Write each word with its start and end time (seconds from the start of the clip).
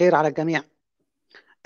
الخير 0.00 0.14
على 0.14 0.28
الجميع. 0.28 0.62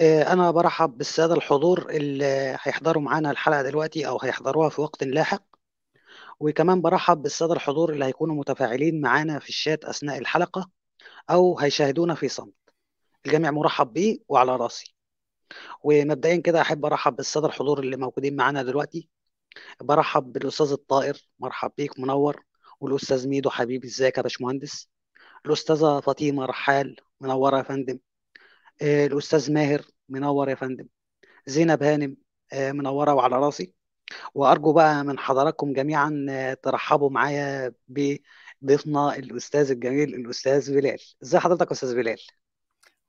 آه، 0.00 0.32
أنا 0.32 0.50
برحب 0.50 0.98
بالسادة 0.98 1.34
الحضور 1.34 1.90
اللي 1.90 2.56
هيحضروا 2.62 3.02
معانا 3.02 3.30
الحلقة 3.30 3.62
دلوقتي 3.62 4.08
أو 4.08 4.18
هيحضروها 4.22 4.68
في 4.68 4.80
وقت 4.80 5.04
لاحق. 5.04 5.42
وكمان 6.40 6.82
برحب 6.82 7.22
بالسادة 7.22 7.52
الحضور 7.52 7.92
اللي 7.92 8.04
هيكونوا 8.04 8.34
متفاعلين 8.34 9.00
معانا 9.00 9.38
في 9.38 9.48
الشات 9.48 9.84
أثناء 9.84 10.18
الحلقة 10.18 10.70
أو 11.30 11.58
هيشاهدونا 11.58 12.14
في 12.14 12.28
صمت. 12.28 12.54
الجميع 13.26 13.50
مرحب 13.50 13.92
بيه 13.92 14.18
وعلى 14.28 14.56
راسي. 14.56 14.94
ومبدئيا 15.84 16.36
كده 16.36 16.60
أحب 16.60 16.84
أرحب 16.84 17.16
بالسادة 17.16 17.46
الحضور 17.46 17.80
اللي 17.80 17.96
موجودين 17.96 18.36
معانا 18.36 18.62
دلوقتي. 18.62 19.08
برحب 19.80 20.32
بالأستاذ 20.32 20.72
الطائر 20.72 21.28
مرحب 21.38 21.72
بيك 21.78 22.00
منور 22.00 22.44
والأستاذ 22.80 23.28
ميدو 23.28 23.50
حبيبي 23.50 23.86
إزيك 23.88 24.16
يا 24.18 24.22
باشمهندس؟ 24.22 24.88
الأستاذة 25.46 26.00
فاطمة 26.00 26.44
رحال 26.46 26.96
منورة 27.20 27.58
يا 27.58 27.62
فندم. 27.62 27.98
آه، 28.82 29.06
الأستاذ 29.06 29.52
ماهر 29.52 29.82
منور 30.08 30.48
يا 30.48 30.54
فندم. 30.54 30.86
زينب 31.46 31.82
هانم 31.82 32.16
آه، 32.52 32.72
منورة 32.72 33.14
وعلى 33.14 33.36
راسي. 33.36 33.74
وأرجو 34.34 34.72
بقى 34.72 35.04
من 35.04 35.18
حضراتكم 35.18 35.72
جميعا 35.72 36.26
آه، 36.30 36.54
ترحبوا 36.54 37.10
معايا 37.10 37.72
بضيفنا 37.88 39.16
الأستاذ 39.16 39.70
الجميل 39.70 40.14
الأستاذ 40.14 40.74
بلال. 40.74 40.98
ازي 41.22 41.38
حضرتك 41.38 41.66
يا 41.66 41.72
أستاذ 41.72 41.94
بلال؟ 41.96 42.18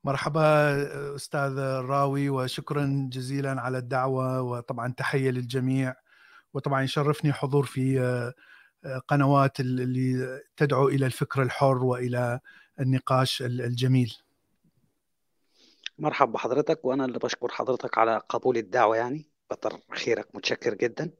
مرحبا 0.04 1.14
أستاذ 1.16 1.58
الراوي 1.58 2.28
وشكرا 2.30 3.08
جزيلا 3.12 3.60
على 3.60 3.78
الدعوة 3.78 4.42
وطبعا 4.42 4.92
تحية 4.92 5.30
للجميع. 5.30 5.94
وطبعا 6.54 6.82
يشرفني 6.82 7.32
حضور 7.32 7.66
في 7.66 8.32
قنوات 9.08 9.60
اللي 9.60 10.40
تدعو 10.56 10.88
إلى 10.88 11.06
الفكر 11.06 11.42
الحر 11.42 11.84
وإلى 11.84 12.40
النقاش 12.80 13.42
الجميل. 13.42 14.16
مرحب 15.98 16.32
بحضرتك 16.32 16.84
وأنا 16.84 17.04
اللي 17.04 17.18
بشكر 17.18 17.48
حضرتك 17.48 17.98
على 17.98 18.20
قبول 18.28 18.56
الدعوة 18.56 18.96
يعني 18.96 19.30
كتر 19.50 19.80
خيرك 19.92 20.34
متشكر 20.34 20.74
جدا. 20.74 21.10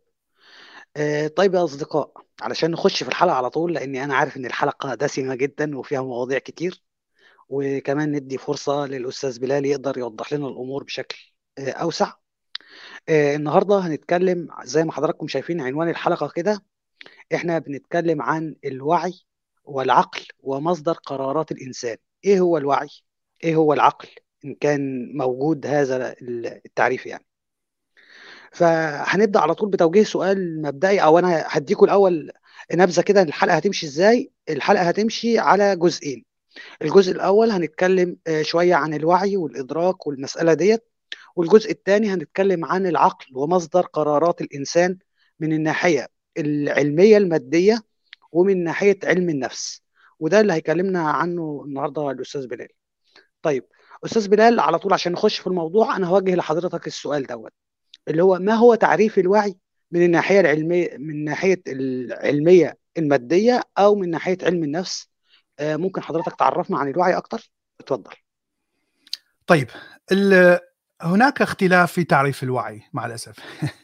آه، 0.96 1.28
طيب 1.28 1.54
يا 1.54 1.64
أصدقاء 1.64 2.12
علشان 2.42 2.70
نخش 2.70 3.02
في 3.02 3.08
الحلقة 3.08 3.34
على 3.34 3.50
طول 3.50 3.74
لأني 3.74 4.04
أنا 4.04 4.14
عارف 4.16 4.36
إن 4.36 4.46
الحلقة 4.46 4.94
دسمة 4.94 5.34
جدا 5.34 5.78
وفيها 5.78 6.02
مواضيع 6.02 6.38
كتير 6.38 6.82
وكمان 7.48 8.12
ندي 8.12 8.38
فرصة 8.38 8.86
للأستاذ 8.86 9.40
بلال 9.40 9.66
يقدر 9.66 9.98
يوضح 9.98 10.32
لنا 10.32 10.48
الأمور 10.48 10.84
بشكل 10.84 11.18
آه، 11.58 11.70
أوسع. 11.70 12.12
آه، 13.08 13.36
النهارده 13.36 13.78
هنتكلم 13.78 14.48
زي 14.64 14.84
ما 14.84 14.92
حضراتكم 14.92 15.28
شايفين 15.28 15.60
عنوان 15.60 15.88
الحلقة 15.88 16.28
كده 16.28 16.64
إحنا 17.34 17.58
بنتكلم 17.58 18.22
عن 18.22 18.56
الوعي 18.64 19.14
والعقل 19.64 20.22
ومصدر 20.40 20.92
قرارات 20.92 21.52
الإنسان 21.52 21.96
إيه 22.24 22.40
هو 22.40 22.58
الوعي 22.58 22.88
إيه 23.44 23.56
هو 23.56 23.72
العقل 23.72 24.08
إن 24.46 24.54
كان 24.54 25.10
موجود 25.16 25.66
هذا 25.66 26.14
التعريف 26.66 27.06
يعني. 27.06 27.26
فهنبدأ 28.52 29.40
على 29.40 29.54
طول 29.54 29.70
بتوجيه 29.70 30.04
سؤال 30.04 30.62
مبدئي 30.62 31.02
أو 31.02 31.18
أنا 31.18 31.44
هديكم 31.48 31.84
الأول 31.84 32.32
نبذة 32.74 33.00
كده 33.02 33.22
الحلقة 33.22 33.56
هتمشي 33.56 33.86
إزاي؟ 33.86 34.30
الحلقة 34.48 34.82
هتمشي 34.82 35.38
على 35.38 35.76
جزئين. 35.76 36.24
الجزء 36.82 37.12
الأول 37.12 37.50
هنتكلم 37.50 38.16
شوية 38.42 38.74
عن 38.74 38.94
الوعي 38.94 39.36
والإدراك 39.36 40.06
والمسألة 40.06 40.54
ديت. 40.54 40.84
والجزء 41.36 41.70
الثاني 41.70 42.08
هنتكلم 42.08 42.64
عن 42.64 42.86
العقل 42.86 43.26
ومصدر 43.36 43.80
قرارات 43.80 44.40
الإنسان 44.40 44.98
من 45.40 45.52
الناحية 45.52 46.08
العلمية 46.38 47.16
المادية 47.16 47.82
ومن 48.32 48.64
ناحية 48.64 48.98
علم 49.04 49.30
النفس. 49.30 49.82
وده 50.20 50.40
اللي 50.40 50.52
هيكلمنا 50.52 51.10
عنه 51.10 51.62
النهارده 51.66 52.10
الأستاذ 52.10 52.46
بلال. 52.46 52.68
طيب 53.42 53.64
أستاذ 54.04 54.28
بلال 54.28 54.60
على 54.60 54.78
طول 54.78 54.92
عشان 54.92 55.12
نخش 55.12 55.38
في 55.38 55.46
الموضوع 55.46 55.96
أنا 55.96 56.06
هوجه 56.06 56.34
لحضرتك 56.34 56.86
السؤال 56.86 57.26
دوت 57.26 57.52
اللي 58.08 58.22
هو 58.22 58.38
ما 58.38 58.54
هو 58.54 58.74
تعريف 58.74 59.18
الوعي 59.18 59.56
من 59.90 60.02
الناحية 60.02 60.40
العلمية 60.40 60.96
من 60.98 61.24
ناحية 61.24 61.62
العلمية 61.68 62.78
المادية 62.98 63.62
أو 63.78 63.94
من 63.94 64.10
ناحية 64.10 64.38
علم 64.42 64.64
النفس؟ 64.64 65.08
آه 65.58 65.76
ممكن 65.76 66.02
حضرتك 66.02 66.36
تعرفنا 66.38 66.78
عن 66.78 66.88
الوعي 66.88 67.16
أكتر؟ 67.16 67.50
اتفضل. 67.80 68.12
طيب 69.46 69.68
هناك 71.02 71.42
اختلاف 71.42 71.92
في 71.92 72.04
تعريف 72.04 72.42
الوعي 72.42 72.82
مع 72.92 73.06
الأسف 73.06 73.38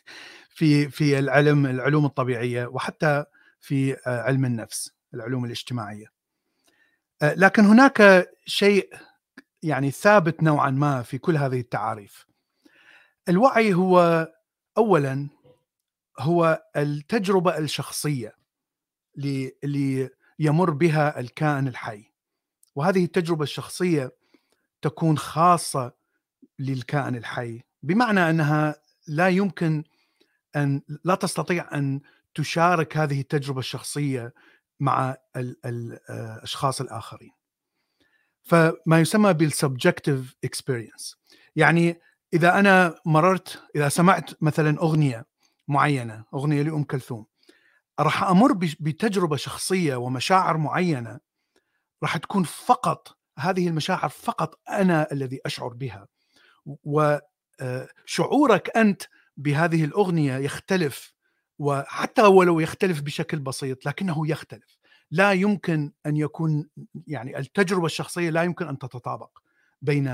في 0.57 0.89
في 0.89 1.19
العلم 1.19 1.67
العلوم 1.67 2.05
الطبيعية 2.05 2.67
وحتى 2.67 3.25
في 3.61 3.97
علم 4.07 4.45
النفس 4.45 4.91
العلوم 5.15 5.45
الاجتماعية. 5.45 6.07
لكن 7.23 7.65
هناك 7.65 8.29
شيء 8.47 8.89
يعني 9.63 9.91
ثابت 9.91 10.43
نوعا 10.43 10.71
ما 10.71 11.03
في 11.03 11.19
كل 11.19 11.37
هذه 11.37 11.61
التعاريف. 11.61 12.27
الوعي 13.29 13.75
هو 13.75 14.29
اولا 14.79 15.29
هو 16.19 16.63
التجربة 16.77 17.59
الشخصية 17.59 18.37
اللي 19.65 20.11
يمر 20.39 20.71
بها 20.71 21.21
الكائن 21.21 21.69
الحي. 21.69 22.05
وهذه 22.75 23.05
التجربة 23.05 23.43
الشخصية 23.43 24.13
تكون 24.83 25.19
خاصة 25.19 25.93
للكائن 26.59 27.17
الحي. 27.17 27.63
بمعنى 27.83 28.31
أنها 28.31 28.75
لا 29.09 29.29
يمكن 29.29 29.85
أن 30.57 30.83
لا 31.05 31.15
تستطيع 31.15 31.75
أن 31.75 32.01
تشارك 32.35 32.97
هذه 32.97 33.21
التجربة 33.21 33.59
الشخصية 33.59 34.35
مع 34.81 35.17
الاشخاص 35.37 36.81
الآخرين. 36.81 37.33
فما 38.43 39.01
يسمى 39.01 39.33
بال 39.33 39.50
subjective 39.50 40.37
experience 40.45 41.17
يعني 41.57 42.01
إذا 42.35 42.59
أنا 42.59 42.95
مررت 43.07 43.63
إذا 43.77 43.89
سمعت 43.89 44.31
مثلا 44.43 44.79
أغنية 44.79 45.27
معينة 45.69 46.25
أغنية 46.35 46.63
لأم 46.63 46.85
كلثوم 46.85 47.27
راح 48.01 48.23
أمر 48.23 48.53
بتجربة 48.81 49.37
شخصية 49.37 49.97
ومشاعر 49.97 50.57
معينة 50.57 51.21
راح 52.03 52.17
تكون 52.17 52.43
فقط 52.45 53.19
هذه 53.39 53.69
المشاعر 53.69 54.09
فقط 54.09 54.61
أنا 54.69 55.13
الذي 55.13 55.41
أشعر 55.47 55.69
بها. 55.69 56.07
وشعورك 56.85 58.77
آه، 58.77 58.81
أنت 58.81 59.03
بهذه 59.37 59.85
الأغنية 59.85 60.37
يختلف 60.37 61.13
وحتى 61.59 62.23
ولو 62.23 62.61
يختلف 62.61 63.01
بشكل 63.01 63.39
بسيط 63.39 63.87
لكنه 63.87 64.31
يختلف. 64.31 64.79
لا 65.13 65.33
يمكن 65.33 65.93
أن 66.07 66.17
يكون 66.17 66.69
يعني 67.07 67.39
التجربة 67.39 67.87
الشخصية 67.87 68.31
لا 68.31 68.43
يمكن 68.43 68.69
أن 68.69 68.79
تتطابق 68.79 69.39
بين 69.83 70.09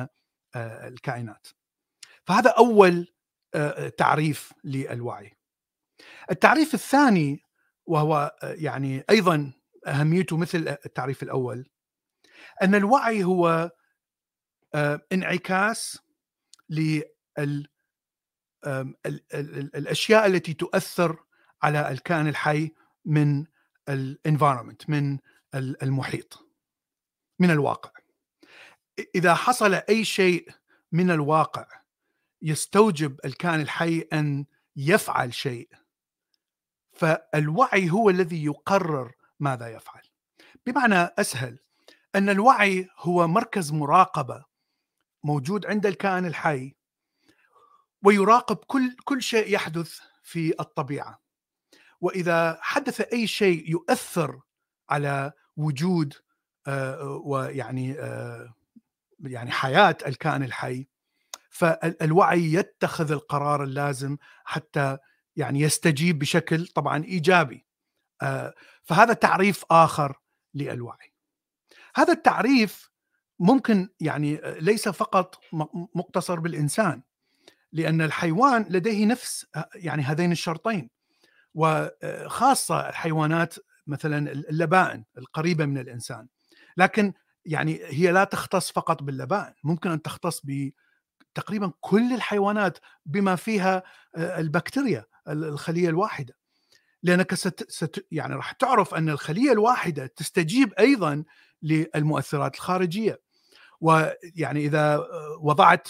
آه، 0.55 0.89
الكائنات. 0.89 1.47
فهذا 2.25 2.51
أول 2.51 3.15
آه، 3.55 3.89
تعريف 3.89 4.53
للوعي. 4.65 5.37
التعريف 6.31 6.75
الثاني 6.75 7.43
وهو 7.87 8.37
آه، 8.43 8.53
يعني 8.53 9.05
أيضا 9.11 9.53
أهميته 9.87 10.37
مثل 10.37 10.77
التعريف 10.87 11.23
الأول 11.23 11.71
أن 12.63 12.75
الوعي 12.75 13.25
هو 13.25 13.71
انعكاس 15.13 15.99
لل 16.69 17.69
الأشياء 19.75 20.27
التي 20.27 20.55
تؤثر 20.55 21.19
على 21.63 21.91
الكائن 21.91 22.29
الحي 22.29 22.75
من 23.05 23.47
الانفايرمنت 23.89 24.91
من 24.91 25.19
المحيط 25.55 26.49
من 27.39 27.51
الواقع. 27.51 27.91
إذا 29.15 29.35
حصل 29.35 29.75
أي 29.75 30.05
شيء 30.05 30.51
من 30.93 31.11
الواقع 31.11 31.67
يستوجب 32.43 33.21
الكائن 33.25 33.61
الحي 33.61 34.09
أن 34.13 34.47
يفعل 34.77 35.35
شيء 35.35 35.69
فالوعي 36.93 37.91
هو 37.91 38.11
الذي 38.11 38.45
يقرر 38.45 39.15
ماذا 39.41 39.69
يفعل. 39.69 40.03
بمعنى 40.67 41.11
أسهل 41.19 41.59
أن 42.15 42.29
الوعي 42.29 42.89
هو 42.97 43.29
مركز 43.29 43.73
مراقبة 43.73 44.45
موجود 45.25 45.67
عند 45.67 45.87
الكائن 45.87 46.27
الحي 46.27 46.75
ويراقب 48.03 48.57
كل 48.57 48.97
كل 49.05 49.23
شيء 49.23 49.55
يحدث 49.55 50.01
في 50.23 50.55
الطبيعة. 50.61 51.28
وإذا 52.01 52.59
حدث 52.61 53.01
أي 53.01 53.27
شيء 53.27 53.71
يؤثر 53.71 54.41
على 54.91 55.33
وجود 55.57 56.15
آه، 56.67 57.21
ويعني 57.25 58.01
آه، 58.01 58.55
يعني 59.21 59.51
حياة 59.51 59.97
الكائن 60.07 60.43
الحي 60.43 60.87
فالوعي 61.51 62.53
يتخذ 62.53 63.13
القرار 63.13 63.65
اللازم 63.65 64.17
حتى 64.45 64.99
يعني 65.37 65.61
يستجيب 65.61 66.19
بشكل 66.19 66.67
طبعا 66.67 67.05
إيجابي 67.05 67.67
آه، 68.23 68.55
فهذا 68.83 69.13
تعريف 69.13 69.65
آخر 69.71 70.21
للوعي. 70.55 71.13
هذا 71.97 72.13
التعريف 72.13 72.91
ممكن 73.39 73.89
يعني 74.01 74.41
ليس 74.45 74.89
فقط 74.89 75.41
مقتصر 75.95 76.41
بالإنسان 76.41 77.03
لأن 77.73 78.03
الحيوان 78.03 78.67
لديه 78.71 79.07
نفس 79.07 79.47
يعني 79.75 80.03
هذين 80.03 80.33
الشرطين. 80.33 80.91
وخاصة 81.59 82.89
الحيوانات 82.89 83.55
مثلا 83.87 84.33
اللبائن 84.33 85.05
القريبة 85.19 85.67
من 85.67 85.79
الإنسان. 85.79 86.27
لكن 86.77 87.13
يعني 87.45 87.81
هي 87.85 88.13
لا 88.13 88.25
تختص 88.25 88.73
فقط 88.73 89.03
باللبان 89.03 89.55
ممكن 89.65 89.91
أن 89.91 90.03
تختص 90.03 90.43
بتقريبا 90.45 91.73
كل 91.81 92.13
الحيوانات 92.15 92.79
بما 93.07 93.37
فيها 93.37 93.83
آه، 94.17 94.41
البكتيريا 94.41 95.05
الخلية 95.29 95.89
الواحدة. 95.89 96.35
لأنك 97.03 97.35
ست, 97.35 97.71
ست 97.71 98.07
يعني 98.13 98.35
راح 98.35 98.53
تعرف 98.53 98.95
أن 98.95 99.09
الخلية 99.09 99.53
الواحدة 99.53 100.07
تستجيب 100.07 100.73
أيضا 100.73 101.25
للمؤثرات 101.63 102.55
الخارجية. 102.55 103.21
ويعني 103.81 104.67
إذا 104.67 104.95
آه، 104.95 105.39
وضعت 105.41 105.89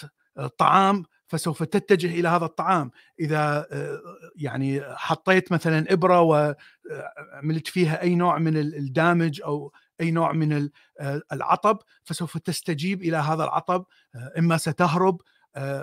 طعام 0.58 1.04
فسوف 1.28 1.62
تتجه 1.62 2.20
إلى 2.20 2.28
هذا 2.28 2.44
الطعام. 2.44 2.90
إذا 3.20 3.66
آه، 3.72 4.00
يعني 4.36 4.82
حطيت 4.96 5.52
مثلا 5.52 5.92
إبرة 5.92 6.20
وعملت 6.20 7.68
فيها 7.68 8.02
أي 8.02 8.14
نوع 8.14 8.38
من 8.38 8.56
الدامج 8.56 9.40
أو 9.42 9.72
أي 10.00 10.10
نوع 10.10 10.32
من 10.32 10.70
آه، 11.00 11.22
العطب 11.32 11.78
فسوف 12.04 12.38
تستجيب 12.38 13.02
إلى 13.02 13.16
هذا 13.16 13.44
العطب 13.44 13.84
آه، 14.14 14.32
إما 14.38 14.56
ستهرب 14.56 15.20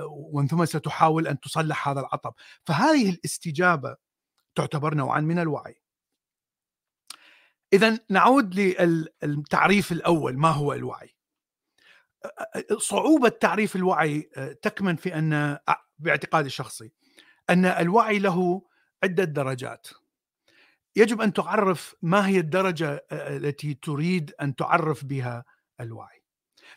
ومن 0.10 0.48
ثم 0.48 0.66
ستحاول 0.66 1.28
أن 1.28 1.40
تصلح 1.40 1.88
هذا 1.90 2.00
العطب. 2.00 2.34
فهذه 2.64 3.10
الاستجابة 3.10 3.96
تعتبر 4.56 4.96
نوعا 4.96 5.20
من 5.20 5.40
الوعي. 5.40 5.82
اذا 7.74 8.00
نعود 8.10 8.56
للتعريف 9.24 9.92
الأول 9.92 10.38
ما 10.38 10.50
هو 10.50 10.74
الوعي؟ 10.74 11.15
صعوبة 12.78 13.30
تعريف 13.30 13.76
الوعي 13.76 14.30
آه، 14.38 14.52
تكمن 14.52 14.96
في 14.96 15.16
أن 15.16 15.34
آه، 15.34 15.62
باعتقادي 16.00 16.48
الشخصي 16.48 16.92
أن 17.50 17.66
الوعي 17.66 18.20
له 18.20 18.62
عدة 19.04 19.24
درجات. 19.24 19.88
يجب 20.96 21.22
أن 21.22 21.34
تعرف 21.34 21.96
ما 22.02 22.28
هي 22.28 22.40
الدرجة 22.40 23.06
آه، 23.12 23.38
التي 23.38 23.74
تريد 23.74 24.34
أن 24.42 24.56
تعرف 24.56 25.06
بها 25.06 25.46
الوعي. 25.80 26.24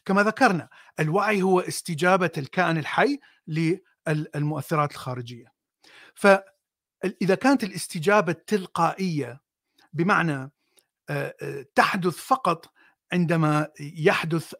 كما 0.05 0.23
ذكرنا 0.23 0.69
الوعي 1.01 1.43
هو 1.43 1.61
استجابة 1.61 2.31
الكائن 2.39 2.79
الحي 2.79 3.19
للمؤثرات 3.47 4.93
الخارجية. 4.93 5.53
فاذا 6.15 7.35
كانت 7.41 7.65
الاستجابة 7.65 8.33
تلقائية 8.33 9.41
بمعنى 9.93 10.51
تحدث 11.75 12.17
فقط 12.17 12.73
عندما 13.13 13.69
يحدث 13.81 14.55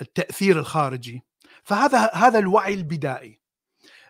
التأثير 0.00 0.58
الخارجي. 0.58 1.22
فهذا 1.64 2.10
هذا 2.14 2.38
الوعي 2.38 2.74
البدائي. 2.74 3.40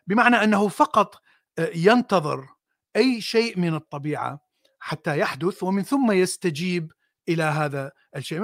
بمعنى 0.06 0.36
أنه 0.36 0.68
فقط 0.68 1.22
آه، 1.58 1.70
ينتظر 1.74 2.48
أي 2.96 3.20
شيء 3.20 3.58
من 3.58 3.74
الطبيعة 3.74 4.40
حتى 4.78 5.18
يحدث 5.18 5.62
ومن 5.62 5.82
ثم 5.82 6.12
يستجيب 6.12 6.92
إلى 7.28 7.42
هذا 7.42 7.92
الشيء. 8.16 8.40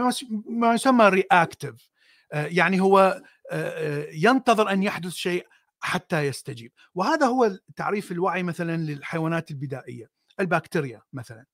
ما 0.46 0.74
يسمى 0.74 1.08
رياكتيف 1.08 1.88
آه، 2.32 2.46
يعني 2.46 2.80
هو 2.80 3.22
آه، 3.50 4.06
ينتظر 4.12 4.70
أن 4.70 4.82
يحدث 4.82 5.12
شيء 5.12 5.46
حتى 5.80 6.26
يستجيب. 6.26 6.72
وهذا 6.94 7.26
هو 7.26 7.58
تعريف 7.76 8.12
الوعي 8.12 8.42
مثلا 8.42 8.76
للحيوانات 8.76 9.50
البدائية 9.50 10.10
البكتيريا 10.40 11.02
مثلا. 11.12 11.44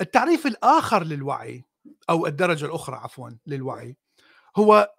التعريف 0.00 0.46
الآخر 0.46 1.04
للوعي 1.04 1.64
أو 2.10 2.26
الدرجة 2.26 2.66
الأخرى 2.66 2.96
عفوا 2.96 3.30
للوعي 3.46 3.96
هو 4.56 4.94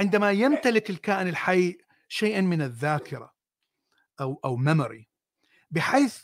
عندما 0.00 0.30
يمتلك 0.30 0.90
الكائن 0.90 1.28
الحي 1.28 1.78
شيئا 2.08 2.40
من 2.40 2.62
الذاكرة 2.62 3.34
أو 4.20 4.40
أو 4.44 4.56
ميموري 4.56 5.08
بحيث 5.70 6.22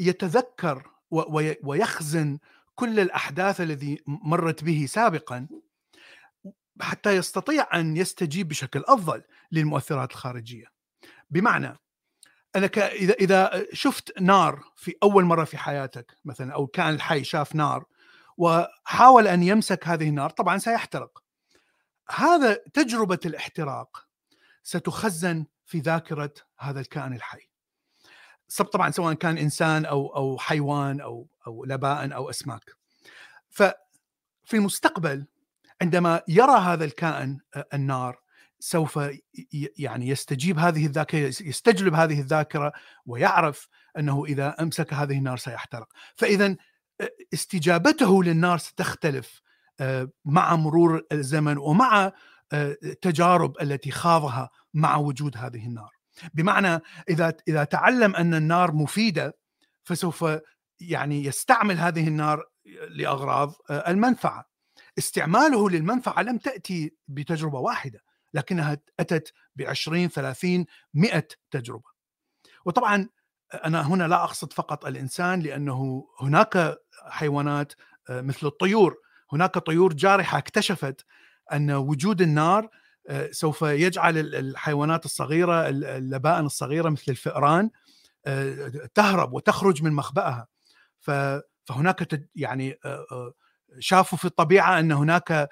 يتذكر 0.00 0.90
ويخزن 1.62 2.38
كل 2.74 3.00
الأحداث 3.00 3.60
الذي 3.60 4.02
مرت 4.06 4.64
به 4.64 4.86
سابقا 4.88 5.48
حتى 6.80 7.16
يستطيع 7.16 7.66
أن 7.74 7.96
يستجيب 7.96 8.48
بشكل 8.48 8.84
أفضل 8.86 9.22
للمؤثرات 9.52 10.10
الخارجية. 10.10 10.66
بمعنى 11.30 11.78
انك 12.56 12.78
إذا 12.78 13.14
إذا 13.14 13.66
شفت 13.72 14.20
نار 14.20 14.64
في 14.76 14.94
أول 15.02 15.24
مرة 15.24 15.44
في 15.44 15.58
حياتك 15.58 16.16
مثلا 16.24 16.54
أو 16.54 16.66
كائن 16.66 16.94
الحي 16.94 17.24
شاف 17.24 17.54
نار 17.54 17.84
وحاول 18.36 19.28
أن 19.28 19.42
يمسك 19.42 19.88
هذه 19.88 20.08
النار 20.08 20.30
طبعا 20.30 20.58
سيحترق. 20.58 21.22
هذا 22.10 22.54
تجربة 22.74 23.18
الاحتراق 23.26 24.08
ستخزن 24.62 25.46
في 25.66 25.78
ذاكرة 25.78 26.34
هذا 26.58 26.80
الكائن 26.80 27.12
الحي. 27.12 27.48
طبعا 28.72 28.90
سواء 28.90 29.14
كان 29.14 29.38
إنسان 29.38 29.84
أو 29.84 30.16
أو 30.16 30.38
حيوان 30.38 31.00
أو 31.00 31.28
أو 31.46 31.64
لبائن 31.64 32.12
أو 32.12 32.30
أسماك. 32.30 32.76
ففي 33.50 34.54
المستقبل 34.54 35.26
عندما 35.82 36.22
يرى 36.28 36.58
هذا 36.58 36.84
الكائن 36.84 37.38
النار 37.74 38.20
سوف 38.60 39.00
يعني 39.78 40.08
يستجيب 40.08 40.58
هذه 40.58 40.86
الذاكرة 40.86 41.18
يستجلب 41.18 41.94
هذه 41.94 42.20
الذاكرة 42.20 42.72
ويعرف 43.06 43.68
أنه 43.98 44.24
إذا 44.24 44.62
أمسك 44.62 44.94
هذه 44.94 45.18
النار 45.18 45.36
سيحترق. 45.36 45.88
فاذا 46.16 46.56
استجابته 47.34 48.24
للنار 48.24 48.58
ستختلف 48.58 49.40
آه، 49.42 49.47
مع 50.24 50.56
مرور 50.56 51.02
الزمن 51.12 51.58
ومع 51.58 52.12
التجارب 52.52 53.58
آه، 53.58 53.62
التي 53.62 53.90
خاضها 53.90 54.50
مع 54.74 54.96
وجود 54.96 55.36
هذه 55.36 55.66
النار. 55.66 55.90
بمعنى 56.34 56.80
إذا 57.08 57.32
إذا 57.48 57.64
تعلم 57.64 58.16
أن 58.16 58.34
النار 58.34 58.72
مفيدة 58.72 59.38
فسوف 59.84 60.24
يعني 60.80 61.24
يستعمل 61.24 61.78
هذه 61.78 62.08
النار 62.08 62.44
لأغراض 62.88 63.54
آه، 63.70 63.90
المنفعة. 63.90 64.44
استعماله 64.98 65.70
للمنفعة 65.70 66.22
لم 66.22 66.38
تأتي 66.38 66.96
بتجربة 67.08 67.58
واحدة 67.58 68.00
لكنها 68.34 68.78
أتت 69.00 69.32
ب 69.56 69.62
20 69.62 70.08
30 70.08 70.66
100 70.94 71.28
تجربة. 71.50 71.90
وطبعا 72.64 73.08
أنا 73.64 73.86
هنا 73.86 74.08
لا 74.08 74.24
أقصد 74.24 74.52
فقط 74.52 74.86
الإنسان 74.86 75.40
لأنه 75.40 76.08
هناك 76.20 76.78
حيوانات 77.08 77.72
مثل 78.10 78.46
الطيور. 78.46 78.96
هناك 79.32 79.58
طيور 79.58 79.92
جارحة 79.92 80.38
اكتشفت 80.38 81.04
أن 81.52 81.70
وجود 81.70 82.22
النار 82.22 82.68
آه، 83.08 83.28
سوف 83.32 83.62
يجعل 83.62 84.18
الحيوانات 84.18 85.04
الصغيرة 85.04 85.68
اللبائن 85.68 86.46
الصغيرة 86.46 86.88
مثل 86.88 87.04
الفئران 87.08 87.70
آه، 88.26 88.88
تهرب 88.94 89.32
وتخرج 89.32 89.82
من 89.82 89.92
مخبأها. 89.92 90.46
فهناك 91.00 92.28
يعني 92.36 92.78
آه، 92.84 93.32
شافوا 93.78 94.18
في 94.18 94.24
الطبيعة 94.24 94.78
أن 94.80 94.92
هناك 94.92 95.48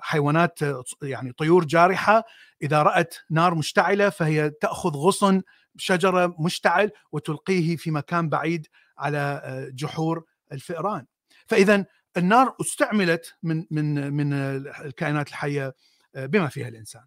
حيوانات 0.00 0.58
يعني 1.02 1.32
طيور 1.32 1.64
جارحة. 1.64 2.24
إذا 2.62 2.82
رأت 2.82 3.14
نار 3.30 3.54
مشتعلة 3.54 4.08
فهي 4.08 4.50
تأخذ 4.50 4.90
غصن 4.90 5.42
شجرة 5.76 6.34
مشتعل 6.38 6.90
وتلقيه 7.12 7.76
في 7.76 7.90
مكان 7.90 8.28
بعيد 8.28 8.66
على 8.98 9.42
جحور 9.74 10.24
الفئران. 10.52 11.06
فاذا 11.46 11.86
النار 12.16 12.56
استعملت 12.60 13.36
من 13.42 13.66
من 13.70 14.12
من 14.12 14.32
الكائنات 14.32 15.28
الحية 15.28 15.74
آه، 16.14 16.26
بما 16.26 16.48
فيها 16.48 16.68
الإنسان. 16.68 17.04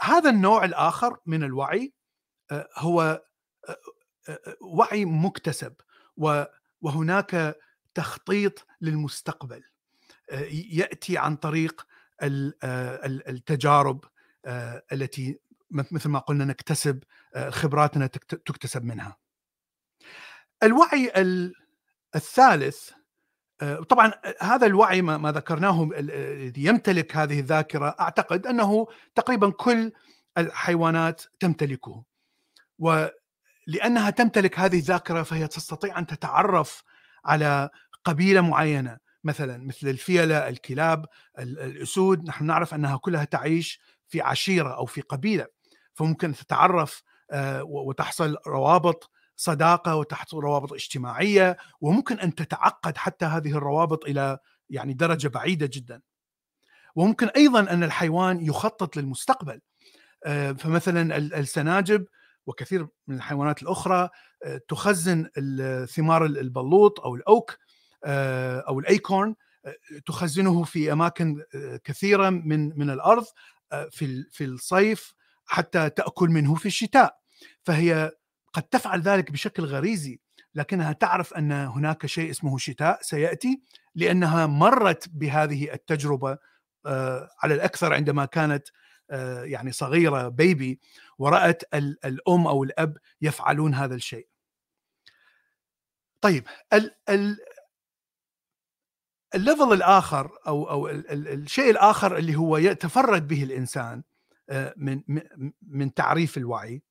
هذا 0.00 0.30
النوع 0.30 0.64
الآخر 0.64 1.18
من 1.26 1.44
الوعي 1.44 1.92
آه، 2.50 2.68
هو 2.76 3.22
آه، 3.68 3.76
وعي 4.60 5.04
مكتسب 5.04 5.74
وهناك 6.80 7.56
تخطيط 7.94 8.66
للمستقبل 8.80 9.62
يأتي 10.50 11.18
عن 11.18 11.36
طريق 11.36 11.86
التجارب 12.22 14.04
التي 14.92 15.40
مثل 15.70 16.08
ما 16.08 16.18
قلنا 16.18 16.44
نكتسب 16.44 17.02
خبراتنا 17.48 18.06
تكتسب 18.06 18.84
منها. 18.84 19.16
الوعي 20.62 21.12
الثالث 22.14 22.90
طبعا 23.88 24.12
هذا 24.40 24.66
الوعي 24.66 25.02
ما 25.02 25.32
ذكرناه 25.32 25.88
الذي 25.98 26.64
يمتلك 26.64 27.16
هذه 27.16 27.40
الذاكرة. 27.40 27.96
أعتقد 28.00 28.46
أنه 28.46 28.86
تقريبا 29.14 29.50
كل 29.50 29.92
الحيوانات 30.38 31.22
تمتلكه. 31.40 32.04
ولانها 32.78 34.10
تمتلك 34.10 34.58
هذه 34.58 34.78
الذاكرة 34.78 35.22
فهي 35.22 35.46
تستطيع 35.46 35.98
أن 35.98 36.06
تتعرف 36.06 36.82
على 37.24 37.70
قبيلة 38.04 38.40
معينة. 38.40 38.98
مثلا 39.24 39.66
مثل 39.66 39.88
الفيلة 39.88 40.48
الكلاب 40.48 41.06
الأسود. 41.38 42.28
نحن 42.28 42.44
نعرف 42.44 42.74
أنها 42.74 42.96
كلها 42.96 43.24
تعيش 43.24 43.80
في 44.08 44.20
عشيرة 44.20 44.76
أو 44.76 44.86
في 44.86 45.00
قبيلة. 45.00 45.46
فممكن 45.94 46.32
تتعرف 46.34 47.02
آه، 47.30 47.62
وتحصل 47.62 48.36
روابط 48.46 49.10
صداقة 49.36 49.96
وتحصل 49.96 50.38
روابط 50.38 50.72
اجتماعية 50.72 51.56
وممكن 51.80 52.18
أن 52.18 52.34
تتعقد 52.34 52.96
حتى 52.96 53.24
هذه 53.24 53.56
الروابط 53.56 54.04
إلى 54.04 54.38
يعني 54.70 54.92
درجة 54.92 55.28
بعيدة 55.28 55.70
جدا. 55.72 56.00
وممكن 56.94 57.26
أيضا 57.28 57.60
أن 57.60 57.82
الحيوان 57.82 58.40
يخطط 58.40 58.96
للمستقبل. 58.96 59.60
آه، 60.24 60.52
فمثلا 60.52 61.16
السناجب 61.16 62.06
وكثير 62.46 62.88
من 63.06 63.16
الحيوانات 63.16 63.62
الأخرى 63.62 64.08
آه، 64.44 64.60
تخزن 64.68 65.30
ثمار 65.86 66.24
البلوط 66.24 67.00
أو 67.00 67.14
الأوك 67.14 67.58
آه، 68.04 68.60
أو 68.60 68.78
الأيكورن 68.78 69.34
تخزنه 70.06 70.64
في 70.64 70.92
أماكن 70.92 71.42
كثيرة 71.84 72.30
من 72.30 72.78
من 72.78 72.90
الأرض 72.90 73.24
في 73.90 74.24
في 74.30 74.44
الصيف 74.44 75.14
حتى 75.46 75.90
تأكل 75.90 76.28
منه 76.28 76.54
في 76.54 76.66
الشتاء 76.66 77.18
فهي 77.64 78.12
قد 78.56 78.62
تفعل 78.62 79.00
ذلك 79.00 79.30
بشكل 79.30 79.64
غريزي 79.64 80.20
لكنها 80.54 80.92
تعرف 80.92 81.34
أن 81.34 81.52
هناك 81.52 82.06
شيء 82.06 82.30
اسمه 82.30 82.58
شتاء 82.58 83.02
سيأتي 83.02 83.62
لأنها 83.94 84.46
مرت 84.46 85.08
بهذه 85.08 85.72
التجربة 85.72 86.38
على 87.42 87.54
الأكثر 87.54 87.92
عندما 87.94 88.24
كانت 88.24 88.68
يعني 89.42 89.72
صغيرة 89.72 90.28
بيبي 90.28 90.80
ورأت 91.18 91.62
الأم 91.74 92.46
أو 92.46 92.64
الأب 92.64 92.96
يفعلون 93.20 93.74
هذا 93.74 93.94
الشيء. 93.94 94.28
طيب 96.20 96.44
الليفل 99.34 99.72
الآخر 99.72 100.30
أو 100.46 100.70
أو 100.70 100.88
الشيء 100.88 101.70
الآخر 101.70 102.16
اللي 102.16 102.36
هو 102.36 102.56
يتفرد 102.56 103.28
به 103.28 103.42
الإنسان 103.42 104.02
آه، 104.50 104.74
من 104.76 105.02
من 105.62 105.94
تعريف 105.94 106.36
الوعي 106.36 106.82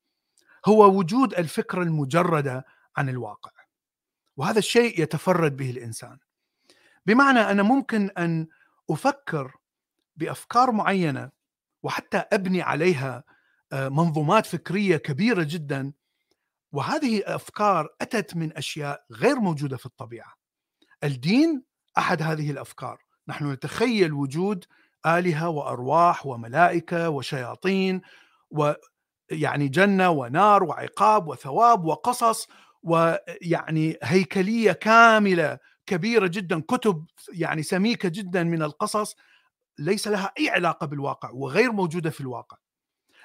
هو 0.65 0.98
وجود 0.98 1.34
الفكرة 1.34 1.84
المجردة 1.84 2.65
عن 2.98 3.10
الواقع 3.10 3.51
وهذا 4.38 4.60
الشيء 4.60 5.01
يتفرد 5.01 5.57
به 5.57 5.69
الإنسان. 5.69 6.17
بمعنى 7.05 7.39
أنا 7.39 7.63
ممكن 7.63 8.10
أن 8.17 8.48
أفكر 8.89 9.57
بأفكار 10.15 10.72
معينة 10.72 11.31
وحتى 11.84 12.17
أبني 12.17 12.62
عليها 12.62 13.24
آه، 13.74 13.89
منظومات 13.89 14.45
فكرية 14.45 14.98
كبيرة 14.98 15.43
جدا 15.43 15.93
وهذه 16.72 17.24
افكار 17.25 17.89
أتت 18.01 18.36
من 18.36 18.57
أشياء 18.57 19.05
غير 19.12 19.39
موجودة 19.39 19.77
في 19.77 19.86
الطبيعة. 19.86 20.34
الدين 21.03 21.63
أحد 21.98 22.22
هذه 22.22 22.51
الأفكار. 22.51 23.01
نحن 23.27 23.51
نتخيل 23.51 24.13
وجود 24.13 24.65
آلهة 25.05 25.50
وأرواح 25.50 26.25
وملائكة 26.25 27.10
وشياطين 27.10 28.01
ويعني 29.32 29.67
جنة 29.67 30.10
ونار 30.10 30.63
وعقاب 30.63 31.27
وثواب 31.27 31.86
وقصص 31.86 32.48
ويعني 32.84 33.98
هيكلية 34.03 34.72
كاملة 34.72 35.60
كبيرة 35.86 36.27
جدا 36.27 36.62
كتب 36.62 37.05
يعني 37.34 37.63
سميكة 37.63 38.10
جدا 38.10 38.44
من 38.44 38.62
القصص 38.63 39.15
ليس 39.79 40.08
لها 40.08 40.32
أي 40.39 40.50
علاقة 40.50 40.88
بالواقع 40.88 41.29
وغير 41.34 41.72
موجودة 41.72 42.10
في 42.10 42.22
الواقع. 42.22 42.58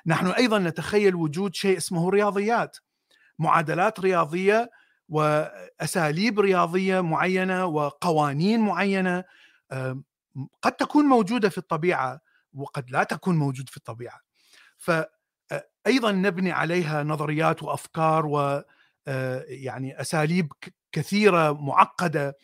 نحن 0.07 0.27
أيضا 0.27 0.59
نتخيل 0.59 1.15
وجود 1.15 1.55
شيء 1.55 1.77
اسمه 1.77 2.11
رياضيات 2.11 2.77
معادلات 3.39 4.01
رياضية 4.01 4.71
واساليب 5.09 6.41
رياضية 6.41 7.01
معينة 7.01 7.67
وقوانين 7.67 8.61
معينة 8.61 9.25
قد 10.63 10.73
تكون 10.73 11.05
موجودة 11.05 11.49
في 11.49 11.59
الطبيعة 11.59 12.21
وقد 12.55 12.91
لا 12.91 13.05
تكون 13.05 13.37
موجود 13.37 13.69
في 13.69 13.77
الطبيعة 13.77 14.21
فايضا 15.51 16.13
نبني 16.13 16.53
عليها 16.53 17.03
نظريات 17.03 17.63
وأفكار 17.63 18.27
و 18.27 18.63
يعني 19.47 20.01
أساليب 20.01 20.53
كثيرة 20.93 21.53
معقدة 21.53 22.37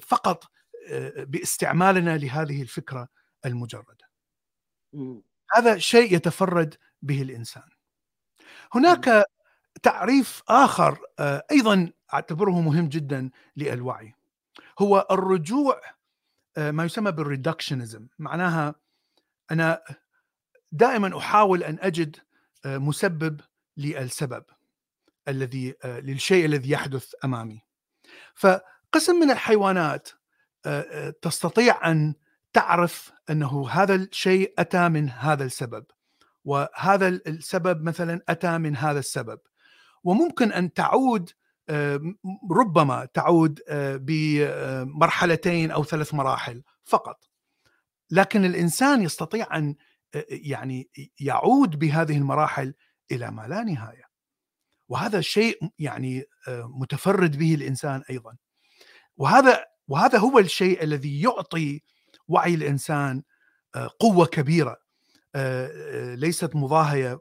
فقط 0.00 0.44
باستعمالنا 1.16 2.18
لهذه 2.18 2.62
الفكرة 2.62 3.08
المجردة. 3.46 4.08
هذا 5.54 5.78
شيء 5.78 6.14
يتفرد 6.14 6.74
به 7.02 7.22
الإنسان. 7.22 7.68
هناك 8.72 9.26
تعريف 9.82 10.42
آخر 10.48 10.98
آه، 11.18 11.42
أيضا 11.50 11.92
أعتبره 12.14 12.60
مهم 12.60 12.88
جدا 12.88 13.30
للوعي 13.56 14.14
هو 14.78 15.06
الرجوع 15.10 15.80
آه، 16.56 16.70
ما 16.70 16.84
يسمى 16.84 17.12
بالريدكشنزم 17.12 18.08
معناها 18.18 18.74
أنا 19.50 19.82
دائما 20.76 21.18
أحاول 21.18 21.62
أن 21.62 21.78
أجد 21.80 22.16
آه، 22.64 22.78
مسبب 22.78 23.40
للسبب 23.76 24.44
الذي 25.28 25.74
للشيء 25.84 26.44
الذي 26.44 26.70
يحدث 26.70 27.12
أمامي. 27.24 27.60
فقسم 28.34 29.16
من 29.20 29.30
الحيوانات 29.30 30.08
تستطيع 31.22 31.90
أن 31.90 32.14
تعرف 32.52 33.12
أنه 33.30 33.68
هذا 33.68 33.94
الشيء 33.94 34.54
أتى 34.58 34.88
من 34.88 35.10
هذا 35.10 35.44
السبب 35.44 35.84
وهذا 36.44 37.08
السبب 37.08 37.82
مثلا 37.82 38.20
أتى 38.28 38.58
من 38.58 38.76
هذا 38.76 38.98
السبب. 38.98 39.38
وممكن 40.04 40.52
أن 40.52 40.72
تعود 40.72 41.30
ربما 42.50 43.04
تعود 43.14 43.60
بمرحلتين 44.00 45.70
أو 45.70 45.84
ثلاث 45.84 46.14
مراحل 46.14 46.62
فقط. 46.84 47.28
لكن 48.10 48.44
الإنسان 48.44 49.02
يستطيع 49.02 49.56
أن 49.56 49.74
يعني 50.28 50.90
يعود 51.20 51.78
بهذه 51.78 52.16
المراحل 52.16 52.74
إلى 53.12 53.30
ما 53.30 53.48
لا 53.48 53.62
نهاية. 53.62 54.04
وهذا 54.88 55.20
شيء 55.20 55.70
يعني 55.78 56.24
متفرد 56.48 57.38
به 57.38 57.54
الإنسان 57.54 58.02
أيضا. 58.10 58.36
وهذا 59.16 59.64
وهذا 59.88 60.18
هو 60.18 60.38
الشيء 60.38 60.82
الذي 60.82 61.22
يعطي 61.22 61.82
وعي 62.28 62.54
الإنسان 62.54 63.22
قوة 64.00 64.26
كبيرة. 64.26 64.76
ليست 66.14 66.56
مضاهية 66.56 67.18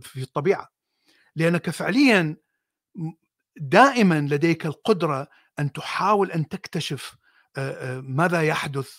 في 0.00 0.22
الطبيعة. 0.22 0.68
لأنك 1.36 1.70
فعليا 1.70 2.36
دائما 3.56 4.20
لديك 4.20 4.66
القدرة 4.66 5.28
أن 5.58 5.72
تحاول 5.72 6.32
أن 6.32 6.48
تكتشف 6.48 7.16
ماذا 8.02 8.42
يحدث 8.42 8.90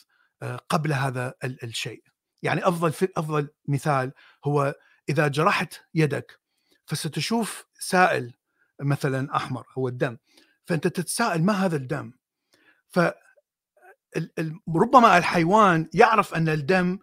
قبل 0.70 0.94
هذا 0.94 1.34
الشيء. 1.44 2.04
يعني 2.44 2.68
أفضل 2.68 3.08
أفضل 3.18 3.50
مثال 3.68 4.12
هو 4.46 4.76
إذا 5.10 5.28
جرحت 5.28 5.74
يدك 5.94 6.40
فستشوف 6.86 7.66
سائل 7.80 8.34
مثلا 8.82 9.36
أحمر 9.36 9.68
هو 9.78 9.88
الدم 9.88 10.18
فأنت 10.66 10.88
تتساءل 10.88 11.44
ما 11.44 11.54
هذا 11.54 11.76
الدم؟ 11.76 12.14
ف 12.90 13.00
ربما 14.76 15.18
الحيوان 15.18 15.90
يعرف 15.94 16.34
أن 16.36 16.50
الدم 16.50 17.00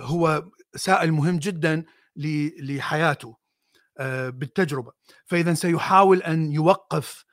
هو 0.00 0.50
سائل 0.76 1.12
مهم 1.12 1.38
جدا 1.38 1.84
لحياته 2.16 3.36
بالتجربة. 4.28 4.92
فإذا 5.26 5.54
سيحاول 5.54 6.22
أن 6.22 6.52
يوقف 6.52 7.24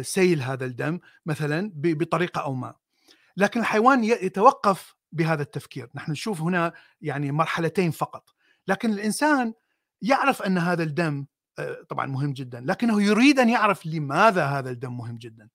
سيل 0.00 0.42
هذا 0.42 0.64
الدم 0.64 1.00
مثلا 1.26 1.72
بطريقة 1.74 2.40
أو 2.40 2.54
ما. 2.54 2.74
لكن 3.36 3.60
الحيوان 3.60 4.04
يتوقف 4.04 4.95
بهذا 5.16 5.42
التفكير 5.42 5.90
نحن 5.94 6.12
نشوف 6.12 6.40
هنا 6.40 6.72
يعني 7.00 7.32
مرحلتين 7.32 7.90
فقط 7.90 8.30
لكن 8.68 8.92
الإنسان 8.92 9.54
يعرف 10.02 10.42
أن 10.42 10.58
هذا 10.58 10.82
الدم 10.82 11.26
آه، 11.58 11.82
طبعا 11.88 12.06
مهم 12.06 12.32
جدا 12.32 12.60
لكنه 12.60 13.02
يريد 13.02 13.38
أن 13.38 13.48
يعرف 13.48 13.86
لماذا 13.86 14.44
هذا 14.44 14.70
الدم 14.70 14.96
مهم 14.96 15.16
جدا 15.16 15.48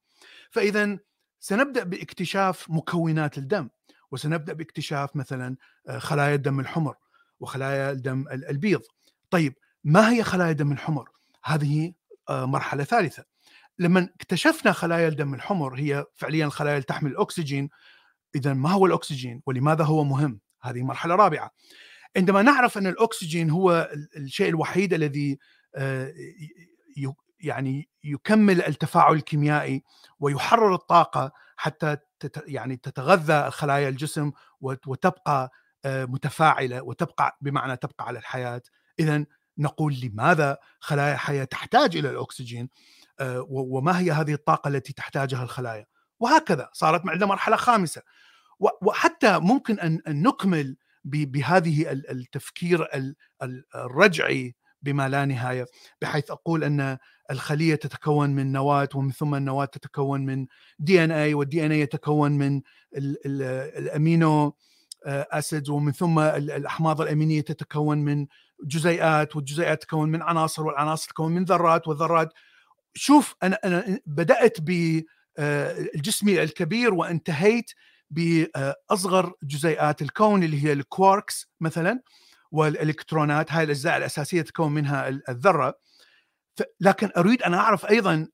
فاذا 0.52 0.98
سنبدأ 1.40 1.84
باكتشاف 1.84 2.70
مكونات 2.70 3.38
الدم 3.38 3.70
وسنبدأ 4.12 4.54
باكتشاف 4.54 5.16
مثلا 5.16 5.56
خلايا 5.98 6.36
الدم 6.36 6.60
الحمر 6.60 6.96
وخلايا 7.40 7.92
الدم 7.92 8.26
البيض 8.32 8.82
طيب 9.30 9.54
ما 9.84 10.10
هي 10.10 10.24
خلايا 10.24 10.52
الدم 10.52 10.72
الحمر؟ 10.72 11.10
هذه 11.44 11.94
آه، 12.30 12.46
مرحلة 12.46 12.84
ثالثة. 12.84 13.24
لما 13.80 14.00
اكتشفنا 14.00 14.72
خلايا 14.72 15.08
الدم 15.08 15.34
الحمر 15.34 15.76
هي 15.76 16.06
فعليا 16.16 16.46
الخلايا 16.46 16.76
اللي 16.76 16.86
تحمل 16.86 17.12
الأكسجين 17.12 17.70
إذا 18.36 18.54
ما 18.54 18.72
هو 18.72 18.86
الأكسجين 18.86 19.42
ولماذا 19.46 19.84
هو 19.84 20.04
مهم؟ 20.04 20.40
هذه 20.62 20.84
مرحلة 20.84 21.16
رابعة. 21.16 21.52
عندما 22.18 22.42
نعرف 22.42 22.78
أن 22.78 22.88
الأكسجين 22.88 23.50
هو 23.50 23.92
الشيء 24.18 24.50
الوحيد 24.50 24.94
الذي 24.94 25.40
آه، 25.76 26.14
يعني 27.40 27.90
يكمل 28.04 28.62
التفاعل 28.62 29.14
الكيميائي 29.16 29.84
ويحرر 30.20 30.76
الطاقة 30.76 31.32
حتى 31.56 31.98
يعني 32.48 32.78
تتغذى 32.78 33.48
الخلايا 33.48 33.90
الجسم 33.90 34.32
وتبقى 34.62 35.52
آه، 35.86 36.06
متفاعلة 36.06 36.82
وتبقى 36.82 37.38
بمعنى 37.42 37.78
تبقى 37.78 38.08
على 38.08 38.20
الحياة 38.20 38.62
اذا 39.00 39.26
نقول 39.58 39.96
لماذا 40.04 40.58
خلايا 40.80 41.14
الحياة 41.14 41.44
تحتاج 41.44 41.98
إلى 41.98 42.10
الأكسجين 42.10 42.70
آه، 43.20 43.46
وما 43.50 44.00
هي 44.00 44.12
هذه 44.12 44.34
الطاقة 44.34 44.68
التي 44.68 44.94
تحتاجها 44.94 45.44
الخلايا 45.44 45.86
وهكذا 46.22 46.70
صارت 46.74 47.02
عندنا 47.08 47.26
مرحلة 47.26 47.56
خامسة. 47.56 48.02
وحتى 48.82 49.40
ممكن 49.40 49.80
أن 49.80 50.02
نكمل 50.08 50.78
بهذه 51.04 51.92
التفكير 51.92 52.88
الرجعي 53.76 54.56
بما 54.82 55.10
لا 55.10 55.26
نهاية 55.26 55.66
بحيث 56.02 56.32
أقول 56.32 56.64
أن 56.64 56.98
الخلية 57.32 57.76
تتكون 57.76 58.30
من 58.30 58.52
نواة 58.52 58.90
ومن 58.96 59.12
ثم 59.12 59.36
النواة 59.36 59.66
تتكون 59.66 60.26
من 60.26 60.48
دي 60.80 61.04
ان 61.04 61.12
اي 61.12 61.34
والدي 61.34 61.66
ان 61.66 61.72
اي 61.72 61.80
يتكون 61.80 62.32
من 62.32 62.62
الأمينو 62.96 64.56
اسيد 65.08 65.70
ومن 65.70 65.92
ثم 65.92 66.20
الأحماض 66.20 67.02
الأمينية 67.02 67.42
تتكون 67.42 67.98
من 67.98 68.28
جزيئات 68.64 69.36
والجزيئات 69.36 69.82
تتكون 69.82 70.10
من 70.10 70.22
عناصر 70.22 70.64
والعناصر 70.66 71.06
تتكون 71.08 71.32
من 71.32 71.44
ذرات 71.44 71.88
والذرات. 71.88 72.34
شوف 72.94 73.36
أنا 73.44 73.60
أنا 73.64 74.00
بدأت 74.06 74.58
ب 74.62 75.02
الجسمي 75.40 76.44
الكبير 76.44 76.94
وانتهيت 76.94 77.72
باصغر 78.10 79.34
جزيئات 79.44 80.02
الكون 80.02 80.44
اللي 80.44 80.64
هي 80.64 80.74
الكواركس 80.74 81.52
مثلا 81.62 82.02
والإلكترونات 82.52 83.52
هاي 83.52 83.64
الأجزاء 83.64 83.98
الأساسية 83.98 84.42
تكون 84.42 84.72
منها 84.72 85.08
الذرة. 85.30 85.80
لكن 86.80 87.10
أريد 87.18 87.42
أن 87.42 87.54
أعرف 87.54 87.86
أيضا 87.86 88.28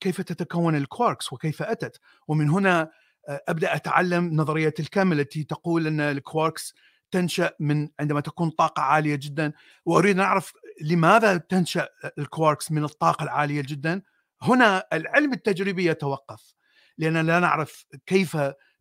كيف 0.00 0.20
تتكون 0.20 0.76
الكواركس 0.76 1.32
وكيف 1.32 1.62
أتت؟ 1.62 2.00
ومن 2.28 2.50
هنا 2.50 2.90
أبدأ 3.28 3.74
أتعلم 3.74 4.36
نظريه 4.36 4.74
الكم 4.80 5.12
التي 5.12 5.44
تقول 5.44 5.86
أن 5.86 6.00
الكواركس 6.00 6.74
تنشأ 7.10 7.50
من 7.60 7.88
عندما 8.00 8.20
تكون 8.20 8.50
طاقة 8.50 8.82
عالية 8.82 9.14
جدا. 9.14 9.52
وأريد 9.84 10.16
أن 10.16 10.20
أعرف 10.24 10.52
لماذا 10.82 11.36
تنشأ 11.36 11.88
الكواركس 12.18 12.72
من 12.72 12.84
الطاقة 12.84 13.22
العالية 13.22 13.60
جدا؟ 13.60 14.02
هنا 14.42 14.86
العلم 14.92 15.32
التجريبي 15.32 15.86
يتوقف 15.86 16.54
لأننا 16.98 17.22
لا 17.22 17.40
نعرف 17.40 17.86
كيف 18.06 18.36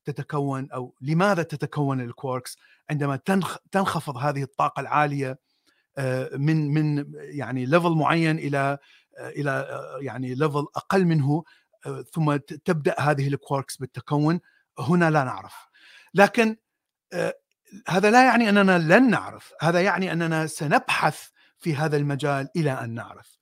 تتكون 0.05 0.71
أو 0.71 0.95
لماذا 1.01 1.43
تتكون 1.43 2.01
الكواركس 2.01 2.57
عندما 2.89 3.19
تنخفض 3.71 4.17
هذه 4.17 4.43
الطاقة 4.43 4.79
العالية 4.79 5.39
آه، 5.97 6.29
من 6.33 6.73
من 6.73 7.05
يعني 7.15 7.65
level 7.65 7.91
معين 7.91 8.37
إلى 8.39 8.77
آه، 9.17 9.29
إلى 9.29 9.51
آه، 9.51 9.99
يعني 10.01 10.35
level 10.35 10.65
أقل 10.75 11.05
منه 11.05 11.43
ثم 12.13 12.35
تبدأ 12.35 12.95
هذه 12.99 13.27
الكواركس 13.27 13.77
بالتكون. 13.77 14.39
هنا 14.79 15.11
لا 15.11 15.23
نعرف. 15.23 15.53
لكن 16.13 16.55
هذا 17.87 18.11
لا 18.11 18.25
يعني 18.25 18.49
أننا 18.49 18.79
لن 18.79 19.09
نعرف 19.09 19.53
هذا 19.61 19.81
يعني 19.81 20.11
أننا 20.11 20.47
سنبحث 20.47 21.27
في 21.59 21.75
هذا 21.75 21.97
المجال 21.97 22.49
إلى 22.55 22.71
أن 22.71 22.93
نعرف. 22.93 23.37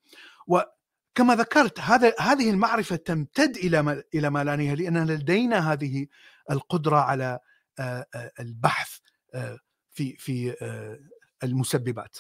وكما 1.13 1.36
ذكرت 1.36 1.80
هذا 1.80 2.13
هذه 2.19 2.49
المعرفة 2.49 2.95
تمتد 2.95 3.58
إلى 3.58 3.82
ما 3.82 4.04
إلى 4.13 4.30
ما 4.30 4.43
لا 4.43 4.56
نهاية 4.56 4.73
لأن 4.73 5.08
لدينا 5.08 5.73
هذه 5.73 6.08
القدرة 6.52 6.97
على 6.97 7.39
البحث 8.39 8.97
في 9.91 10.15
في 10.17 10.56
المسببات. 11.43 12.17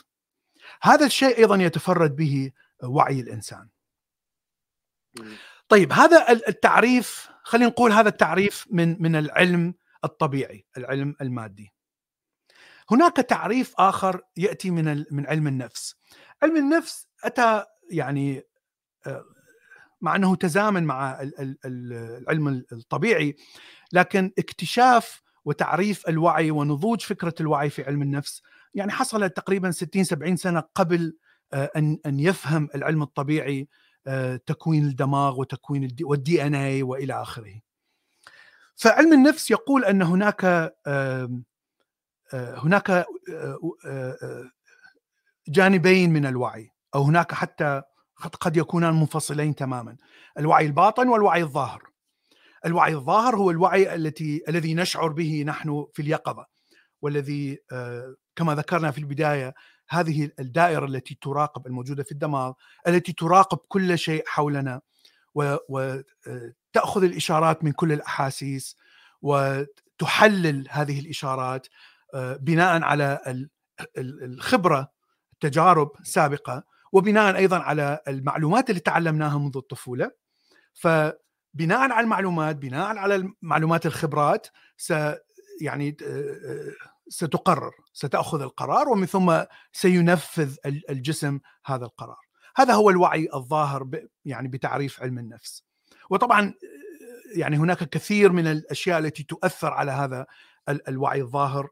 هذا 0.81 1.05
الشيء 1.05 1.37
أيضا 1.37 1.55
يتفرد 1.55 2.15
به 2.15 2.51
وعي 2.83 3.19
الإنسان. 3.19 3.69
طيب 5.67 5.93
هذا 5.93 6.31
التعريف 6.31 7.29
خلينا 7.43 7.69
نقول 7.69 7.91
هذا 7.91 8.09
التعريف 8.09 8.65
من 8.71 9.01
من 9.01 9.15
العلم 9.15 9.73
الطبيعي 10.03 10.65
العلم 10.77 11.15
المادي. 11.21 11.73
هناك 12.91 13.15
تعريف 13.15 13.73
آخر 13.77 14.21
يأتي 14.37 14.71
من 14.71 15.05
من 15.11 15.27
علم 15.27 15.47
النفس. 15.47 15.95
علم 16.43 16.57
النفس 16.57 17.07
أتى 17.23 17.65
يعني 17.91 18.37
آه، 18.37 18.43
مع 20.01 20.15
أنه 20.15 20.35
تزامن 20.35 20.83
مع 20.83 21.29
العلم 21.65 22.63
الطبيعي 22.71 23.35
لكن 23.93 24.31
اكتشاف 24.39 25.21
وتعريف 25.45 26.09
الوعي 26.09 26.51
ونضوج 26.51 27.01
فكرة 27.01 27.33
الوعي 27.39 27.69
في 27.69 27.83
علم 27.83 28.01
النفس 28.01 28.41
يعني 28.73 28.91
حصل 28.91 29.29
تقريبا 29.29 29.71
60 29.71 30.03
70 30.03 30.35
سنة 30.35 30.63
قبل 30.75 31.17
آه، 31.53 31.71
ان 31.75 31.97
أن 32.05 32.19
يفهم 32.19 32.69
العلم 32.75 33.01
الطبيعي 33.01 33.67
آه، 34.07 34.35
تكوين 34.35 34.85
الدماغ 34.85 35.39
وتكوين 35.39 35.95
والدي 36.01 36.43
إن 36.43 36.55
اي 36.55 36.83
وإلى 36.83 37.21
آخره. 37.21 37.59
فعلم 38.75 39.13
النفس 39.13 39.51
يقول 39.51 39.85
أن 39.85 40.01
هناك 40.01 40.73
هناك 42.33 43.05
جانبين 45.47 46.13
من 46.13 46.25
الوعي 46.25 46.71
أو 46.95 47.03
هناك 47.03 47.33
حتى 47.33 47.81
قد 48.27 48.57
يكونان 48.57 48.93
منفصلين 48.93 49.55
تماما. 49.55 49.97
الوعي 50.39 50.65
الباطن 50.65 51.07
والوعي 51.07 51.41
الظاهر. 51.41 51.93
الوعي 52.65 52.93
الظاهر 52.93 53.35
هو 53.35 53.51
الوعي 53.51 53.95
التي 53.95 54.43
الذي 54.49 54.73
نشعر 54.73 55.07
به 55.07 55.43
نحن 55.47 55.85
في 55.93 56.01
اليقظة 56.01 56.45
والذي 57.01 57.59
آه، 57.71 58.15
كما 58.35 58.55
ذكرنا 58.55 58.91
في 58.91 58.97
البداية 58.97 59.53
هذه 59.89 60.29
الدائرة 60.39 60.85
التي 60.85 61.17
تراقب 61.21 61.67
الموجودة 61.67 62.03
في 62.03 62.11
الدماغ 62.11 62.53
التي 62.87 63.13
تراقب 63.13 63.57
كل 63.57 63.97
شيء 63.97 64.23
حولنا 64.27 64.81
وتاخذ 65.35 67.03
آه، 67.03 67.05
الإشارات 67.05 67.63
من 67.63 67.71
كل 67.71 67.91
الأحاسيس 67.91 68.77
وتحلل 69.21 70.67
هذه 70.69 70.99
الإشارات 70.99 71.67
آه، 72.13 72.35
بناء 72.35 72.83
على 72.83 73.19
الخبرة 73.97 74.91
التجارب 75.33 75.91
السابقه 75.99 76.63
وبناء 76.93 77.35
أيضا 77.35 77.57
على 77.57 77.99
المعلومات 78.07 78.69
اللي 78.69 78.81
تعلمناها 78.81 79.37
منذ 79.37 79.57
الطفولة. 79.57 80.11
فبناء 80.73 81.91
على 81.91 81.99
المعلومات 81.99 82.55
بناء 82.55 82.97
على 82.97 83.15
المعلومات 83.15 83.85
الخبرات 83.85 84.47
س 84.77 84.93
يعني 85.61 85.97
ستقرر 87.07 87.71
ستأخذ 87.93 88.41
القرار 88.41 88.89
ومن 88.89 89.05
ثم 89.05 89.43
سينفذ 89.71 90.55
الجسم 90.65 91.39
هذا 91.65 91.85
القرار. 91.85 92.19
هذا 92.55 92.73
هو 92.73 92.89
الوعي 92.89 93.29
الظاهر 93.33 93.89
يعني 94.25 94.47
بتعريف 94.47 95.01
علم 95.01 95.19
النفس. 95.19 95.63
وطبعا 96.09 96.53
يعني 97.35 97.57
هناك 97.57 97.89
كثير 97.89 98.31
من 98.31 98.47
الأشياء 98.47 98.99
التي 98.99 99.23
تؤثر 99.23 99.73
على 99.73 99.91
هذا 99.91 100.25
الوعي 100.69 101.21
الظاهر 101.21 101.69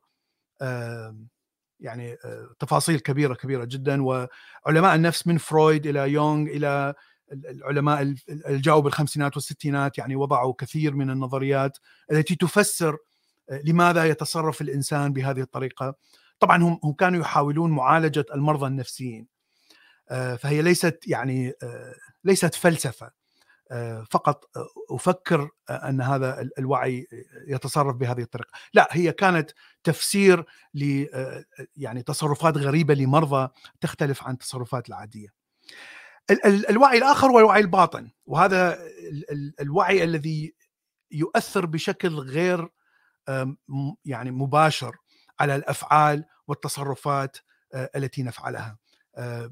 يعني 1.82 2.18
تفاصيل 2.60 3.00
كبيرة 3.00 3.34
كبيرة 3.34 3.66
جدا 3.66 4.04
وعلماء 4.04 4.96
النفس 4.96 5.28
من 5.28 5.38
فرويد 5.38 5.88
إلى 5.88 6.12
يونغ 6.12 6.48
إلى 6.48 6.94
العلماء 7.32 8.02
اللي 8.02 8.62
جاوا 8.62 8.82
بالخمسينات 8.82 9.36
والستينات 9.36 9.98
يعني 9.98 10.16
وضعوا 10.16 10.54
كثير 10.58 10.96
من 10.96 11.10
النظريات 11.10 11.78
التي 12.12 12.36
تفسر 12.36 12.98
لماذا 13.64 14.06
يتصرف 14.06 14.62
الإنسان 14.62 15.14
بهذه 15.14 15.42
الطريقة. 15.42 15.96
طبعا 16.40 16.64
هم 16.64 16.80
هم 16.84 16.94
كانوا 16.94 17.22
يحاولون 17.22 17.72
معالجة 17.72 18.26
المرضى 18.36 18.68
النفسيين 18.68 19.28
فهي 20.40 20.62
ليست 20.62 21.00
يعني 21.08 21.54
ليست 22.24 22.56
فلسفة. 22.56 23.21
فقط 24.12 24.46
أفكر 24.92 25.50
أن 25.70 26.02
هذا 26.02 26.50
الوعي 26.60 27.08
يتصرف 27.48 27.96
بهذه 27.96 28.22
الطريقة. 28.22 28.52
لا 28.74 28.88
هي 28.92 29.12
كانت 29.12 29.52
تفسير 29.84 30.46
ل 30.74 31.06
يعني 31.76 32.04
تصرفات 32.04 32.58
غريبة 32.58 32.94
لمرضى 32.94 33.50
تختلف 33.82 34.24
عن 34.24 34.34
التصرفات 34.34 34.90
العادية. 34.90 35.28
الوعي 36.70 36.98
الآخر 36.98 37.28
هو 37.28 37.40
الوعي 37.40 37.62
الباطن 37.62 38.12
وهذا 38.26 38.80
الوعي 39.62 40.04
الذي 40.04 40.54
يؤثر 41.12 41.66
بشكل 41.66 42.16
غير 42.16 42.70
يعني 44.06 44.32
مباشر 44.32 44.96
على 45.40 45.56
الأفعال 45.56 46.26
والتصرفات 46.48 47.38
التي 47.76 48.24
نفعلها. 48.24 48.78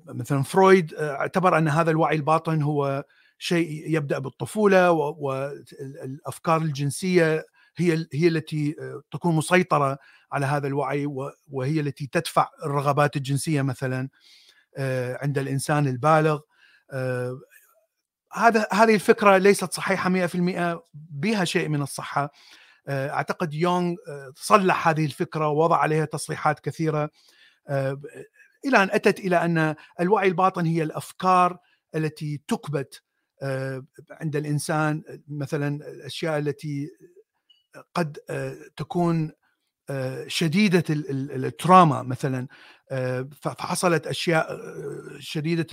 مثلا 0.06 0.44
فرويد 0.44 0.94
اعتبر 0.94 1.58
أن 1.58 1.68
هذا 1.68 1.92
الوعي 1.92 2.16
الباطن 2.16 2.62
هو 2.62 3.06
شيء 3.40 3.84
يبدأ 3.96 4.20
بالطفولة 4.20 4.92
والافكار 4.92 6.62
الجنسية 6.62 7.46
هي 7.78 8.08
هي 8.14 8.28
التي 8.28 8.76
تكون 9.12 9.36
مسيطرة 9.36 9.98
على 10.32 10.46
هذا 10.46 10.68
الوعي 10.68 11.06
وهي 11.52 11.80
التي 11.80 12.08
تدفع 12.08 12.50
الرغبات 12.66 13.16
الجنسية 13.16 13.62
مثلا 13.62 14.10
عند 15.22 15.38
الإنسان 15.38 15.88
البالغ 15.88 16.40
هذا 18.34 18.68
هذه 18.72 18.96
الفكرة 18.96 19.38
ليست 19.38 19.74
صحيحة 19.74 20.28
100% 20.28 20.80
بها 20.94 21.46
شيء 21.46 21.70
من 21.70 21.82
الصحة 21.82 22.32
أعتقد 22.90 23.54
يونغ 23.54 23.96
صلح 24.36 24.88
هذه 24.88 25.06
الفكرة 25.06 25.48
ووضع 25.48 25.78
عليها 25.78 26.06
تصريحات 26.06 26.60
كثيرة 26.60 27.10
إلى 28.66 28.84
أن 28.84 28.90
أتت 28.92 29.20
إلى 29.20 29.46
أن 29.46 29.76
الوعي 30.00 30.28
الباطن 30.28 30.66
هي 30.66 30.84
الأفكار 30.84 31.58
التي 31.96 32.42
تكبت 32.48 33.04
عند 34.12 34.36
الإنسان 34.36 35.04
مثلا 35.28 35.68
الأشياء 35.92 36.38
التي 36.38 36.90
قد 37.94 38.18
تكون 38.76 39.32
شديدة 40.28 40.84
التراما 40.90 42.04
مثلا 42.04 42.48
فحصلت 43.42 44.08
أشياء 44.08 44.60
شديدة 45.20 45.68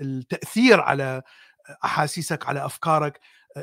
التأثير 0.00 0.80
على 0.80 1.22
أحاسيسك 1.84 2.46
على 2.46 2.64
أفكارك 2.64 3.20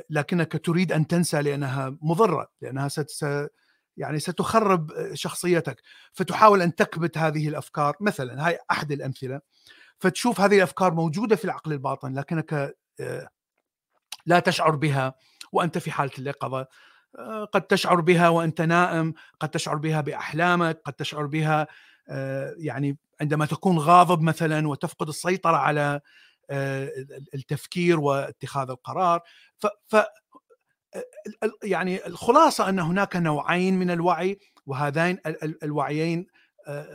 لكنك 0.10 0.66
تريد 0.66 0.92
أن 0.92 1.08
تنسى 1.08 1.42
لأنها 1.42 1.98
مضرة 2.02 2.52
لأنها 2.62 2.88
ست 2.88 3.50
يعني 3.98 4.20
ستخرب 4.20 5.14
شخصيتك. 5.14 5.82
فتحاول 6.14 6.62
أن 6.62 6.76
تكبت 6.76 7.18
هذه 7.18 7.48
الأفكار 7.48 7.96
مثلا 8.02 8.48
هاي 8.48 8.60
أحد 8.72 8.92
الأمثلة. 8.92 9.42
فتشوف 10.00 10.42
هذه 10.42 10.58
الأفكار 10.58 10.94
موجودة 10.94 11.36
في 11.36 11.46
العقل 11.46 11.74
الباطن 11.74 12.14
لكنك 12.14 12.76
لا 14.28 14.40
تشعر 14.40 14.76
بها 14.76 15.14
وأنت 15.52 15.78
في 15.78 15.92
حالة 15.92 16.12
اليقظه 16.20 16.68
آه، 17.16 17.46
قد 17.46 17.62
تشعر 17.62 18.02
بها 18.02 18.30
وأنت 18.30 18.62
نائم 18.62 19.14
قد 19.40 19.50
تشعر 19.50 19.76
بها 19.76 20.02
بأحلامك 20.02 20.82
قد 20.86 20.94
تشعر 20.94 21.26
بها 21.26 21.68
آه، 22.10 22.56
يعني 22.58 22.98
عندما 23.22 23.46
تكون 23.46 23.78
غاضب 23.78 24.22
مثلا 24.22 24.68
وتفقد 24.68 25.08
السيطرة 25.08 25.58
على 25.58 26.02
آه، 26.50 26.92
التفكير 27.36 28.00
واتخاذ 28.00 28.70
القرار. 28.70 29.22
ف 29.88 29.96
يعني 31.64 32.08
الخلاصة 32.08 32.70
أن 32.70 32.80
هناك 32.80 33.16
نوعين 33.16 33.80
من 33.80 33.92
الوعي 33.92 34.40
وهذين 34.66 35.18
الوعيين 35.64 36.28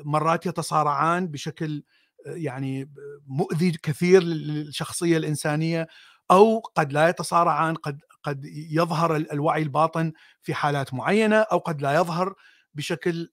مرات 0.04 0.46
يتصارعان 0.46 1.28
بشكل 1.28 1.82
يعني 2.26 2.90
مؤذي 3.26 3.72
كثير 3.82 4.22
للشخصية 4.22 5.16
الإنسانية 5.16 5.88
أو 6.32 6.58
قد 6.58 6.92
لا 6.92 7.08
يتصارعان 7.08 7.74
قد 7.74 8.00
قد 8.22 8.44
يظهر 8.70 9.16
الوعي 9.16 9.62
الباطن 9.62 10.12
في 10.42 10.54
حالات 10.54 10.94
معينة 10.94 11.36
أو 11.36 11.58
قد 11.58 11.82
لا 11.82 11.94
يظهر 11.94 12.34
بشكل 12.74 13.30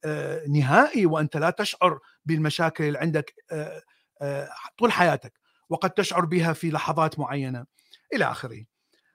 نهائي 0.50 1.06
وأنت 1.06 1.38
لا 1.38 1.50
تشعر 1.50 2.00
بالمشاكل 2.26 2.84
اللي 2.84 3.00
عندك 3.00 3.34
طول 4.78 4.92
حياتك 4.92 5.40
وقد 5.70 5.90
تشعر 5.90 6.26
بها 6.26 6.54
في 6.54 6.72
لحظات 6.72 7.20
معينة 7.20 7.66
إلى 8.14 8.26
آخره. 8.26 8.66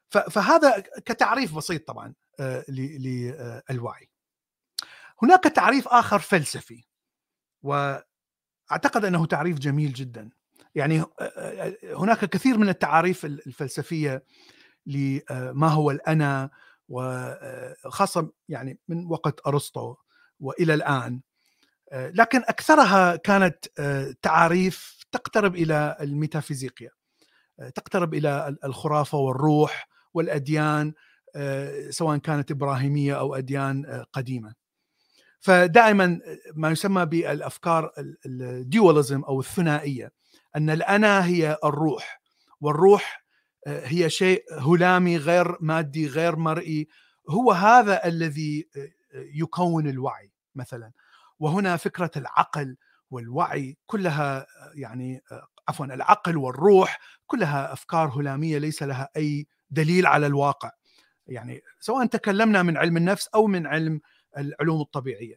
فهذا 0.09 0.81
كتعريف 0.81 1.55
بسيط 1.57 1.89
طبعا 1.89 2.15
للوعي. 2.69 4.11
هناك 5.23 5.43
تعريف 5.43 5.89
آخر 5.89 6.19
فلسفي 6.19 6.85
وأعتقد 7.63 9.05
أنه 9.05 9.27
تعريف 9.27 9.59
جميل 9.59 9.93
جدا. 9.93 10.31
يعني 10.75 11.05
هناك 11.97 12.25
كثير 12.25 12.59
من 12.59 12.69
التعاريف 12.69 13.25
الفلسفية 13.25 14.25
لما 14.87 15.69
هو 15.69 15.91
الأنا 15.91 16.51
وخاصه 16.89 18.31
يعني 18.49 18.79
من 18.89 19.07
وقت 19.07 19.41
أرسطو 19.47 19.95
وإلى 20.41 20.75
الآن. 20.75 21.21
لكن 21.93 22.39
أكثرها 22.39 23.17
كانت 23.17 23.67
تعاريف 24.23 25.05
تقترب 25.13 25.55
إلى 25.55 25.97
الميتافيزيقيا 26.01 26.91
تقترب 27.75 28.15
إلى 28.15 28.57
الخرافة 28.65 29.19
والروح 29.19 29.89
والأديان 30.15 30.93
سواء 31.91 32.19
كانت 32.19 32.51
إبراهيمية 32.51 33.19
أو 33.19 33.35
أديان 33.35 34.05
قديمة. 34.13 34.55
فدائما 35.41 36.21
ما 36.55 36.71
يسمى 36.71 37.07
بالأفكار 37.07 37.93
الديوليزم 38.27 39.23
أو 39.25 39.41
الثنائية. 39.41 40.13
أن 40.57 40.71
الأنا 40.71 41.27
هي 41.27 41.59
الروح 41.65 42.23
والروح 42.61 43.25
هي 43.67 44.11
شيء 44.11 44.45
هلامي 44.61 45.17
غير 45.17 45.57
مادي 45.61 46.07
غير 46.07 46.37
مرئي. 46.37 46.89
هو 47.31 47.53
هذا 47.53 48.07
الذي 48.07 48.69
يكون 49.15 49.89
الوعي 49.89 50.33
مثلا. 50.55 50.93
وهنا 51.39 51.77
فكرة 51.77 52.11
العقل 52.17 52.77
والوعي 53.11 53.77
كلها 53.87 54.47
يعني 54.75 55.23
عفوا 55.69 55.87
العقل 55.87 56.37
والروح 56.37 56.99
كلها 57.27 57.73
أفكار 57.73 58.09
هلامية 58.09 58.59
ليس 58.59 58.83
لها 58.83 59.09
أي 59.17 59.47
دليل 59.71 60.07
على 60.07 60.27
الواقع. 60.27 60.71
يعني 61.27 61.63
سواء 61.81 62.07
تكلمنا 62.07 62.63
من 62.63 62.77
علم 62.77 62.97
النفس 62.97 63.29
أو 63.35 63.47
من 63.47 63.67
علم 63.67 64.01
العلوم 64.39 64.81
الطبيعية. 64.81 65.37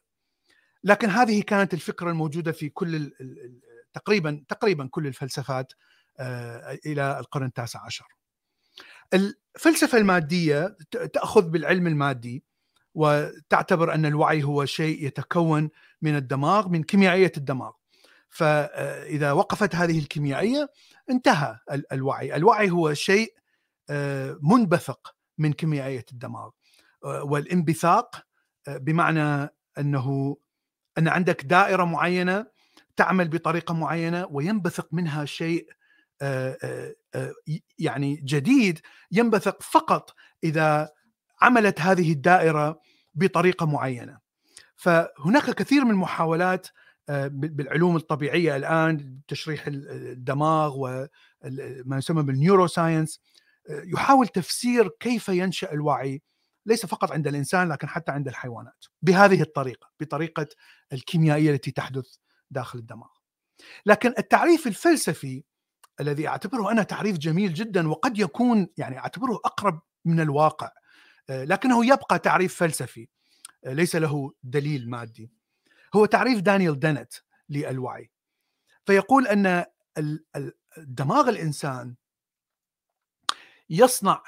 لكن 0.83 1.09
هذه 1.09 1.41
كانت 1.41 1.73
الفكرة 1.73 2.09
الموجودة 2.09 2.51
في 2.51 2.69
كل 2.69 3.11
تقريبا 3.97 4.43
تقريبا 4.47 4.87
كل 4.91 5.07
الفلسفات 5.07 5.73
إلى 6.85 7.19
القرن 7.19 7.45
التاسع 7.45 7.85
عشر. 7.85 8.05
الفلسفة 9.13 9.97
المادية 9.97 10.77
تأخذ 11.13 11.49
بالعلم 11.49 11.87
المادي 11.87 12.43
وتعتبر 12.93 13.93
أن 13.93 14.05
الوعي 14.05 14.43
هو 14.43 14.65
شيء 14.65 15.05
يتكون 15.05 15.69
من 16.01 16.15
الدماغ 16.15 16.69
من 16.69 16.83
كيميائية 16.83 17.31
الدماغ. 17.37 17.71
فإذا 18.29 19.31
وقفت 19.31 19.75
هذه 19.75 19.99
الكيميائية 19.99 20.69
انتهى 21.09 21.59
الوعي. 21.91 22.35
الوعي 22.35 22.71
هو 22.71 22.93
شيء 22.93 23.33
منبثق 24.41 25.15
من 25.37 25.53
كيميائية 25.53 26.05
الدماغ. 26.11 26.49
والانبثاق 27.03 28.25
بمعنى 28.67 29.49
أنه 29.77 30.37
أن 30.97 31.07
عندك 31.07 31.45
دائرة 31.45 31.83
معينة 31.83 32.56
تعمل 32.97 33.27
بطريقة 33.27 33.73
معينة 33.73 34.27
وينبثق 34.31 34.87
منها 34.91 35.25
شيء 35.25 35.67
يعني 37.79 38.15
جديد 38.15 38.79
ينبثق 39.11 39.63
فقط 39.63 40.13
إذا 40.43 40.89
عملت 41.41 41.81
هذه 41.81 42.11
الدائرة 42.11 42.81
بطريقة 43.15 43.65
معينة. 43.65 44.19
فهناك 44.75 45.51
كثير 45.51 45.85
من 45.85 45.91
المحاولات 45.91 46.67
بالعلوم 47.29 47.95
الطبيعية 47.95 48.55
الآن 48.55 49.19
تشريح 49.27 49.63
الدماغ 49.67 50.75
وما 50.77 51.97
يسمى 51.97 52.23
بال 52.23 52.67
neuroscience 52.67 53.21
يحاول 53.69 54.27
تفسير 54.27 54.89
كيف 54.99 55.29
ينشأ 55.29 55.73
الوعي 55.73 56.21
ليس 56.65 56.85
فقط 56.85 57.11
عند 57.11 57.27
الإنسان 57.27 57.69
لكن 57.69 57.87
حتى 57.87 58.11
عند 58.11 58.27
الحيوانات 58.27 58.85
بهذه 59.01 59.41
الطريقة 59.41 59.89
بطريقة 59.99 60.47
الكيميائية 60.93 61.51
التي 61.51 61.71
تحدث 61.71 62.15
داخل 62.51 62.79
الدماغ. 62.79 63.09
لكن 63.85 64.13
التعريف 64.17 64.67
الفلسفي 64.67 65.43
الذي 65.99 66.27
أعتبره 66.27 66.71
أنا 66.71 66.83
تعريف 66.83 67.17
جميل 67.17 67.53
جدا 67.53 67.89
وقد 67.89 68.19
يكون 68.19 68.67
يعني 68.77 68.99
أعتبره 68.99 69.35
أقرب 69.45 69.81
من 70.05 70.19
الواقع 70.19 70.71
لكنه 71.29 71.85
يبقى 71.85 72.19
تعريف 72.19 72.55
فلسفي 72.55 73.07
ليس 73.65 73.95
له 73.95 74.33
دليل 74.43 74.89
مادي 74.89 75.31
هو 75.95 76.05
تعريف 76.05 76.39
دانيال 76.39 76.79
دينت 76.79 77.13
للوعي 77.49 78.11
فيقول 78.85 79.27
أن 79.27 79.65
دماغ 80.77 81.29
الإنسان 81.29 81.95
يصنع 83.69 84.23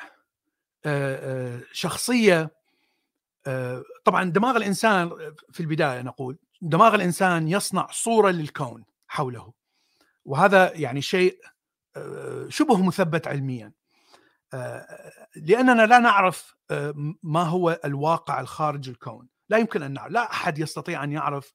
شخصية 1.72 2.52
طبعا 4.06 4.24
دماغ 4.24 4.58
الإنسان 4.58 5.10
في 5.52 5.60
البداية 5.60 6.02
نقول 6.02 6.38
دماغ 6.62 6.96
الإنسان 6.96 7.48
يصنع 7.48 7.88
صورة 7.92 8.32
للكون 8.32 8.86
حوله. 9.08 9.54
وهذا 10.26 10.74
يعني 10.74 11.02
شيء 11.02 11.40
شبه 12.50 12.84
مثبت 12.84 13.28
علميا. 13.28 13.74
لأننا 15.36 15.86
لا 15.86 16.00
نعرف 16.00 16.56
ما 17.24 17.44
هو 17.44 17.80
الواقع 17.86 18.40
الخارج 18.40 18.90
الكون. 18.90 19.30
لا 19.50 19.58
يمكن 19.58 19.84
أن 19.84 19.94
نعرف 19.94 20.12
لا 20.12 20.32
أحد 20.32 20.60
يستطيع 20.60 21.04
أن 21.04 21.12
يعرف 21.12 21.54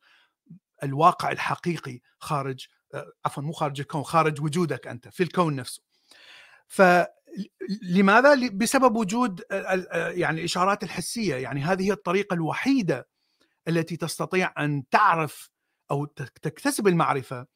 الواقع 0.83 1.33
الحقيقي 1.33 2.01
خارج 2.19 2.67
عفوا 3.25 3.43
مو 3.43 3.53
خارج 3.53 3.81
الكون 3.81 4.03
خارج 4.03 4.41
وجودك 4.41 4.87
أنت 4.87 5.09
في 5.09 5.23
الكون 5.23 5.57
نفسه. 5.57 5.83
فلماذا 6.69 8.49
بسبب 8.49 8.97
وجود 8.97 9.43
يعني 9.51 10.39
الإشارات 10.39 10.83
الحسية. 10.83 11.35
يعني 11.35 11.61
هذه 11.61 11.83
هي 11.87 11.93
الطريقة 11.93 12.35
الوحيدة 12.35 13.09
التي 13.69 13.97
تستطيع 13.97 14.53
أن 14.59 14.89
تعرف 14.89 15.51
أو 15.91 16.05
تكتسب 16.43 16.89
المعرفة 16.89 17.47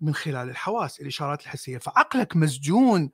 من 0.00 0.14
خلال 0.14 0.50
الحواس 0.50 1.00
الإشارات 1.00 1.42
الحسية. 1.42 1.78
فعقلك 1.78 2.36
مسجون 2.36 3.10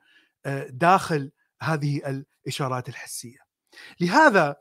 داخل 0.69 1.31
هذه 1.61 2.23
الإشارات 2.45 2.89
الحسية. 2.89 3.39
لهذا 3.99 4.55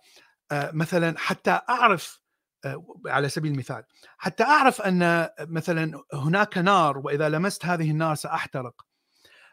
مثلا 0.52 1.18
حتى 1.18 1.60
أعرف 1.68 2.20
على 3.06 3.28
سبيل 3.28 3.52
المثال 3.52 3.84
حتى 4.18 4.44
أعرف 4.44 4.82
أن 4.82 5.28
مثلا 5.40 6.04
هناك 6.12 6.58
نار 6.58 6.98
وإذا 6.98 7.28
لمست 7.28 7.66
هذه 7.66 7.90
النار 7.90 8.14
سأحترق. 8.14 8.86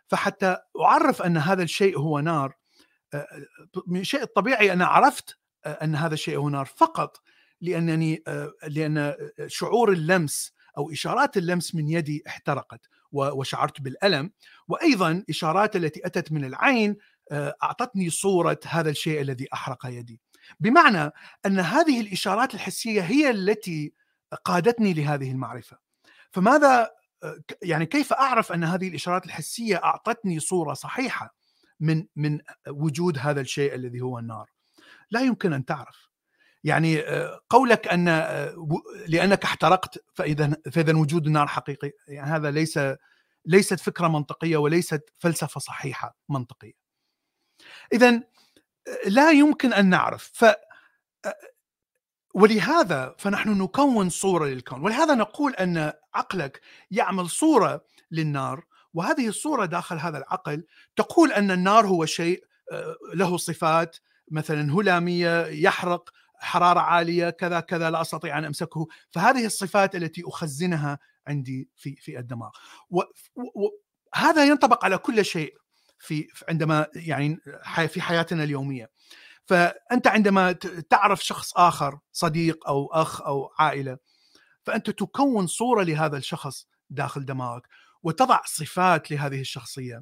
فحتى 0.07 0.57
أعرف 0.81 1.21
أن 1.21 1.37
هذا 1.37 1.63
الشيء 1.63 1.99
هو 1.99 2.19
نار 2.19 2.53
من 3.87 3.99
الشيء 3.99 4.21
الطبيعي 4.21 4.73
أنا 4.73 4.85
عرفت 4.85 5.37
أن 5.65 5.95
هذا 5.95 6.13
الشيء 6.13 6.37
هو 6.37 6.49
نار 6.49 6.65
فقط. 6.65 7.21
لأنني 7.61 8.23
لأن 8.67 9.15
شعور 9.47 9.91
اللمس 9.91 10.53
أو 10.77 10.91
إشارات 10.91 11.37
اللمس 11.37 11.75
من 11.75 11.87
يدي 11.87 12.23
احترقت 12.27 12.85
وشعرت 13.11 13.81
بالألم. 13.81 14.31
وأيضا 14.67 15.23
إشارات 15.29 15.75
التي 15.75 16.05
أتت 16.05 16.31
من 16.31 16.45
العين 16.45 16.97
أعطتني 17.31 18.09
صورة 18.09 18.59
هذا 18.67 18.89
الشيء 18.89 19.21
الذي 19.21 19.47
أحرق 19.53 19.85
يدي. 19.85 20.19
بمعنى 20.59 21.11
أن 21.45 21.59
هذه 21.59 22.01
الإشارات 22.01 22.53
الحسية 22.53 23.01
هي 23.01 23.29
التي 23.29 23.93
قادتني 24.45 24.93
لهذه 24.93 25.31
المعرفة. 25.31 25.77
فماذا 26.31 26.91
يعني 27.61 27.85
كيف 27.85 28.13
أعرف 28.13 28.51
أن 28.51 28.63
هذه 28.63 28.87
الإشارات 28.87 29.25
الحسية 29.25 29.75
أعطتني 29.83 30.39
صورة 30.39 30.73
صحيحة 30.73 31.35
من 31.79 32.05
من 32.15 32.39
وجود 32.67 33.17
هذا 33.17 33.41
الشيء 33.41 33.75
الذي 33.75 34.01
هو 34.01 34.19
النار؟ 34.19 34.49
لا 35.11 35.21
يمكن 35.21 35.53
أن 35.53 35.65
تعرف. 35.65 36.10
يعني 36.63 37.01
قولك 37.49 37.87
أن 37.87 38.05
لأنك 39.07 39.43
احترقت 39.43 40.03
فإذا 40.13 40.57
فإذا 40.71 40.97
وجود 40.97 41.25
النار 41.27 41.47
حقيقي 41.47 41.91
يعني 42.07 42.31
هذا 42.31 42.51
ليس 42.51 42.79
ليست 43.45 43.79
فكرة 43.79 44.07
منطقية 44.07 44.57
وليست 44.57 45.13
فلسفة 45.19 45.59
صحيحة 45.59 46.17
منطقية. 46.29 46.73
إذا 47.93 48.23
لا 49.05 49.31
يمكن 49.31 49.73
أن 49.73 49.89
نعرف 49.89 50.31
ف 50.33 50.45
ولهذا 52.33 53.15
فنحن 53.17 53.61
نكون 53.61 54.09
صورة 54.09 54.45
للكون 54.45 54.81
ولهذا 54.81 55.15
نقول 55.15 55.55
أن 55.55 55.93
عقلك 56.13 56.61
يعمل 56.91 57.29
صورة 57.29 57.85
للنار 58.11 58.63
وهذه 58.93 59.27
الصورة 59.27 59.65
داخل 59.65 59.97
هذا 59.97 60.17
العقل 60.17 60.65
تقول 60.95 61.31
أن 61.31 61.51
النار 61.51 61.87
هو 61.87 62.05
شيء 62.05 62.43
له 63.13 63.37
صفات 63.37 63.97
مثلا 64.31 64.73
هلامية 64.73 65.45
يحرق 65.45 66.09
حرارة 66.41 66.79
عالية 66.79 67.29
كذا 67.29 67.59
كذا 67.59 67.89
لا 67.89 68.01
أستطيع 68.01 68.37
أن 68.37 68.45
أمسكه. 68.45 68.87
فهذه 69.11 69.45
الصفات 69.45 69.95
التي 69.95 70.23
أخزنها 70.25 70.99
عندي 71.27 71.69
في 71.75 71.95
في 71.95 72.19
الدماغ. 72.19 72.49
وهذا 72.89 74.45
ينطبق 74.45 74.85
على 74.85 74.97
كل 74.97 75.25
شيء 75.25 75.53
في 75.99 76.27
عندما 76.49 76.87
يعني 76.95 77.37
في 77.87 78.01
حياتنا 78.01 78.43
اليومية. 78.43 78.89
فأنت 79.45 80.07
عندما 80.07 80.51
تعرف 80.89 81.25
شخص 81.25 81.53
آخر 81.57 81.99
صديق 82.11 82.67
أو 82.67 82.87
أخ 82.93 83.21
أو 83.21 83.53
عائلة 83.59 83.97
فأنت 84.63 84.89
تكون 84.89 85.47
صورة 85.47 85.83
لهذا 85.83 86.17
الشخص 86.17 86.67
داخل 86.89 87.25
دماغك 87.25 87.67
وتضع 88.03 88.39
صفات 88.45 89.11
لهذه 89.11 89.41
الشخصية. 89.41 90.01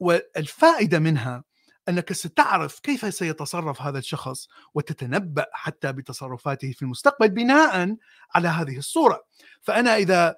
والفائدة 0.00 0.98
منها 0.98 1.44
أنك 1.88 2.12
ستعرف 2.12 2.80
كيف 2.80 3.14
سيتصرف 3.14 3.82
هذا 3.82 3.98
الشخص 3.98 4.48
وتتنبأ 4.74 5.46
حتى 5.52 5.92
بتصرفاته 5.92 6.72
في 6.72 6.82
المستقبل 6.82 7.28
بناء 7.28 7.96
على 8.34 8.48
هذه 8.48 8.78
الصورة. 8.78 9.24
فأنا 9.62 9.96
إذا 9.96 10.36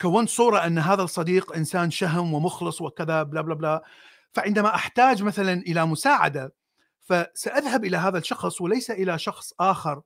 كونت 0.00 0.28
صورة 0.28 0.66
أن 0.66 0.78
هذا 0.78 1.02
الصديق 1.02 1.52
إنسان 1.56 1.90
شهم 1.90 2.34
ومخلص 2.34 2.80
وكذا 2.80 3.22
بلا 3.22 3.40
بلا 3.40 3.54
بلا 3.54 3.84
فعندما 4.32 4.74
أحتاج 4.74 5.22
مثلا 5.22 5.52
إلى 5.52 5.86
مساعدة 5.86 6.54
فسأذهب 7.00 7.84
إلى 7.84 7.96
هذا 7.96 8.18
الشخص 8.18 8.60
وليس 8.60 8.90
إلى 8.90 9.18
شخص 9.18 9.52
آخر 9.60 10.02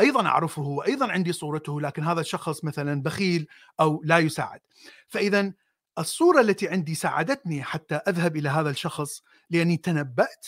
أيضا 0.00 0.26
أعرفه 0.26 0.62
وأيضا 0.62 1.12
عندي 1.12 1.32
صورته 1.32 1.80
لكن 1.80 2.04
هذا 2.04 2.20
الشخص 2.20 2.64
مثلا 2.64 3.02
بخيل 3.02 3.46
أو 3.80 4.02
لا 4.04 4.18
يساعد. 4.18 4.60
فاذا 5.08 5.52
الصورة 5.98 6.40
التي 6.40 6.68
عندي 6.68 6.94
ساعدتني 6.94 7.62
حتى 7.62 7.94
أذهب 7.94 8.36
إلى 8.36 8.48
هذا 8.48 8.70
الشخص 8.70 9.22
لأني 9.50 9.76
تنبأت 9.76 10.46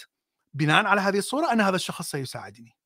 بناء 0.54 0.86
على 0.86 1.00
هذه 1.00 1.18
الصورة 1.18 1.52
أن 1.52 1.60
هذا 1.60 1.76
الشخص 1.76 2.10
سيساعدني 2.10 2.76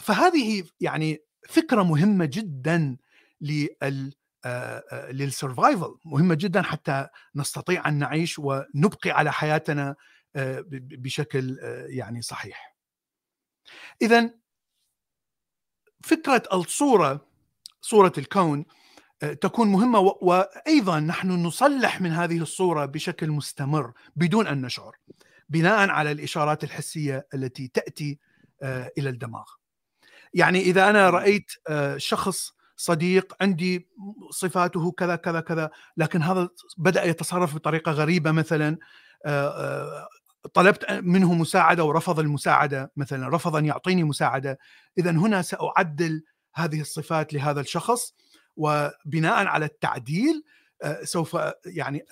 فهذه 0.00 0.64
يعني 0.80 1.24
فكرة 1.48 1.82
مهمة 1.82 2.24
جدا 2.24 2.96
لل 3.40 4.12
للسرفايفل 5.10 5.98
مهمة 6.04 6.34
جدا 6.34 6.62
حتى 6.62 7.08
نستطيع 7.34 7.88
أن 7.88 7.98
نعيش 7.98 8.38
ونبقي 8.38 9.10
على 9.10 9.32
حياتنا 9.32 9.96
بشكل 10.74 11.58
يعني 11.88 12.22
صحيح. 12.22 12.76
اذا 14.02 14.34
فكرة 16.04 16.42
الصورة 16.52 17.28
صورة 17.80 18.12
الكون 18.18 18.64
تكون 19.22 19.68
مهمة 19.68 19.98
وأيضا 19.98 21.00
نحن 21.00 21.30
نصلح 21.30 22.00
من 22.00 22.10
هذه 22.10 22.38
الصورة 22.38 22.84
بشكل 22.84 23.30
مستمر 23.30 23.92
بدون 24.16 24.46
أن 24.46 24.62
نشعر 24.62 24.96
بناء 25.48 25.88
على 25.90 26.12
الإشارات 26.12 26.64
الحسية 26.64 27.26
التي 27.34 27.68
تأتي 27.68 28.18
إلى 28.98 29.08
الدماغ. 29.08 29.44
يعني 30.34 30.60
إذا 30.60 30.90
أنا 30.90 31.10
رأيت 31.10 31.52
شخص 31.96 32.52
صديق 32.76 33.36
عندي 33.40 33.88
صفاته 34.30 34.92
كذا 34.92 35.16
كذا 35.16 35.40
كذا 35.40 35.70
لكن 35.96 36.22
هذا 36.22 36.48
بدأ 36.76 37.04
يتصرف 37.04 37.54
بطريقة 37.54 37.92
غريبة 37.92 38.32
مثلا 38.32 38.78
طلبت 40.54 40.90
منه 40.90 41.34
مساعدة 41.34 41.84
ورفض 41.84 42.20
المساعدة 42.20 42.92
مثلا 42.96 43.36
رفض 43.36 43.56
ان 43.56 43.66
يعطيني 43.66 44.04
مساعدة 44.04 44.58
اذا 44.98 45.10
هنا 45.10 45.42
سأعدل 45.42 46.22
هذه 46.54 46.80
الصفات 46.80 47.34
لهذا 47.34 47.60
الشخص 47.60 48.14
وبناء 48.56 49.46
على 49.46 49.64
التعديل 49.64 50.44
سوف 51.02 51.36
يعني 51.66 52.04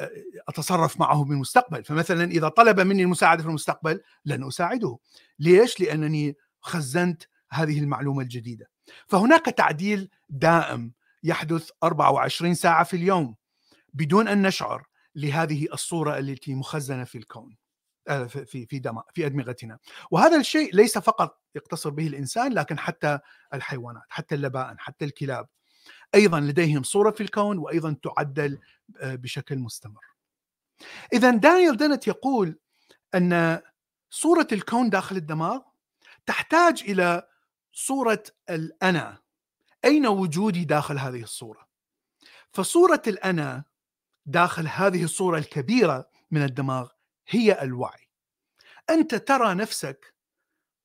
أتصرف 0.48 1.00
معه 1.00 1.24
بالمستقبل. 1.24 1.84
فمثلا 1.84 2.24
إذا 2.24 2.48
طلب 2.48 2.80
مني 2.80 3.02
المساعدة 3.02 3.42
في 3.42 3.48
المستقبل 3.48 4.00
لن 4.24 4.46
أساعده. 4.46 4.98
ليش؟ 5.38 5.80
لأنني 5.80 6.36
خزنت 6.60 7.22
هذه 7.50 7.78
المعلومة 7.78 8.22
الجديدة. 8.22 8.70
فهناك 9.06 9.44
تعديل 9.44 10.10
دائم 10.28 10.92
يحدث 11.22 11.70
24 11.82 12.54
ساعة 12.54 12.84
في 12.84 12.96
اليوم 12.96 13.36
بدون 13.94 14.28
أن 14.28 14.42
نشعر 14.42 14.86
لهذه 15.14 15.68
الصورة 15.72 16.18
التي 16.18 16.54
مخزنة 16.54 17.04
في 17.04 17.18
الكون 17.18 17.56
آه، 18.08 18.24
في 18.24 18.66
في 18.66 18.80
في 19.14 19.26
أدمغتنا. 19.26 19.78
وهذا 20.10 20.36
الشيء 20.36 20.74
ليس 20.74 20.98
فقط 20.98 21.40
يقتصر 21.54 21.90
به 21.90 22.06
الإنسان 22.06 22.52
لكن 22.52 22.78
حتى 22.78 23.18
الحيوانات 23.54 24.02
حتى 24.08 24.34
اللبائن 24.34 24.78
حتى 24.78 25.04
الكلاب. 25.04 25.48
أيضا 26.14 26.40
لديهم 26.40 26.82
صورة 26.82 27.10
في 27.10 27.22
الكون 27.22 27.58
وأيضا 27.58 27.96
تعدل 28.02 28.58
آه، 29.00 29.14
بشكل 29.14 29.58
مستمر. 29.58 30.04
اذا 31.12 31.30
دانيال 31.30 31.76
دنت 31.76 32.06
يقول 32.06 32.58
أن 33.14 33.60
صورة 34.10 34.46
الكون 34.52 34.90
داخل 34.90 35.16
الدماغ 35.16 35.60
تحتاج 36.26 36.82
إلى 36.88 37.28
صورة 37.72 38.22
الأنا. 38.50 39.18
أين 39.84 40.06
وجودي 40.06 40.64
داخل 40.64 40.98
هذه 40.98 41.22
الصورة؟ 41.22 41.68
فصورة 42.52 43.02
الأنا 43.06 43.64
داخل 44.26 44.68
هذه 44.68 45.04
الصورة 45.04 45.38
الكبيرة 45.38 46.10
من 46.30 46.42
الدماغ 46.42 46.88
هي 47.28 47.62
الوعي. 47.62 48.08
أنت 48.90 49.14
ترى 49.14 49.54
نفسك 49.54 50.14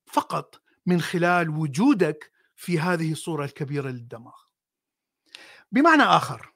فقط 0.05 0.61
من 0.85 1.01
خلال 1.01 1.49
وجودك 1.49 2.31
في 2.55 2.79
هذه 2.79 3.11
الصورة 3.11 3.45
الكبيرة 3.45 3.89
للدماغ. 3.89 4.44
بمعنى 5.75 6.03
آخر. 6.03 6.53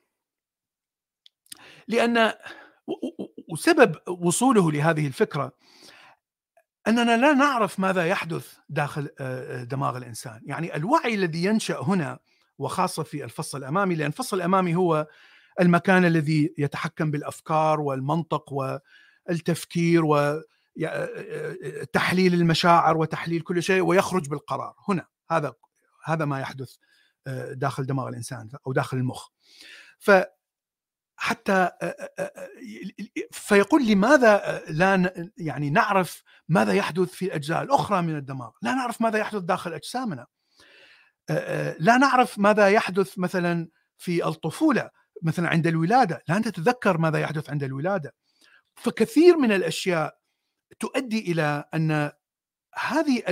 لأن 1.87 2.33
وسبب 3.49 3.95
وصوله 4.07 4.71
لهذه 4.71 5.07
الفكرة 5.07 5.51
أننا 6.87 7.17
لا 7.17 7.33
نعرف 7.33 7.79
ماذا 7.79 8.07
يحدث 8.07 8.57
داخل 8.69 9.09
دماغ 9.69 9.97
الإنسان، 9.97 10.41
يعني 10.45 10.75
الوعي 10.75 11.13
الذي 11.13 11.43
ينشأ 11.43 11.79
هنا 11.79 12.19
وخاصة 12.57 13.03
في 13.03 13.23
الفص 13.23 13.55
الأمامي 13.55 13.95
لأن 13.95 14.07
الفص 14.07 14.33
الأمامي 14.33 14.75
هو 14.75 15.07
المكان 15.59 16.05
الذي 16.05 16.53
يتحكم 16.57 17.11
بالأفكار 17.11 17.79
والمنطق 17.81 18.53
والتفكير 18.53 20.01
وتحليل 20.75 22.33
المشاعر 22.33 22.97
وتحليل 22.97 23.41
كل 23.41 23.63
شيء 23.63 23.81
ويخرج 23.81 24.29
بالقرار. 24.29 24.75
هنا 24.87 25.07
هذا 25.31 25.53
هذا 26.03 26.25
ما 26.25 26.39
يحدث. 26.39 26.75
داخل 27.51 27.85
دماغ 27.85 28.07
الإنسان 28.07 28.49
أو 28.67 28.73
داخل 28.73 28.97
المخ. 28.97 29.27
ف 29.99 30.11
حتى 31.21 31.69
فيقول 33.31 33.87
لماذا 33.87 34.63
لا 34.69 35.13
يعني 35.37 35.69
نعرف 35.69 36.23
ماذا 36.49 36.73
يحدث 36.73 37.09
في 37.09 37.25
الأجزاء 37.25 37.63
الأخرى 37.63 38.01
من 38.01 38.15
الدماغ؟ 38.15 38.51
لا 38.61 38.73
نعرف 38.73 39.01
ماذا 39.01 39.17
يحدث 39.17 39.41
داخل 39.41 39.73
أجسامنا. 39.73 40.25
لا 41.79 41.97
نعرف 41.97 42.39
ماذا 42.39 42.69
يحدث 42.69 43.19
مثلا 43.19 43.69
في 43.97 44.27
الطفولة 44.27 44.89
مثلا 45.21 45.49
عند 45.49 45.67
الولادة، 45.67 46.23
لا 46.27 46.39
نتذكر 46.39 46.97
ماذا 46.97 47.19
يحدث 47.19 47.49
عند 47.49 47.63
الولادة. 47.63 48.15
فكثير 48.75 49.37
من 49.37 49.51
الأشياء 49.51 50.17
تؤدي 50.79 51.31
إلى 51.31 51.63
أن 51.73 52.11
هذه 52.87 53.23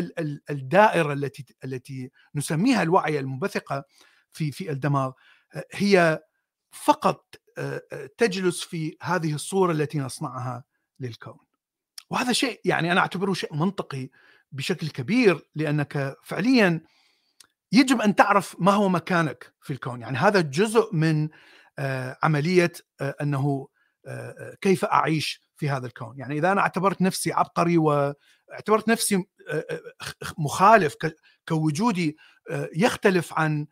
الدائرة 0.50 1.14
التي 1.14 1.46
التي 1.64 2.12
نسميها 2.36 2.84
الوعي 2.84 3.20
المنبثقة 3.20 3.84
في 4.32 4.52
في 4.52 4.72
الدماغ 4.72 5.12
هي 5.74 6.20
فقط 6.72 7.36
تجلس 8.18 8.62
في 8.64 8.98
هذه 9.02 9.34
الصورة 9.34 9.72
التي 9.72 10.00
نصنعها 10.00 10.64
للكون. 11.00 11.40
وهذا 12.10 12.34
شيء 12.34 12.62
يعني 12.66 12.92
أنا 12.92 13.02
أعتبره 13.02 13.34
شيء 13.34 13.56
منطقي 13.56 14.10
بشكل 14.52 14.90
كبير 14.90 15.50
لأنك 15.56 16.16
فعليا 16.24 16.82
يجب 17.72 18.02
أن 18.02 18.16
تعرف 18.16 18.56
ما 18.60 18.72
هو 18.72 18.90
مكانك 18.90 19.54
في 19.62 19.74
الكون، 19.74 20.02
يعني 20.02 20.18
هذا 20.18 20.42
جزء 20.42 20.96
من 20.96 21.30
عملية 22.24 22.74
أنه 23.02 23.68
كيف 24.62 24.86
أعيش 24.86 25.47
في 25.58 25.70
هذا 25.70 25.88
الكون، 25.88 26.14
يعني 26.18 26.38
إذا 26.38 26.52
أنا 26.52 26.62
اعتبرت 26.62 27.02
نفسي 27.02 27.34
عبقري 27.34 27.78
واعتبرت 27.78 28.88
نفسي 28.88 29.26
مخالف 30.38 30.96
كوجودي 31.48 32.18
يختلف 32.76 33.34
عن 33.34 33.68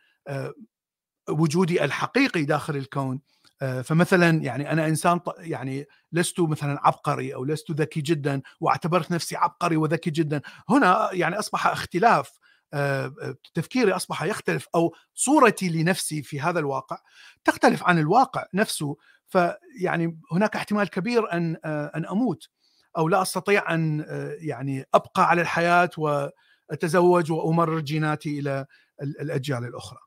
وجودي 1.29 1.83
الحقيقي 1.83 2.45
داخل 2.45 2.75
الكون 2.75 3.21
آه، 3.61 3.81
فمثلا 3.81 4.43
يعني 4.43 4.71
أنا 4.71 4.87
إنسان 4.87 5.19
يعني 5.37 5.85
لست 6.11 6.39
مثلا 6.39 6.79
عبقري 6.87 7.35
أو 7.35 7.45
لست 7.45 7.71
ذكي 7.71 8.01
جدا 8.01 8.41
واعتبرت 8.59 9.11
نفسي 9.11 9.35
عبقري 9.35 9.77
وذكي 9.77 10.09
جدا. 10.09 10.41
هنا 10.69 11.09
يعني 11.11 11.39
أصبح 11.39 11.67
اختلاف 11.67 12.39
آه، 12.73 13.13
آه، 13.21 13.35
تفكيري 13.53 13.91
أصبح 13.91 14.23
يختلف 14.23 14.67
أو 14.75 14.95
صورتي 15.13 15.69
لنفسي 15.69 16.23
في 16.23 16.41
هذا 16.41 16.59
الواقع 16.59 16.97
تختلف 17.43 17.83
عن 17.83 17.99
الواقع 17.99 18.45
نفسه. 18.53 18.97
فيعني 19.35 20.19
هناك 20.31 20.55
احتمال 20.55 20.89
كبير 20.89 21.33
أن 21.33 21.57
أن 21.65 22.05
أموت 22.05 22.49
أو 22.97 23.07
لا 23.07 23.21
أستطيع 23.21 23.73
أن 23.73 24.05
يعني 24.39 24.85
أبقى 24.93 25.29
على 25.29 25.41
الحياة 25.41 25.89
وأتزوج 25.97 27.31
وأمرر 27.31 27.79
جيناتي 27.79 28.39
إلى 28.39 28.65
الأجيال 29.01 29.63
الأخرى. 29.63 29.99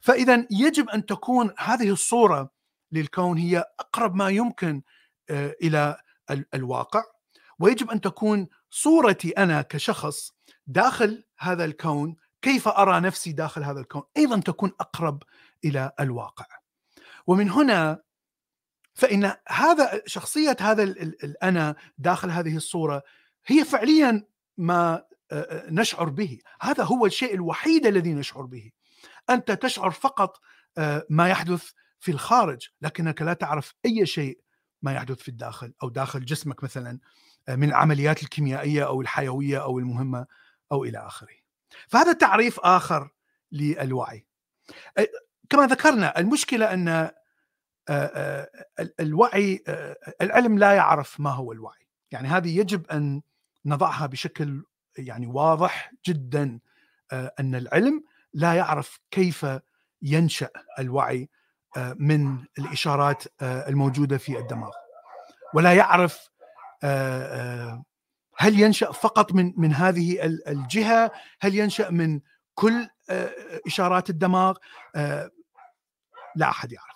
فاذا 0.00 0.46
يجب 0.50 0.88
أن 0.88 1.06
تكون 1.06 1.50
هذه 1.58 1.90
الصورة 1.90 2.50
للكون 2.92 3.38
هي 3.38 3.64
أقرب 3.80 4.14
ما 4.14 4.28
يمكن 4.28 4.82
آه، 5.30 5.54
إلى 5.62 5.96
الواقع. 6.54 7.02
ويجب 7.58 7.90
أن 7.90 8.00
تكون 8.00 8.48
صورتي 8.70 9.30
أنا 9.30 9.62
كشخص 9.62 10.32
داخل 10.66 11.24
هذا 11.38 11.64
الكون 11.64 12.16
كيف 12.42 12.68
أرى 12.68 13.00
نفسي 13.00 13.32
داخل 13.32 13.64
هذا 13.64 13.80
الكون؟ 13.80 14.02
أيضا 14.16 14.40
تكون 14.40 14.72
أقرب 14.80 15.22
إلى 15.64 15.92
الواقع. 16.00 16.46
ومن 17.26 17.50
هنا 17.50 18.05
فإن 18.96 19.32
هذا 19.48 20.02
شخصية 20.06 20.56
هذا 20.60 20.82
الأنا 20.82 21.76
داخل 21.98 22.30
هذه 22.30 22.56
الصورة 22.56 23.02
هي 23.46 23.64
فعليا 23.64 24.24
ما 24.56 25.04
نشعر 25.70 26.08
به 26.08 26.38
هذا 26.60 26.84
هو 26.84 27.06
الشيء 27.06 27.34
الوحيد 27.34 27.86
الذي 27.86 28.14
نشعر 28.14 28.42
به 28.42 28.70
أنت 29.30 29.52
تشعر 29.52 29.90
فقط 29.90 30.40
ما 31.10 31.28
يحدث 31.28 31.70
في 32.00 32.10
الخارج 32.10 32.68
لكنك 32.80 33.22
لا 33.22 33.32
تعرف 33.32 33.74
أي 33.84 34.06
شيء 34.06 34.40
ما 34.82 34.92
يحدث 34.94 35.18
في 35.18 35.28
الداخل 35.28 35.72
أو 35.82 35.88
داخل 35.88 36.24
جسمك 36.24 36.64
مثلا 36.64 36.98
من 37.48 37.68
العمليات 37.68 38.22
الكيميائية 38.22 38.86
أو 38.86 39.00
الحيوية 39.00 39.62
أو 39.62 39.78
المهمة 39.78 40.26
أو 40.72 40.84
إلى 40.84 40.98
آخره. 40.98 41.36
فهذا 41.88 42.12
تعريف 42.12 42.60
آخر 42.60 43.10
للوعي. 43.52 44.26
كما 45.50 45.66
ذكرنا 45.66 46.18
المشكلة 46.18 46.72
أن 46.74 47.10
الوعي 49.00 49.64
العلم 50.22 50.58
لا 50.58 50.72
يعرف 50.72 51.20
ما 51.20 51.30
هو 51.30 51.52
الوعي، 51.52 51.86
يعني 52.10 52.28
هذه 52.28 52.58
يجب 52.58 52.86
أن 52.86 53.22
نضعها 53.64 54.06
بشكل 54.06 54.64
يعني 54.98 55.26
واضح 55.26 55.92
جدا 56.06 56.60
أن 57.12 57.54
العلم 57.54 58.04
لا 58.34 58.54
يعرف 58.54 59.00
كيف 59.10 59.46
ينشأ 60.02 60.50
الوعي 60.78 61.28
من 61.76 62.38
الإشارات 62.58 63.24
الموجودة 63.42 64.18
في 64.18 64.38
الدماغ. 64.38 64.72
ولا 65.54 65.72
يعرف 65.74 66.30
هل 68.38 68.60
ينشأ 68.60 68.92
فقط 68.92 69.32
من 69.32 69.52
من 69.56 69.72
هذه 69.72 70.24
الجهة؟ 70.24 71.10
هل 71.40 71.54
ينشأ 71.54 71.90
من 71.90 72.20
كل 72.54 72.88
إشارات 73.66 74.10
الدماغ؟ 74.10 74.56
لا 76.36 76.50
أحد 76.50 76.72
يعرف. 76.72 76.95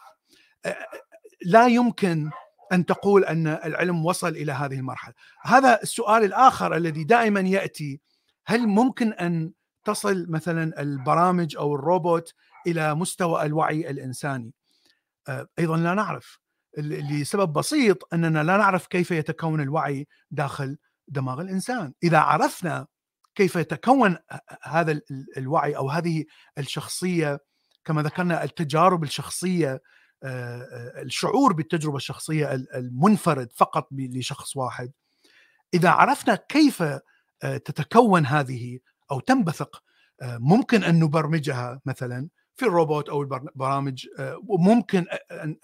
لا 1.47 1.67
يمكن 1.67 2.31
أن 2.73 2.87
تقول 2.87 3.25
أن 3.25 3.47
العلم 3.47 4.07
وصل 4.07 4.29
إلى 4.29 4.53
هذه 4.53 4.75
المرحلة. 4.75 5.15
هذا 5.43 5.83
السؤال 5.83 6.25
الآخر 6.25 6.77
الذي 6.77 7.05
دائما 7.05 7.41
يأتي 7.41 8.01
هل 8.47 8.67
ممكن 8.67 9.13
أن 9.13 9.53
تصل 9.85 10.27
مثلا 10.29 10.83
البرامج 10.83 11.57
أو 11.57 11.75
الروبوت 11.75 12.35
إلى 12.67 12.95
مستوى 12.95 13.43
الوعي 13.43 13.91
الإنساني؟ 13.91 14.53
أيضا 15.59 15.77
لا 15.77 15.95
نعرف. 15.95 16.41
لسبب 16.79 17.53
بسيط 17.53 18.15
أننا 18.15 18.43
لا 18.43 18.57
نعرف 18.57 18.87
كيف 18.87 19.11
يتكون 19.11 19.61
الوعي 19.61 20.09
داخل 20.31 20.79
دماغ 21.09 21.41
الإنسان. 21.41 21.93
إذا 22.03 22.19
عرفنا 22.19 22.87
كيف 23.35 23.57
يتكون 23.57 24.17
هذا 24.63 25.01
الوعي 25.37 25.77
أو 25.77 25.91
هذه 25.91 26.25
الشخصية 26.59 27.39
كما 27.85 28.03
ذكرنا 28.03 28.45
التجارب 28.45 29.03
الشخصية 29.03 29.83
الشعور 30.25 31.53
بالتجربة 31.53 31.97
الشخصية 31.97 32.55
المنفرد 32.55 33.53
فقط 33.53 33.89
لشخص 33.93 34.57
واحد. 34.57 34.93
إذا 35.75 35.91
عرفنا 35.91 36.35
كيف 36.35 36.83
تتكون 37.41 38.27
هذه 38.27 38.79
أو 39.11 39.21
تنبثق 39.21 39.83
ممكن 40.23 40.85
أن 40.85 41.01
نبرمجها 41.01 41.81
مثلا 41.87 42.29
في 42.57 42.67
الروبوت 42.67 43.09
أو 43.09 43.23
البرامج 43.23 44.07
ممكن 44.43 45.07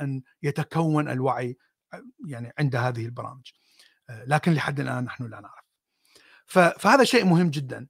ان 0.01 0.23
يتكون 0.43 1.09
الوعي 1.09 1.57
يعني 2.27 2.53
عند 2.59 2.77
هذه 2.77 3.05
البرامج. 3.05 3.53
لكن 4.11 4.53
لحد 4.53 4.81
الآن 4.81 5.05
نحن 5.05 5.25
لا 5.25 5.41
نعرف. 5.41 5.65
فهذا 6.79 7.05
شيء 7.05 7.25
مهم 7.25 7.51
جدا. 7.51 7.87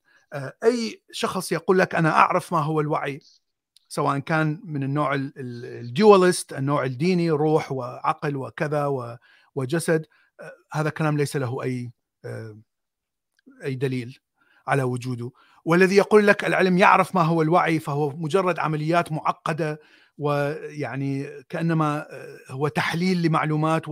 أي 0.65 1.03
شخص 1.11 1.53
يقول 1.53 1.79
لك 1.79 1.95
أنا 1.95 2.11
أعرف 2.11 2.53
ما 2.53 2.59
هو 2.59 2.81
الوعي 2.81 3.21
سواء 3.89 4.19
كان 4.19 4.61
من 4.65 4.83
النوع 4.83 5.15
الديولست 5.15 6.53
النوع 6.53 6.85
الديني 6.85 7.31
روح 7.31 7.73
وعقل 7.73 8.37
وكذا 8.37 9.19
وجسد 9.55 10.07
هذا 10.73 10.91
كلام 10.91 11.17
ليس 11.17 11.37
له 11.37 11.63
أي 11.63 11.93
أي 13.65 13.75
دليل 13.75 14.19
على 14.67 14.83
وجوده. 14.83 15.31
والذي 15.65 15.97
يقول 15.97 16.27
لك 16.27 16.45
العلم 16.45 16.79
يعرف 16.79 17.15
ما 17.15 17.23
هو 17.23 17.43
الوعي 17.43 17.79
فهو 17.79 18.11
مجرد 18.11 18.59
عمليات 18.59 19.13
معقدة 19.13 19.81
ويعني 20.19 21.27
كأنما 21.49 22.07
هو 22.51 22.69
تحليل 22.69 23.23
لمعلومات 23.23 23.83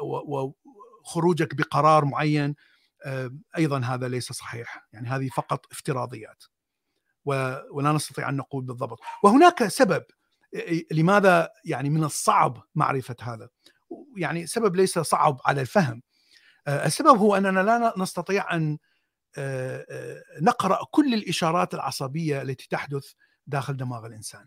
وخروجك 0.00 1.54
بقرار 1.54 2.04
معين 2.04 2.54
أيضا 3.58 3.78
هذا 3.78 4.08
ليس 4.08 4.32
صحيح. 4.32 4.86
يعني 4.92 5.08
هذه 5.08 5.28
فقط 5.28 5.66
افتراضيات. 5.72 6.44
ولا 7.26 7.92
نستطيع 7.92 8.28
أن 8.28 8.36
نقول 8.36 8.64
بالضبط. 8.64 8.98
وهناك 9.22 9.68
سبب 9.68 10.04
لماذا 10.92 11.50
يعني 11.64 11.90
من 11.90 12.04
الصعب 12.04 12.62
معرفة 12.74 13.16
هذا؟ 13.20 13.48
يعني 14.16 14.46
سبب 14.46 14.76
ليس 14.76 14.98
صعب 14.98 15.40
على 15.44 15.60
الفهم. 15.60 16.02
السبب 16.68 17.18
هو 17.18 17.36
أننا 17.36 17.60
لا 17.60 17.94
نستطيع 17.98 18.54
أن 18.54 18.78
نقرأ 20.42 20.78
كل 20.90 21.14
الإشارات 21.14 21.74
العصبية 21.74 22.42
التي 22.42 22.68
تحدث 22.70 23.12
داخل 23.46 23.76
دماغ 23.76 24.06
الإنسان. 24.06 24.46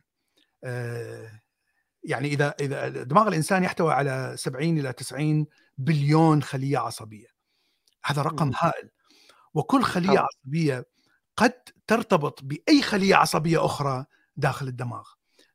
يعني 2.03 2.27
إذا 2.27 2.55
إذا 2.59 2.87
دماغ 2.89 3.27
الإنسان 3.27 3.63
يحتوي 3.63 3.93
على 3.93 4.33
70 4.37 4.79
إلى 4.79 4.93
90 4.93 5.45
بليون 5.77 6.43
خلية 6.43 6.77
عصبية. 6.77 7.27
هذا 8.05 8.21
رقم 8.21 8.51
هائل. 8.55 8.89
وكل 9.53 9.83
خلية 9.83 10.19
عصبية 10.19 10.85
قد 11.39 11.53
ترتبط 11.87 12.43
بأي 12.43 12.81
خلية 12.81 13.15
عصبية 13.15 13.65
أخرى 13.65 14.05
داخل 14.37 14.67
الدماغ 14.67 15.07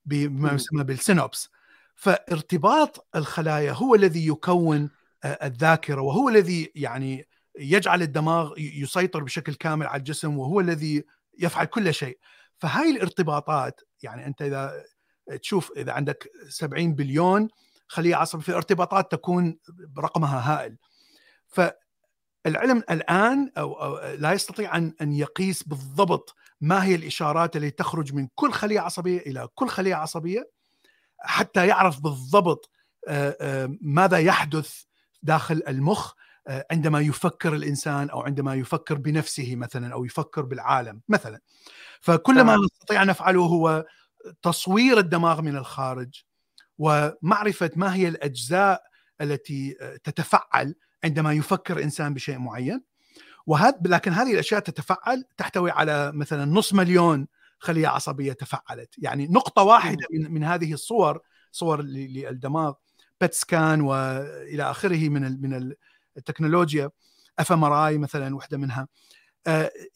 بما 0.05 0.53
يسمى 0.53 0.85
بالسينوبس. 0.85 1.49
فارتباط 1.95 3.09
الخلايا 3.17 3.73
هو 3.73 3.95
الذي 3.95 4.27
يكون 4.27 4.91
الذاكرة 5.25 6.01
وهو 6.01 6.29
الذي 6.29 6.73
يعني 6.75 7.29
يجعل 7.59 8.03
الدماغ 8.03 8.55
يسيطر 8.59 9.23
بشكل 9.23 9.55
كامل 9.55 9.87
على 9.87 9.99
الجسم 9.99 10.39
وهو 10.39 10.61
الذي 10.61 11.05
يفعل 11.39 11.65
كل 11.65 11.95
شيء. 11.95 12.19
فهاي 12.59 12.91
الارتباطات 12.91 13.81
يعني 14.03 14.27
أنت 14.27 14.43
إذا 14.43 14.85
تشوف 15.43 15.73
إذا 15.77 15.93
عندك 15.93 16.31
70 16.49 16.95
بليون 16.95 17.49
خلية 17.89 18.17
عصبية 18.17 18.43
في 18.43 18.53
ارتباطات 18.53 19.13
تكون 19.13 19.59
برقمها 19.69 20.53
هائل. 20.53 20.77
فالعلم 22.45 22.83
الآن 22.91 23.51
أو, 23.59 23.73
أو 23.73 24.15
لا 24.15 24.33
يستطيع 24.33 24.77
ان 24.77 24.93
أن 25.03 25.13
يقيس 25.13 25.63
بالضبط 25.63 26.35
ما 26.61 26.85
هي 26.85 26.95
الإشارات 26.95 27.57
التي 27.57 27.71
تخرج 27.71 28.15
من 28.15 28.29
كل 28.35 28.53
خلية 28.53 28.81
عصبية 28.81 29.19
إلى 29.19 29.49
كل 29.55 29.69
خلية 29.69 29.95
عصبية 29.95 30.51
حتى 31.21 31.67
يعرف 31.67 32.01
بالضبط 32.01 32.71
ماذا 33.81 34.19
يحدث 34.19 34.83
داخل 35.23 35.63
المخ 35.69 36.13
عندما 36.71 37.01
يفكر 37.01 37.55
الإنسان 37.55 38.11
أو 38.11 38.21
عندما 38.21 38.55
يفكر 38.55 38.95
بنفسه 38.95 39.57
مثلا 39.57 39.93
أو 39.93 40.05
يفكر 40.05 40.43
بالعالم 40.43 41.01
مثلا. 41.09 41.41
فكل 42.01 42.43
ما 42.43 42.57
نستطيع 42.57 43.03
أن 43.03 43.07
نفعله 43.07 43.43
هو 43.43 43.85
تصوير 44.43 44.99
الدماغ 44.99 45.43
من 45.43 45.57
الخارج 45.57 46.23
ومعرفة 46.79 47.71
ما 47.77 47.95
هي 47.95 48.09
الأجزاء 48.09 48.83
التي 49.21 49.77
تتفعل 50.05 50.75
عندما 51.05 51.33
يفكر 51.33 51.83
إنسان 51.83 52.15
بشيء 52.15 52.39
معين. 52.39 52.85
وهذا 53.47 53.79
لكن 53.85 54.13
هذه 54.13 54.33
الأشياء 54.33 54.61
تتفعل 54.61 55.25
تحتوي 55.37 55.71
على 55.71 56.13
مثلا 56.13 56.45
نص 56.45 56.75
مليون 56.75 57.27
خلية 57.59 57.89
عصبية 57.89 58.33
تفعلت. 58.33 58.95
يعني 58.99 59.27
نقطة 59.27 59.63
واحدة 59.63 60.07
من, 60.13 60.35
من 60.35 60.45
هذه 60.45 60.73
الصور 60.73 61.21
صور 61.53 61.83
للدماغ 61.83 62.75
بت 63.21 63.35
سكان 63.35 63.81
والى 63.81 64.63
آخره 64.63 65.09
من 65.09 65.41
من 65.41 65.75
التكنولوجيا 66.17 66.91
اف 67.39 67.53
ام 67.53 68.01
مثلا 68.01 68.37
وحده 68.37 68.59
منها. 68.59 68.89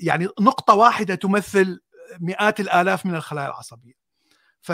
يعني 0.01 0.29
نقطة 0.41 0.75
واحدة 0.75 1.15
تمثل 1.15 1.81
مئات 2.21 2.61
الآلاف 2.61 3.07
من 3.07 3.15
الخلايا 3.15 3.47
العصبية. 3.47 3.95
ف 4.61 4.73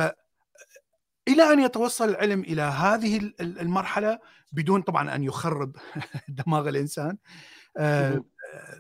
إلى 1.29 1.43
أن 1.53 1.61
يتوصل 1.61 2.09
العلم 2.09 2.41
إلى 2.41 2.63
هذه 2.63 3.33
المرحلة 3.41 4.19
بدون 4.53 4.83
طبعا 4.83 5.15
أن 5.15 5.25
يخرب 5.25 5.77
دماغ 6.29 6.69
الإنسان 6.69 7.17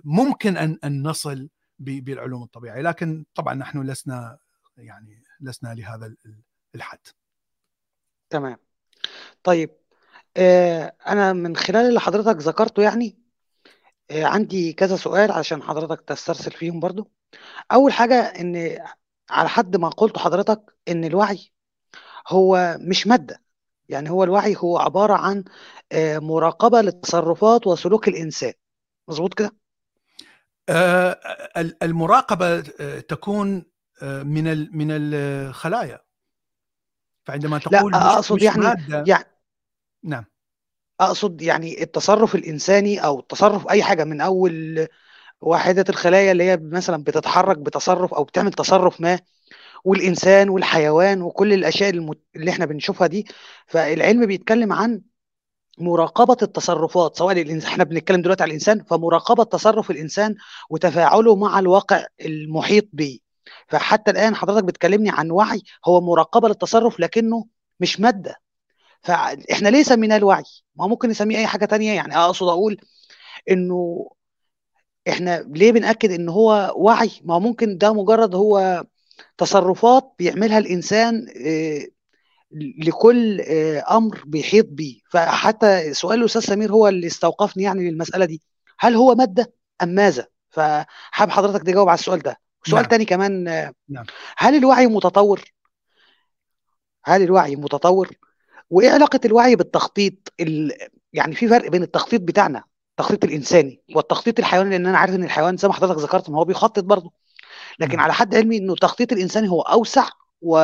ممكن 0.04 0.56
ان 0.56 0.78
أن 0.84 1.02
نصل 1.02 1.48
بالعلوم 1.78 2.42
الطبيعية 2.42 2.82
لكن 2.82 3.24
طبعا 3.34 3.54
نحن 3.54 3.82
لسنا 3.82 4.38
يعني 4.76 5.22
لسنا 5.40 5.74
لهذا 5.74 6.14
الحد. 6.74 6.98
تمام. 8.30 8.56
طيب 9.42 9.70
أنا 11.06 11.32
من 11.32 11.56
خلال 11.56 11.88
اللي 11.88 12.00
حضرتك 12.00 12.42
ذكرته 12.42 12.82
يعني 12.82 13.18
عندي 14.10 14.72
كذا 14.72 14.96
سؤال 14.96 15.32
عشان 15.32 15.62
حضرتك 15.62 16.00
تسترسل 16.00 16.50
فيهم 16.50 16.80
برضو. 16.80 17.10
أول 17.72 17.92
حاجة 17.92 18.14
إن 18.14 18.78
على 19.30 19.48
حد 19.48 19.76
ما 19.76 19.88
قلت 19.88 20.18
حضرتك 20.18 20.76
إن 20.88 21.04
الوعي 21.04 21.53
هو 22.28 22.76
مش 22.80 23.06
مادة. 23.06 23.42
يعني 23.88 24.10
هو 24.10 24.24
الوعي 24.24 24.56
هو 24.58 24.78
عبارة 24.78 25.14
عن 25.14 25.44
مراقبة 26.16 26.80
للتصرفات 26.80 27.66
وسلوك 27.66 28.08
الإنسان. 28.08 28.52
مظبوط 29.08 29.34
كده؟ 29.34 29.56
آه، 30.68 31.20
المراقبة 31.82 32.60
تكون 33.00 33.64
من 34.02 34.76
من 34.76 34.88
الخلايا. 34.90 36.00
فعندما 37.26 37.58
تقول 37.58 37.92
لا 37.92 38.14
أقصد 38.14 38.36
مش 38.36 38.42
يعني 38.42 38.60
مادة 38.60 39.04
يعني 39.06 39.24
نعم. 40.04 40.24
أقصد 41.00 41.42
يعني 41.42 41.82
التصرف 41.82 42.34
الإنساني 42.34 43.04
أو 43.04 43.20
التصرف 43.20 43.68
أي 43.70 43.82
حاجة 43.82 44.04
من 44.04 44.20
أول 44.20 44.86
واحدة 45.40 45.84
الخلايا 45.88 46.32
اللي 46.32 46.44
هي 46.44 46.56
مثلا 46.56 47.04
بتتحرك 47.04 47.58
بتصرف 47.58 48.14
أو 48.14 48.24
بتعمل 48.24 48.52
تصرف 48.52 49.00
ما 49.00 49.20
والإنسان 49.84 50.48
والحيوان 50.48 51.22
وكل 51.22 51.52
الأشياء. 51.52 51.90
اللي 52.36 52.50
إحنا 52.50 52.66
بنشوفها 52.66 53.06
دي 53.06 53.26
فالعلم 53.66 54.26
بيتكلم 54.26 54.72
عن 54.72 55.02
مراقبة 55.78 56.36
التصرفات 56.42 57.16
سواء 57.16 57.40
الإنسان 57.40 57.70
إحنا 57.70 57.84
بنتكلم 57.84 58.22
دلوقتي 58.22 58.42
على 58.42 58.48
الإنسان 58.50 58.82
فمراقبة 58.84 59.44
تصرف 59.44 59.90
الإنسان 59.90 60.34
وتفاعله 60.70 61.36
مع 61.36 61.58
الواقع 61.58 62.06
المحيط 62.24 62.84
به 62.92 63.18
فحتى 63.68 64.10
الآن 64.10 64.34
حضرتك 64.36 64.64
بتكلمني 64.64 65.10
عن 65.10 65.30
وعي 65.30 65.62
هو 65.86 66.00
مراقبة 66.00 66.48
للتصرف 66.48 67.00
لكنه 67.00 67.46
مش 67.80 68.00
مادة. 68.00 68.36
فإحنا 69.02 69.68
ليه 69.68 69.82
سميناه 69.82 70.16
الوعي؟ 70.16 70.42
ما 70.76 70.86
ممكن 70.86 71.08
نسميه 71.08 71.38
أي 71.38 71.46
حاجة 71.46 71.64
تانية 71.64 71.92
يعني. 71.92 72.16
أقصد 72.16 72.48
أقول 72.48 72.76
إنه 73.50 74.08
إحنا 75.08 75.44
ليه 75.48 75.72
بنأكد 75.72 76.10
إن 76.12 76.28
هو 76.28 76.74
وعي؟ 76.76 77.10
ما 77.24 77.38
ممكن 77.38 77.78
ده 77.78 77.92
مجرد 77.92 78.34
هو 78.34 78.84
تصرفات 79.38 80.12
بيعملها 80.18 80.58
الإنسان 80.58 81.26
آه، 81.46 81.86
لكل 82.78 83.40
آه، 83.40 83.96
أمر 83.96 84.22
بيحيط 84.26 84.66
بيه. 84.68 85.00
فحتى 85.10 85.94
سؤال 85.94 86.20
الأستاذ 86.20 86.40
سمير 86.42 86.72
هو 86.72 86.88
اللي 86.88 87.06
استوقفني 87.06 87.62
يعني 87.62 87.90
للمسألة 87.90 88.24
دي. 88.24 88.42
هل 88.78 88.94
هو 88.94 89.14
مادة 89.14 89.52
أم 89.82 89.88
ماذا؟ 89.88 90.26
فحاب 90.50 91.30
حضرتك 91.30 91.62
تجاوب 91.66 91.88
على 91.88 91.98
السؤال 91.98 92.18
ده. 92.18 92.40
سؤال 92.66 92.82
نعم. 92.82 92.90
تاني 92.90 93.04
كمان 93.04 93.48
آه، 93.48 93.72
نعم. 93.88 94.04
هل 94.36 94.54
الوعي 94.54 94.86
متطور؟ 94.86 95.44
هل 97.04 97.22
الوعي 97.22 97.56
متطور؟ 97.56 98.10
وإيه 98.70 98.90
علاقة 98.90 99.20
الوعي 99.24 99.56
بالتخطيط 99.56 100.32
ال... 100.40 100.72
يعني 101.12 101.34
في 101.34 101.48
فرق 101.48 101.70
بين 101.70 101.82
التخطيط 101.82 102.20
بتاعنا 102.20 102.64
التخطيط 102.90 103.24
الإنساني 103.24 103.82
والتخطيط 103.94 104.38
الحيواني؟ 104.38 104.70
لأن 104.70 104.86
أنا 104.86 104.98
عارف 104.98 105.14
إن 105.14 105.24
الحيوان 105.24 105.56
زي 105.56 105.68
ما 105.68 105.74
حضرتك 105.74 106.00
ذكرت 106.00 106.28
ان 106.28 106.34
هو 106.34 106.44
بيخطط 106.44 106.84
برضه. 106.84 107.12
لكن. 107.78 108.00
على 108.00 108.12
حد 108.12 108.34
علمي 108.34 108.56
إنه 108.56 108.72
التخطيط 108.72 109.12
الانساني 109.12 109.48
هو 109.48 109.60
أوسع 109.60 110.08
و... 110.40 110.56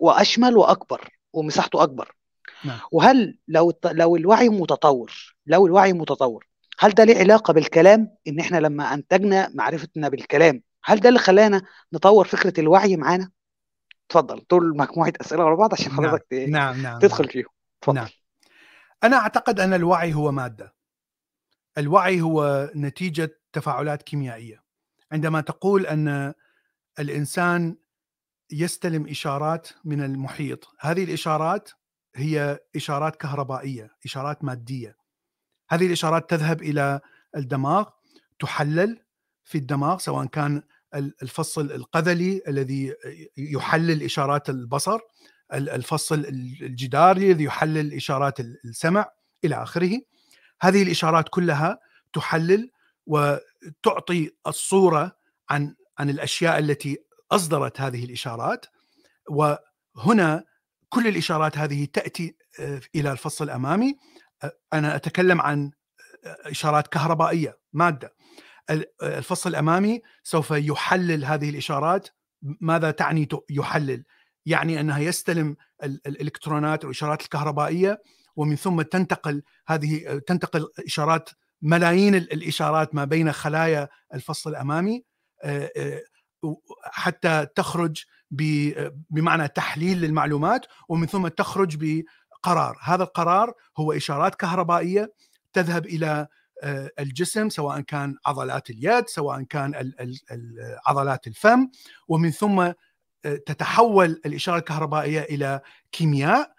وأشمل 0.00 0.56
وأكبر 0.56 1.08
ومساحته 1.32 1.82
أكبر 1.82 2.14
نعم. 2.64 2.78
وهل 2.92 3.38
لو 3.48 3.70
الت... 3.70 3.86
لو 3.86 4.16
الوعي 4.16 4.48
متطور 4.48 5.12
لو 5.46 5.66
الوعي 5.66 5.92
متطور 5.92 6.46
هل 6.78 6.90
ده 6.90 7.04
ليه 7.04 7.18
علاقة 7.18 7.52
بالكلام 7.52 8.14
إن 8.28 8.40
إحنا 8.40 8.58
لما 8.58 8.94
أنتجنا 8.94 9.50
معرفتنا 9.54 10.08
بالكلام 10.08 10.62
هل 10.84 11.00
ده 11.00 11.08
اللي 11.08 11.20
خلانا 11.20 11.62
نطور 11.92 12.26
فكرة 12.26 12.60
الوعي 12.60 12.96
معانا 12.96 13.30
اتفضل 14.06 14.42
دول 14.50 14.76
مجموعة 14.76 15.12
أسئلة 15.20 15.44
ورا 15.44 15.54
بعض 15.56 15.72
عشان 15.74 15.88
نعم. 15.92 15.96
حضرتك 15.96 16.26
ت... 16.30 16.34
نعم 16.34 16.82
نعم 16.82 16.98
تدخل 16.98 17.24
نعم. 17.24 17.32
فيهم 17.32 17.48
اتفضل 17.82 17.96
نعم. 17.96 18.08
أنا 19.04 19.16
أعتقد 19.16 19.60
أن 19.60 19.74
الوعي 19.74 20.14
هو 20.14 20.32
مادة 20.32 20.74
الوعي 21.78 22.20
هو 22.20 22.70
نتيجة 22.76 23.40
تفاعلات 23.52 24.02
كيميائية 24.02 24.62
عندما 25.12 25.40
تقول 25.40 25.86
أن 25.86 26.34
الإنسان 26.98 27.76
يستلم 28.50 29.06
إشارات 29.08 29.68
من 29.84 30.04
المحيط. 30.04 30.68
هذه 30.80 31.04
الإشارات 31.04 31.70
هي 32.14 32.60
إشارات 32.76 33.16
كهربائية 33.16 33.90
إشارات 34.04 34.44
مادية. 34.44 34.96
هذه 35.70 35.86
الإشارات 35.86 36.30
تذهب 36.30 36.62
إلى 36.62 37.00
الدماغ 37.36 37.88
تحلل 38.38 39.00
في 39.44 39.58
الدماغ 39.58 39.98
سواء 39.98 40.26
كان 40.26 40.62
الفصل 40.94 41.72
القذلي 41.72 42.42
الذي 42.48 42.94
يحلل 43.36 44.02
إشارات 44.02 44.50
البصر 44.50 44.98
الفصل 45.52 46.24
الجداري 46.62 47.30
الذي 47.32 47.44
يحلل 47.44 47.94
إشارات 47.94 48.40
السمع 48.40 49.10
إلى 49.44 49.62
آخره. 49.62 50.00
هذه 50.60 50.82
الإشارات 50.82 51.28
كلها 51.28 51.78
تحلل 52.12 52.70
وتعطي 53.06 54.30
الصورة 54.46 55.16
عن 55.50 55.74
عن 55.98 56.10
الأشياء 56.10 56.58
التي 56.58 56.98
أصدرت 57.32 57.80
هذه 57.80 58.04
الإشارات 58.04 58.66
وهنا 59.30 60.44
كل 60.88 61.06
الإشارات 61.06 61.58
هذه 61.58 61.84
تأتي 61.84 62.36
آه، 62.60 62.80
إلى 62.94 63.12
الفصل 63.12 63.44
الأمامي. 63.44 63.96
آه، 64.44 64.52
أنا 64.72 64.96
أتكلم 64.96 65.40
عن 65.40 65.70
آه، 66.24 66.36
إشارات 66.50 66.86
كهربائية 66.86 67.58
مادة. 67.72 68.14
الفصل 69.02 69.50
الأمامي 69.50 70.02
سوف 70.22 70.50
يحلل 70.50 71.24
هذه 71.24 71.50
الإشارات. 71.50 72.08
ماذا 72.60 72.90
تعني 72.90 73.28
يحلل؟ 73.50 74.04
يعني 74.46 74.80
أنها 74.80 74.98
يستلم 74.98 75.56
الإلكترونات 75.82 76.84
والاشارات 76.84 77.22
الكهربائية 77.22 78.02
ومن 78.36 78.56
ثم 78.56 78.82
تنتقل 78.82 79.42
هذه 79.66 80.18
تنتقل 80.26 80.68
إشارات 80.86 81.28
ملايين 81.62 82.14
الإشارات 82.14 82.94
ما 82.94 83.04
بين 83.04 83.32
خلايا 83.32 83.88
الفصل 84.14 84.50
الأمامي. 84.50 85.04
حتى 86.82 87.46
تخرج 87.54 88.04
بمعنى 89.10 89.48
تحليل 89.48 90.00
للمعلومات 90.00 90.66
ومن 90.88 91.06
ثم 91.06 91.28
تخرج 91.28 91.76
بقرار. 91.80 92.78
هذا 92.82 93.02
القرار 93.02 93.52
هو 93.76 93.92
إشارات 93.92 94.34
كهربائية 94.34 95.12
تذهب 95.52 95.86
إلى 95.86 96.26
آه، 96.62 96.90
الجسم 96.98 97.48
سواء 97.48 97.80
كان 97.80 98.16
عضلات 98.26 98.70
اليد 98.70 99.08
سواء 99.08 99.42
كان 99.42 99.92
عضلات 100.86 101.26
الفم 101.26 101.68
ومن 102.08 102.30
ثم 102.30 102.60
آه، 102.60 102.74
تتحول 103.24 104.20
الإشارة 104.26 104.58
الكهربائية 104.58 105.20
إلى 105.20 105.60
كيمياء 105.92 106.52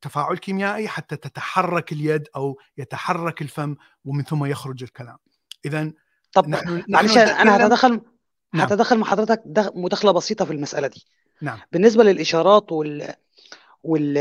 تفاعل 0.00 0.36
كيميائي 0.36 0.88
حتى 0.88 1.16
تتحرك 1.16 1.92
اليد 1.92 2.28
أو 2.36 2.58
يتحرك 2.78 3.42
الفم 3.42 3.76
ومن 4.04 4.22
ثم 4.24 4.44
يخرج 4.44 4.82
الكلام. 4.82 5.16
اذا 5.64 5.92
طب 6.32 6.48
نحن 6.48 6.82
معلش 6.88 7.16
أنا 7.16 7.56
هتدخل 7.56 8.00
نعم. 8.54 8.66
هتدخل 8.66 8.98
مع 8.98 9.06
حضرتك 9.06 9.42
مداخلة 9.74 10.12
بسيطة 10.12 10.44
في 10.44 10.52
المسألة 10.52 10.86
دي 10.86 11.06
نعم 11.42 11.58
بالنسبة 11.72 12.04
للإشارات 12.04 12.72
وال 12.72 13.14
وال 13.82 14.18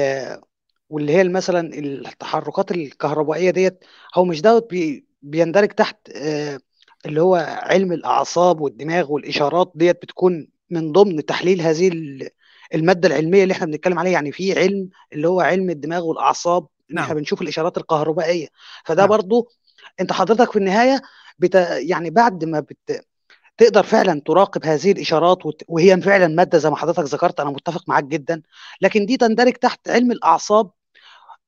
واللي 0.90 1.16
هي 1.16 1.24
مثلا 1.24 1.74
التحركات 1.80 2.72
الكهربائية 2.72 3.52
ديت 3.52 3.84
هو 4.16 4.26
مش 4.26 4.42
دوت 4.42 4.70
بي... 4.70 5.06
بيندرج 5.22 5.68
تحت 5.68 5.98
آه، 6.16 6.60
اللي 7.06 7.22
هو 7.22 7.36
علم 7.64 7.92
الأعصاب 7.92 8.62
والدماغ 8.62 9.12
والإشارات 9.12 9.72
ديت 9.76 10.02
بتكون 10.02 10.48
من 10.70 10.92
ضمن 10.92 11.26
تحليل 11.26 11.62
هذه 11.62 11.92
المادة 12.74 13.08
العلمية 13.08 13.44
اللي 13.44 13.52
إحنا 13.52 13.66
بنتكلم 13.66 14.00
عليها 14.00 14.12
يعني 14.12 14.32
في 14.32 14.60
علم 14.60 14.90
اللي 15.14 15.28
هو 15.28 15.42
علم 15.42 15.70
الدماغ 15.70 16.06
والأعصاب 16.06 16.68
نعم. 16.90 17.04
إحنا 17.04 17.16
بنشوف 17.16 17.42
الإشارات 17.42 17.78
الكهربائية 17.78 18.48
فده 18.86 19.02
نعم. 19.02 19.10
برضو 19.10 19.50
أنت 20.00 20.14
حضرتك 20.14 20.52
في 20.52 20.60
النهاية 20.60 21.02
بت... 21.40 21.56
يعني 21.80 22.10
بعد 22.10 22.46
ما 22.46 22.60
بت... 22.60 23.06
تقدر 23.58 23.84
فعلا 23.84 24.22
تراقب 24.26 24.66
هذه 24.66 24.92
الإشارات 24.92 25.38
وهي 25.68 26.02
فعلا 26.02 26.28
مادة 26.28 26.58
زي 26.58 26.70
ما 26.70 26.76
حضرتك 26.76 27.04
ذكرت 27.04 27.40
أنا 27.40 27.50
متفق 27.50 27.90
معاك 27.90 28.04
جدا 28.04 28.42
لكن 28.82 29.06
دي 29.06 29.18
تندرج 29.18 29.54
تحت 29.54 29.90
علم 29.90 30.12
الأعصاب 30.12 30.72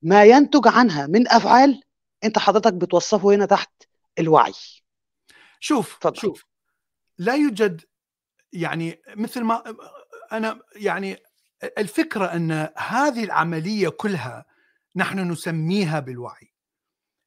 ما 0.02 0.24
ينتج 0.24 0.68
عنها 0.68 1.08
من 1.08 1.28
أفعال 1.28 1.82
أنت 2.24 2.40
حضرتك 2.40 2.74
بتوصفه 2.74 3.36
هنا 3.36 3.46
تحت 3.46 3.72
الوعي 4.20 4.54
شوف 5.60 5.98
فضل. 6.02 6.18
شوف 6.18 6.46
لا 7.18 7.36
يوجد 7.36 7.82
يعني 8.54 9.02
مثل 9.16 9.42
ما 9.42 9.64
أنا 10.32 10.60
يعني 10.76 11.18
الفكرة 11.78 12.26
أن 12.26 12.70
هذه 12.78 13.24
العملية 13.24 13.90
كلها 13.90 14.46
نحن 14.96 15.32
نسميها 15.32 16.00
بالوعي 16.00 16.54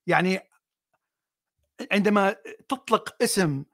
يعني 0.07 0.41
عندما 1.93 2.37
تطلق 2.69 3.15
اسم 3.23 3.65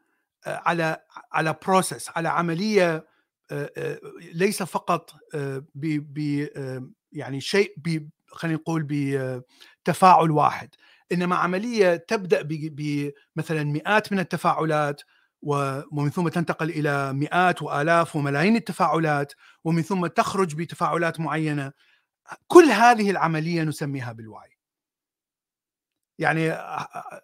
آه، 0.46 0.62
على 0.66 0.96
على 1.32 1.56
بروسيس 1.66 2.10
على 2.16 2.28
عملية 2.28 3.06
آه، 3.50 3.70
آه، 3.76 4.00
ليس 4.34 4.62
فقط 4.62 5.14
ب 5.74 6.46
يعني 7.12 7.40
شيء 7.40 7.74
خلينا 8.32 8.56
نقول 8.56 8.86
بتفاعل 8.90 10.30
واحد 10.30 10.74
إنما 11.12 11.36
عملية 11.36 11.96
تبدأ 11.96 12.42
بمثلا 12.42 13.64
مئات 13.64 14.12
من 14.12 14.18
التفاعلات 14.18 15.02
ومن 15.42 16.10
ثم 16.10 16.28
تنتقل 16.28 16.70
إلى 16.70 17.12
مئات 17.12 17.62
وآلاف 17.62 18.16
وملايين 18.16 18.56
التفاعلات 18.56 19.32
ومن 19.64 19.82
ثم 19.82 20.06
تخرج 20.06 20.54
بتفاعلات 20.54 21.20
معينة. 21.20 21.72
كل 22.46 22.64
هذه 22.64 23.10
العملية 23.10 23.62
نسميها 23.62 24.12
بالوعي. 24.12 24.59
يعني 26.20 26.44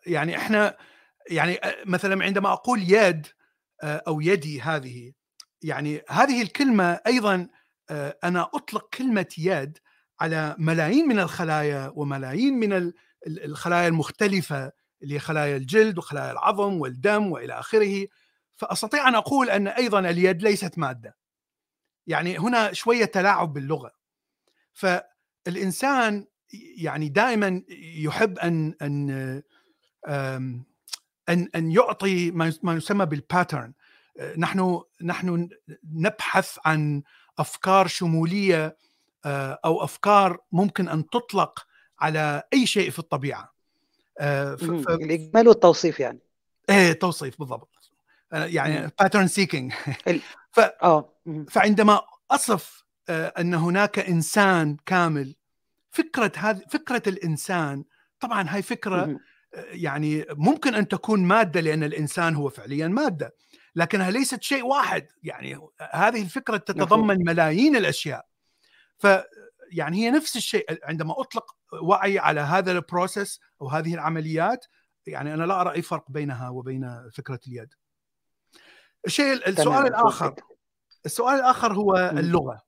يعني 0.06 0.36
إحنا 0.36 0.76
يعني 1.30 1.60
مثلا 1.86 2.24
عندما 2.24 2.52
أقول 2.52 2.92
يد 2.92 3.26
أو 3.82 4.20
يدي 4.20 4.60
هذه 4.60 5.12
يعني 5.62 6.02
هذه 6.08 6.42
الكلمة 6.42 7.00
أيضا 7.06 7.48
أنا 8.24 8.50
أطلق 8.54 8.88
كلمة 8.94 9.26
يد 9.38 9.78
على 10.20 10.56
ملايين 10.58 11.08
من 11.08 11.18
الخلايا 11.18 11.92
وملايين 11.94 12.54
من 12.54 12.92
الخلايا 13.26 13.88
المختلفة 13.88 14.72
اللي 15.02 15.14
هي 15.14 15.18
خلايا 15.18 15.56
الجلد 15.56 15.98
وخلايا 15.98 16.32
العظم 16.32 16.80
والدم 16.80 17.32
وإلى 17.32 17.52
آخره. 17.52 18.06
فأستطيع 18.56 19.08
أن 19.08 19.14
أقول 19.14 19.50
أن 19.50 19.68
أيضا 19.68 19.98
اليد 20.00 20.42
ليست 20.42 20.78
مادة. 20.78 21.16
يعني 22.06 22.38
هنا 22.38 22.72
شوية 22.72 23.04
تلاعب 23.04 23.52
باللغة. 23.52 23.92
فالإنسان 24.72 26.26
يعني 26.76 27.08
دائما 27.08 27.62
يحب 27.96 28.38
أن 28.38 28.74
أن 28.82 29.10
أن 31.28 31.48
أن 31.54 31.70
يعطي 31.70 32.30
ما 32.30 32.74
يسمى 32.74 33.06
بال 33.06 33.21
pattern 33.21 33.72
نحن 34.38 34.82
نحن 35.02 35.48
نبحث 35.92 36.58
عن 36.64 37.02
أفكار 37.38 37.86
شمولية 37.86 38.76
آه، 39.24 39.58
أو 39.64 39.84
أفكار 39.84 40.38
ممكن 40.52 40.88
أن 40.88 41.08
تطلق 41.10 41.66
على 41.98 42.42
أي 42.52 42.66
شيء 42.66 42.90
في 42.90 42.98
الطبيعة. 42.98 43.52
آه، 44.18 44.54
ف... 44.54 44.62
الإجمال 44.88 45.48
والتوصيف 45.48 46.00
يعني. 46.00 46.18
إيه 46.70 46.92
توصيف 46.92 47.38
بالضبط. 47.38 47.92
آه، 48.32 48.44
يعني 48.44 48.90
pattern 49.00 49.28
seeking 49.28 49.72
ف... 50.54 50.60
فعندما 51.50 52.00
أصف 52.30 52.84
أن 53.10 53.54
هناك 53.54 53.98
إنسان 53.98 54.76
كامل 54.86 55.35
فكرة 55.96 56.32
هذه 56.36 56.62
فكرة 56.70 57.02
الإنسان 57.06 57.84
طبعا 58.20 58.48
هاي 58.48 58.62
فكرة 58.62 59.18
يعني 59.56 60.26
ممكن 60.30 60.74
أن 60.74 60.88
تكون 60.88 61.24
مادة 61.24 61.60
لأن 61.60 61.82
الإنسان 61.82 62.34
هو 62.34 62.48
فعليا 62.48 62.88
مادة 62.88 63.34
لكنها 63.74 64.10
ليست 64.10 64.42
شيء 64.42 64.64
واحد 64.64 65.06
يعني 65.22 65.58
هذه 65.92 66.22
الفكرة 66.22 66.56
تتضمن 66.56 67.24
ملايين 67.24 67.76
الأشياء 67.76 68.26
ف 68.98 69.06
يعني 69.72 69.96
هي 69.96 70.10
نفس 70.10 70.36
الشيء 70.36 70.78
عندما 70.82 71.20
أطلق 71.20 71.56
وعي 71.82 72.18
على 72.18 72.40
هذا 72.40 72.72
البروسيس 72.72 73.40
أو 73.62 73.68
هذه 73.68 73.94
العمليات 73.94 74.66
يعني 75.06 75.34
أنا 75.34 75.44
لا 75.44 75.60
أرى 75.60 75.72
أي 75.72 75.82
فرق 75.82 76.10
بينها 76.10 76.48
وبين 76.48 77.10
فكرة 77.14 77.40
اليد. 77.48 77.74
الشيء 79.06 79.48
السؤال 79.48 79.86
الآخر 79.86 80.34
السؤال 81.06 81.36
الآخر 81.36 81.72
هو 81.72 81.96
اللغة. 81.96 82.62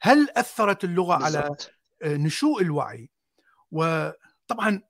هل 0.00 0.30
أثرت 0.36 0.84
اللغة. 0.84 1.24
على 1.24 1.56
نشوء 2.02 2.62
الوعي؟ 2.62 3.10
وطبعا 3.70 4.82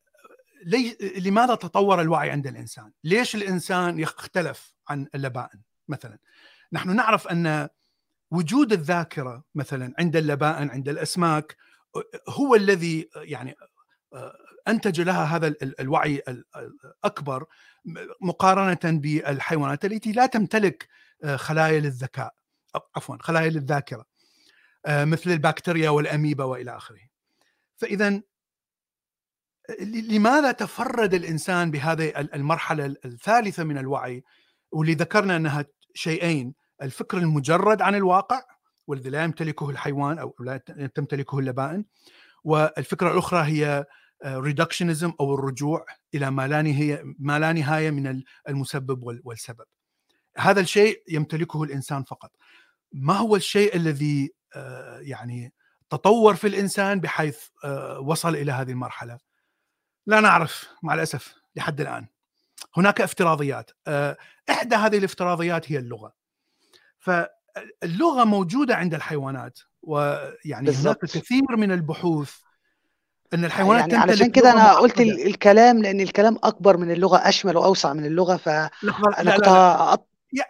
لي... 0.64 0.96
لماذا 1.18 1.54
تطور 1.54 2.00
الوعي 2.00 2.30
عند 2.30 2.46
الإنسان؟ 2.46 2.92
ليش 3.04 3.34
الإنسان 3.34 3.98
يختلف 3.98 4.74
عن 4.88 5.06
اللبائن 5.14 5.60
مثلا؟ 5.88 6.18
نحن 6.72 6.96
نعرف 6.96 7.28
أن 7.28 7.68
وجود 8.30 8.72
الذاكرة 8.72 9.44
مثلا 9.54 9.94
عند 9.98 10.16
اللبائن 10.16 10.70
عند 10.70 10.88
الأسماك 10.88 11.56
هو 12.28 12.54
الذي 12.54 13.08
يعني 13.16 13.54
أنتج 14.68 15.00
لها 15.00 15.24
هذا 15.24 15.54
الوعي 15.80 16.22
الأكبر 16.28 17.44
مقارنة 18.20 18.98
بالحيوانات 19.00 19.84
التي 19.84 20.12
لا 20.12 20.26
تمتلك 20.26 20.88
خلايا 21.34 21.80
للذكاء 21.80 22.34
عفوا 22.96 23.16
خلايا 23.20 23.50
للذاكرة 23.50 24.06
مثل 24.86 25.30
البكتيريا 25.30 25.90
والأميبا 25.90 26.44
وإلى 26.44 26.76
آخره. 26.76 27.00
فاذا 27.76 28.20
لماذا 29.80 30.52
تفرد 30.52 31.14
الإنسان 31.14 31.70
بهذه 31.70 32.20
المرحلة 32.34 32.96
الثالثة 33.04 33.64
من 33.64 33.78
الوعي 33.78 34.24
واللي 34.72 34.94
ذكرنا 34.94 35.36
أنها 35.36 35.64
شيئين 35.94 36.54
الفكر 36.82 37.18
المجرد 37.18 37.82
عن 37.82 37.94
الواقع 37.94 38.42
والذي 38.86 39.10
لا 39.10 39.24
يمتلكه 39.24 39.70
الحيوان 39.70 40.18
أو 40.18 40.34
لا 40.40 40.56
تمتلكه 40.94 41.38
اللبائن 41.38 41.84
والفكرة 42.44 43.12
الأخرى 43.12 43.42
هي 43.42 43.84
ريدكشنزم 44.26 45.12
أو 45.20 45.34
الرجوع 45.34 45.86
إلى 46.14 46.30
ما 46.30 46.48
لا 46.48 46.62
نهايه 46.62 47.02
ما 47.18 47.38
لا 47.38 47.52
نهاية 47.52 47.90
من 47.90 48.22
المسبب 48.48 49.20
والسبب. 49.24 49.64
هذا 50.38 50.60
الشيء 50.60 51.02
يمتلكه 51.08 51.62
الإنسان 51.62 52.02
فقط. 52.02 52.32
ما 52.92 53.14
هو 53.14 53.36
الشيء 53.36 53.76
الذي 53.76 54.24
آه، 54.24 54.43
يعني 55.00 55.52
تطور 55.90 56.34
في 56.34 56.46
الإنسان 56.46 57.00
بحيث 57.00 57.38
آه، 57.64 58.00
وصل 58.00 58.34
إلى 58.34 58.52
هذه 58.52 58.70
المرحلة؟ 58.70 59.18
لا 60.06 60.20
نعرف 60.20 60.68
مع 60.82 60.94
الأسف 60.94 61.34
لحد 61.56 61.80
الآن. 61.80 62.06
هناك 62.76 63.00
افتراضيات، 63.00 63.70
آه، 63.86 64.16
إحدى 64.50 64.74
هذه 64.74 64.98
الافتراضيات 64.98 65.72
هي 65.72 65.78
اللغة. 65.78 66.12
فاللغة 66.98 68.24
موجودة 68.24 68.76
عند 68.76 68.94
الحيوانات 68.94 69.58
ويعني 69.82 70.66
بالزبط. 70.66 70.86
هناك 70.86 70.98
كثير 70.98 71.56
من 71.56 71.72
البحوث 71.72 72.34
إن 73.34 73.44
الحيوانات 73.44 73.92
يعني 73.92 74.10
علشان 74.10 74.30
كده 74.30 74.52
أنا 74.52 74.72
قلت 74.72 75.00
الكلام 75.00 75.82
لأن 75.82 76.00
الكلام 76.00 76.38
أكبر 76.42 76.76
من 76.76 76.90
اللغة 76.90 77.16
أشمل 77.16 77.56
وأوسع 77.56 77.92
من 77.92 78.04
اللغة 78.04 78.36
ف 78.36 78.48
كنت 78.48 79.46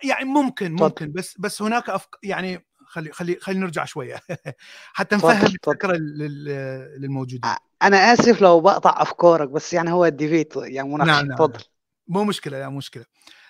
يعني 0.05 0.25
ممكن 0.25 0.73
ممكن 0.73 1.13
بس 1.13 1.39
بس 1.39 1.63
هناك 1.63 1.91
أفك... 1.91 2.17
يعني 2.23 2.67
خلي 2.95 3.13
خلي 3.13 3.37
خلي 3.41 3.59
نرجع 3.59 3.85
شوية. 3.85 4.21
حتى 4.93 5.17
نفهم 5.17 5.47
الفكرة 5.47 5.97
للموجودين. 5.97 7.41
أنا 7.83 8.13
آسف 8.13 8.41
لو 8.41 8.61
بقطع 8.61 9.03
أفكارك 9.03 9.49
بس 9.49 9.73
يعني 9.73 9.93
هو 9.93 10.05
الديبيت 10.05 10.57
يعني 10.57 10.89
مناقشة. 10.89 11.13
نعم 11.13 11.27
نعم 11.27 11.37
تفضل 11.37 11.65
مو 12.09 12.25
مشكلة 12.25 12.59
لا 12.59 12.69
مشكلة. 12.69 13.05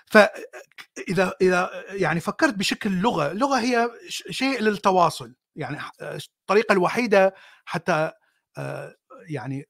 فاذا 0.07 1.33
إذا 1.41 1.71
يعني 1.89 2.21
فكرت 2.21 2.55
بشكل 2.55 2.91
لغه 2.91 3.31
اللغة 3.31 3.61
هي 3.61 3.91
شيء 4.09 4.61
للتواصل. 4.61 5.35
يعني 5.57 5.79
الطريقة 6.03 6.73
الوحيدة 6.73 7.35
حتى 7.65 8.13
آه، 8.59 8.95
يعني 9.29 9.69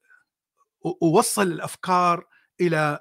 أوصل 1.03 1.43
الأفكار 1.43 2.27
إلى 2.61 3.01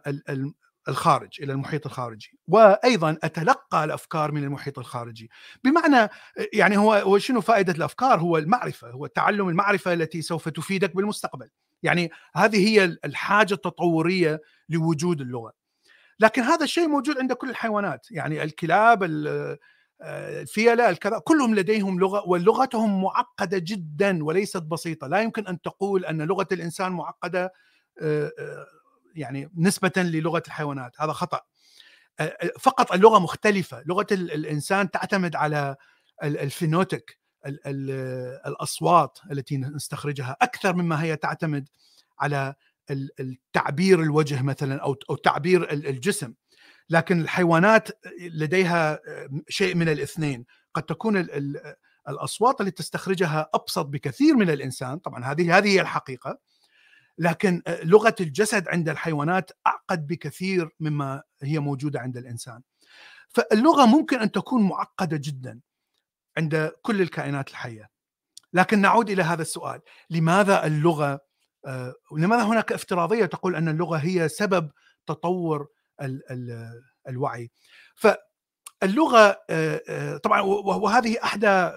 الخارج 0.87 1.41
إلى 1.41 1.53
المحيط 1.53 1.85
الخارجي. 1.85 2.39
وأيضا 2.47 3.17
أتلقى 3.23 3.83
الأفكار 3.83 4.31
من 4.31 4.43
المحيط 4.43 4.79
الخارجي. 4.79 5.29
بمعنى 5.63 6.09
يعني 6.53 6.77
هو 6.77 7.17
شنو 7.17 7.41
فائدة 7.41 7.73
الأفكار؟ 7.73 8.19
هو 8.19 8.37
المعرفة 8.37 8.89
هو 8.89 9.07
تعلم 9.07 9.49
المعرفة 9.49 9.93
التي 9.93 10.21
سوف 10.21 10.49
تفيدك 10.49 10.95
بالمستقبل. 10.95 11.49
يعني 11.83 12.11
هذه 12.35 12.67
هي 12.67 12.83
الحاجة 13.05 13.53
التطورية 13.53 14.41
لوجود 14.69 15.21
اللغة. 15.21 15.53
لكن 16.19 16.41
هذا 16.41 16.63
الشيء 16.63 16.87
موجود 16.87 17.17
عند 17.17 17.33
كل 17.33 17.49
الحيوانات. 17.49 18.11
يعني 18.11 18.43
الكلاب 18.43 19.03
الفيلة 20.01 20.89
الكذا 20.89 21.19
كلهم 21.19 21.55
لديهم 21.55 21.99
لغة 21.99 22.27
ولغتهم 22.27 23.01
معقدة 23.03 23.57
جدا 23.57 24.23
وليست 24.23 24.63
بسيطة. 24.63 25.07
لا 25.07 25.21
يمكن 25.21 25.47
أن 25.47 25.61
تقول 25.61 26.05
أن 26.05 26.21
لغة 26.21 26.47
الإنسان 26.51 26.91
معقدة 26.91 27.53
يعني 29.15 29.49
نسبة 29.57 29.91
للغة 29.97 30.43
الحيوانات 30.47 31.01
هذا 31.01 31.11
خطأ. 31.11 31.41
فقط 32.59 32.91
اللغة 32.91 33.19
مختلفة 33.19 33.83
لغة 33.85 34.07
الإنسان 34.11 34.91
تعتمد 34.91 35.35
على 35.35 35.75
الفينوتيك 36.23 37.19
الأصوات 38.45 39.19
التي 39.31 39.57
نستخرجها 39.57 40.37
أكثر 40.41 40.75
مما 40.75 41.03
هي 41.03 41.15
تعتمد 41.15 41.69
على 42.19 42.53
التعبير 43.19 44.01
الوجه 44.01 44.41
مثلا 44.41 44.81
أو 44.81 44.95
أو 45.09 45.15
تعبير 45.15 45.71
الجسم. 45.71 46.33
لكن 46.89 47.21
الحيوانات 47.21 47.89
لديها 48.19 48.99
شيء 49.49 49.75
من 49.75 49.89
الاثنين. 49.89 50.45
قد 50.73 50.83
تكون 50.83 51.27
الأصوات 52.09 52.61
التي 52.61 52.71
تستخرجها 52.71 53.49
أبسط 53.53 53.85
بكثير 53.85 54.35
من 54.35 54.49
الإنسان 54.49 54.97
طبعا 54.97 55.25
هذه 55.25 55.57
هذه 55.57 55.67
هي 55.67 55.81
الحقيقة. 55.81 56.37
لكن 57.17 57.61
لغة 57.67 58.15
الجسد 58.19 58.67
عند 58.67 58.89
الحيوانات 58.89 59.51
أعقد 59.67 60.07
بكثير 60.07 60.69
مما 60.79 61.23
هي 61.41 61.59
موجودة 61.59 61.99
عند 61.99 62.17
الإنسان. 62.17 62.61
فاللغة 63.29 63.85
ممكن 63.85 64.19
أن 64.19 64.31
تكون 64.31 64.63
معقدة 64.63 65.17
جدا 65.23 65.59
عند 66.37 66.71
كل 66.81 67.01
الكائنات 67.01 67.49
الحية. 67.49 67.89
لكن 68.53 68.81
نعود 68.81 69.09
إلى 69.09 69.23
هذا 69.23 69.41
السؤال. 69.41 69.81
لماذا 70.09 70.65
اللغة 70.65 71.21
آه، 71.65 71.95
لماذا 72.17 72.43
هناك 72.43 72.71
افتراضية 72.71 73.25
تقول 73.25 73.55
أن 73.55 73.67
اللغة 73.67 73.97
هي 73.97 74.29
سبب 74.29 74.71
تطور 75.07 75.67
ال 76.01 76.31
ال 76.31 76.69
الوعي؟ 77.09 77.51
فاللغة 77.95 79.37
آه، 79.49 79.81
آه، 79.89 80.17
طبعا 80.17 80.41
وهذه 80.41 81.17
إحدى 81.23 81.71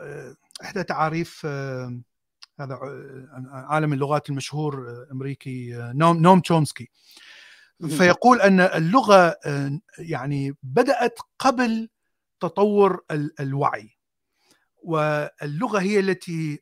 إحدى 0.62 0.82
تعاريف 0.82 1.46
هذا 2.60 2.78
عالم 3.50 3.92
اللغات 3.92 4.30
المشهور 4.30 5.06
أمريكي 5.12 5.70
نوم 5.94 6.16
نوم 6.16 6.40
تشومسكي. 6.40 6.90
فيقول 7.88 8.40
أن 8.40 8.60
اللغة 8.60 9.36
يعني 9.98 10.56
بدأت 10.62 11.18
قبل 11.38 11.88
تطور 12.40 13.04
الوعي 13.40 13.96
واللغة 14.82 15.80
هي 15.80 16.00
التي 16.00 16.60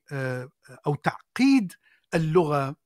أو 0.86 0.94
تعقيد 0.94 1.72
اللغة 2.14 2.76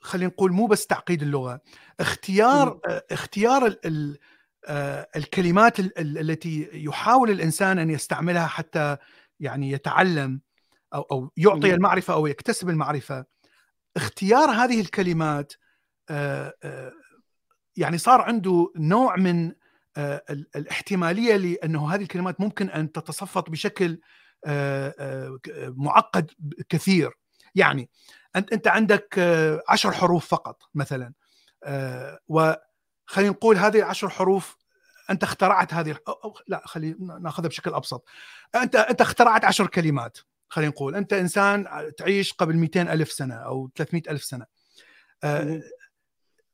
خلينا 0.00 0.30
نقول 0.30 0.52
مو 0.52 0.66
بس 0.66 0.86
تعقيد 0.86 1.22
اللغة 1.22 1.60
اختيار 2.00 2.80
اختيار 3.10 3.66
ال 3.66 3.86
ال 3.86 4.18
آه، 4.66 5.08
الكلمات 5.16 5.80
التي 5.98 6.70
يحاول 6.72 7.30
الإنسان 7.30 7.78
أن 7.78 7.90
يستعملها 7.90 8.46
حتى 8.46 8.96
يعني 9.40 9.70
يتعلم. 9.70 10.40
أو 10.94 11.02
أو 11.02 11.30
يعطي 11.36 11.74
المعرفة 11.74 12.14
أو 12.14 12.26
يكتسب 12.26 12.68
المعرفة. 12.68 13.24
اختيار 13.96 14.50
هذه 14.50 14.80
الكلمات 14.80 15.52
آه، 16.10 16.54
آه، 16.64 16.92
يعني 17.76 17.98
صار 17.98 18.20
عنده 18.20 18.72
نوع 18.76 19.16
من 19.16 19.52
آه، 19.96 20.22
الاحتمالية 20.56 21.36
لأنه 21.36 21.94
هذه 21.94 22.02
الكلمات 22.02 22.40
ممكن 22.40 22.70
أن 22.70 22.92
تتصفط 22.92 23.50
بشكل 23.50 24.00
معقد 25.68 26.30
كثير. 26.68 27.10
يعني 27.54 27.90
انت 28.36 28.68
عندك 28.68 29.18
عشر 29.68 29.92
حروف 29.92 30.26
فقط 30.26 30.62
مثلا 30.74 31.12
وخلينا 32.28 33.30
نقول 33.30 33.56
هذه 33.56 33.78
العشر 33.78 34.08
حروف 34.08 34.56
أنت 35.10 35.22
اخترعت 35.22 35.74
هذه 35.74 35.96
أو 36.08 36.34
لا 36.46 36.62
خلي 36.64 36.96
ناخذها 36.98 37.48
بشكل 37.48 37.74
أبسط. 37.74 38.08
انت 38.54 38.76
أنت 38.76 39.00
اخترعت 39.00 39.44
عشر 39.44 39.66
كلمات. 39.66 40.18
خلينا 40.48 40.70
نقول. 40.70 40.94
أنت 40.94 41.12
إنسان 41.12 41.66
تعيش 41.98 42.32
قبل 42.32 42.56
200 42.56 42.82
ألف 42.92 43.12
سنة 43.12 43.34
أو 43.34 43.70
300 43.76 44.02
ألف 44.08 44.24
سنة. 44.24 44.46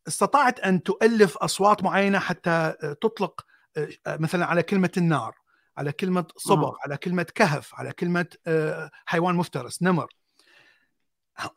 استطعت 0.09 0.61
أن 0.61 0.82
تؤلف 0.82 1.36
أصوات 1.36 1.82
معينة 1.82 2.18
حتى 2.18 2.74
تطلق 3.01 3.47
مثلا 4.07 4.47
على 4.47 4.62
كلمة 4.62 4.90
النار 4.97 5.34
على 5.76 5.92
كلمة 5.92 6.26
صبغ 6.36 6.68
آه. 6.68 6.76
على 6.84 6.97
كلمة 6.97 7.26
كهف 7.34 7.74
على 7.74 7.92
كلمة 7.92 8.26
حيوان 9.07 9.34
مفترس 9.34 9.82
نمر. 9.82 10.07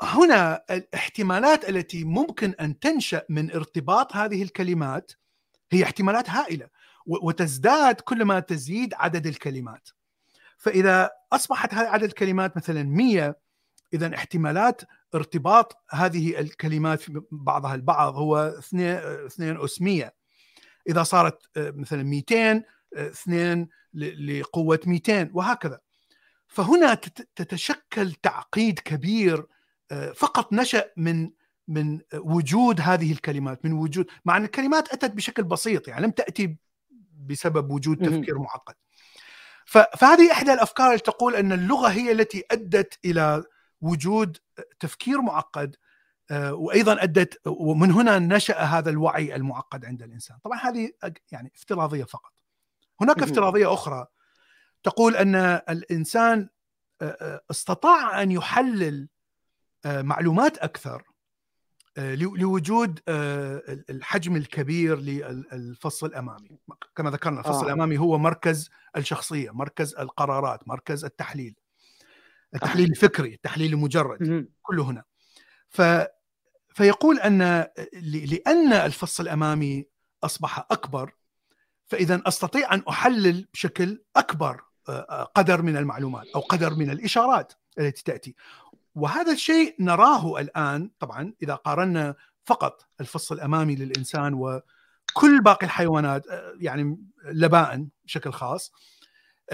هنا 0.01 0.63
الاحتمالات 0.69 1.69
التي 1.69 2.03
ممكن 2.03 2.53
أن 2.59 2.79
تنشأ 2.79 3.23
من 3.29 3.51
ارتباط 3.51 4.15
هذه 4.15 4.43
الكلمات 4.43 5.11
هي 5.71 5.83
احتمالات 5.83 6.29
هائلة 6.29 6.67
وتزداد 7.05 7.95
كلما 8.01 8.39
تزيد 8.39 8.93
عدد 8.93 9.27
الكلمات. 9.27 9.89
فإذا 10.57 11.11
أصبحت 11.33 11.73
هذه 11.73 11.87
عدد 11.87 12.03
الكلمات 12.03 12.57
مثلا 12.57 12.83
100 12.83 13.35
اذا 13.93 14.15
احتمالات 14.15 14.81
ارتباط 15.15 15.77
هذه 15.89 16.39
الكلمات 16.39 17.01
في 17.01 17.21
بعضها 17.31 17.75
البعض 17.75 18.15
هو 18.15 18.55
2 18.59 19.57
أس 19.63 19.81
100 19.81 20.13
إذا 20.89 21.03
صارت 21.03 21.39
مثلا 21.57 22.03
200 22.03 22.63
2 22.93 23.67
لقوة 23.93 24.79
200 24.85 25.29
وهكذا. 25.33 25.79
فهنا 26.47 26.93
تتشكل 27.35 28.11
تعقيد 28.11 28.79
كبير 28.79 29.45
فقط 30.15 30.53
نشأ 30.53 30.91
من 30.97 31.31
من 31.67 32.01
وجود 32.13 32.81
هذه 32.81 33.11
الكلمات 33.11 33.65
من 33.65 33.73
وجود 33.73 34.07
مع 34.25 34.37
أن 34.37 34.43
الكلمات 34.43 34.89
أتت 34.89 35.11
بشكل 35.11 35.43
بسيط 35.43 35.87
يعني 35.87 36.05
لم 36.05 36.11
تأتي 36.11 36.57
بسبب 37.25 37.71
وجود 37.71 37.97
تفكير 37.97 38.39
معقد. 38.39 38.75
فهذه 39.67 40.31
إحدى 40.31 40.53
الأفكار 40.53 40.87
اللي 40.87 40.99
تقول 40.99 41.35
أن 41.35 41.51
اللغة 41.51 41.87
هي 41.87 42.11
التي 42.11 42.43
أدت 42.51 42.99
إلى 43.05 43.43
وجود 43.81 44.37
تفكير 44.79 45.21
معقد 45.21 45.75
آه، 46.31 46.53
وأيضا 46.53 47.03
أدت 47.03 47.41
ومن 47.47 47.91
هنا 47.91 48.19
نشأ 48.19 48.59
هذا 48.59 48.89
الوعي 48.89 49.35
المعقد 49.35 49.85
عند 49.85 50.03
الإنسان. 50.03 50.37
طبعا 50.43 50.59
هذه 50.59 50.91
يعني 51.31 51.51
افتراضية 51.55 52.03
فقط. 52.03 52.33
هناك 53.01 53.23
افتراضية 53.23 53.73
أخرى 53.73 54.05
تقول 54.83 55.15
أن 55.15 55.35
الإنسان 55.69 56.49
آه، 57.01 57.17
آه، 57.21 57.41
استطاع 57.51 58.21
أن 58.21 58.31
يحلل 58.31 59.09
معلومات 59.85 60.57
أكثر 60.57 61.03
لوجود 61.97 62.99
الحجم 63.89 64.35
الكبير 64.35 64.99
للفص 64.99 66.03
الأمامي. 66.03 66.59
كما 66.95 67.11
ذكرنا 67.11 67.39
الفص 67.39 67.55
آه. 67.55 67.63
الأمامي 67.63 67.97
هو 67.97 68.17
مركز 68.17 68.69
الشخصية 68.97 69.51
مركز 69.51 69.95
القرارات 69.95 70.67
مركز 70.67 71.05
التحليل. 71.05 71.55
التحليل 72.55 72.89
الفكري 72.89 73.33
التحليل 73.33 73.73
المجرد 73.73 74.47
كله 74.61 74.83
هنا. 74.83 75.03
ف 75.69 75.81
فيقول 76.73 77.19
أن 77.19 77.67
لأن 78.03 78.73
الفص 78.73 79.19
الأمامي 79.19 79.85
أصبح 80.23 80.59
أكبر 80.71 81.11
فإذا 81.85 82.21
أستطيع 82.25 82.73
أن 82.73 82.83
أحلل 82.89 83.47
بشكل 83.53 84.03
أكبر 84.15 84.61
قدر 85.35 85.61
من 85.61 85.77
المعلومات 85.77 86.27
أو 86.35 86.41
قدر 86.41 86.73
من 86.73 86.89
الإشارات 86.89 87.53
التي 87.79 88.03
تأتي. 88.03 88.35
وهذا 88.97 89.31
الشيء 89.31 89.75
نراه 89.79 90.39
الآن 90.39 90.91
طبعا 90.99 91.33
إذا 91.43 91.55
قارنا 91.55 92.15
فقط 92.45 92.87
الفص 93.01 93.31
الأمامي 93.31 93.75
للإنسان 93.75 94.33
وكل 94.33 95.41
باقي 95.41 95.65
الحيوانات 95.65 96.25
يعني 96.59 96.97
لباء 97.25 97.87
بشكل 98.05 98.31
خاص 98.31 98.71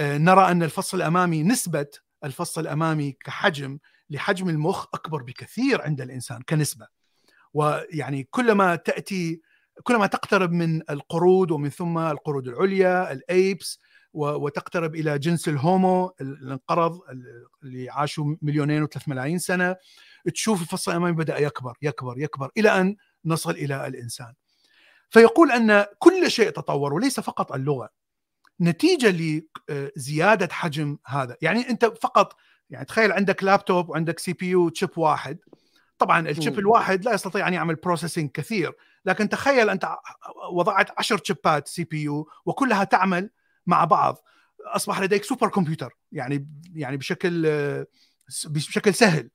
نرى 0.00 0.50
أن 0.50 0.62
الفص 0.62 0.94
الأمامي 0.94 1.42
نسبة 1.42 1.86
الفص 2.24 2.58
الأمامي 2.58 3.12
كحجم 3.12 3.78
لحجم 4.10 4.48
المخ 4.48 4.86
أكبر 4.94 5.22
بكثير 5.22 5.82
عند 5.82 6.00
الإنسان 6.00 6.42
كنسبة. 6.42 6.86
ويعني 7.54 8.28
كلما 8.30 8.76
تأتي 8.76 9.40
كلما 9.82 10.06
تقترب 10.06 10.52
من 10.52 10.90
القرود 10.90 11.50
ومن 11.50 11.68
ثم 11.68 11.98
القرود 11.98 12.48
العليا 12.48 13.12
الأيبس 13.12 13.80
وتقترب 14.14 14.94
إلى 14.94 15.18
جنس 15.18 15.48
الهومو 15.48 16.14
اللي 16.20 16.52
انقرض 16.52 17.00
اللي 17.62 17.90
عاشوا 17.90 18.36
مليونين 18.42 18.82
وثلاث 18.82 19.08
ملايين 19.08 19.38
سنة. 19.38 19.76
تشوف 20.34 20.62
الفصل 20.62 20.90
الأمامي 20.90 21.12
بدأ 21.12 21.38
يكبر 21.38 21.76
يكبر 21.82 22.18
يكبر 22.18 22.50
إلى 22.56 22.80
أن 22.80 22.96
نصل 23.24 23.50
إلى 23.50 23.86
الإنسان. 23.86 24.34
فيقول 25.10 25.50
أن 25.50 25.86
كل 25.98 26.30
شيء 26.30 26.50
تطور 26.50 26.94
وليس 26.94 27.20
فقط 27.20 27.52
اللغة. 27.52 27.88
نتيجة 28.60 29.40
لزياده 29.68 30.48
حجم 30.52 30.98
هذا. 31.06 31.36
يعني 31.42 31.70
أنت 31.70 31.84
فقط 31.84 32.36
يعني 32.70 32.84
تخيل 32.84 33.12
عندك 33.12 33.44
لابتوب 33.44 33.88
وعندك 33.88 34.18
CPU 34.18 34.48
chip 34.48 34.98
واحد. 34.98 35.38
طبعا 35.98 36.28
ال 36.28 36.34
chip 36.34 36.58
الواحد 36.58 37.04
لا 37.04 37.14
يستطيع 37.14 37.48
أن 37.48 37.54
يعمل 37.54 37.74
processing 37.74 38.30
كثير. 38.30 38.72
لكن 39.04 39.28
تخيل 39.28 39.70
أنت 39.70 39.96
وضعت 40.52 40.98
10 40.98 41.20
شيبات 41.24 41.68
CPU 41.68 42.28
وكلها 42.46 42.84
تعمل 42.84 43.30
مع 43.66 43.84
بعض 43.84 44.24
أصبح 44.64 45.00
لديك 45.00 45.24
supercomputer 45.24 45.96
يعني 46.12 46.48
يعني 46.74 46.96
بشكل 46.96 47.42
بشكل 48.46 48.94
سهل. 48.94 49.30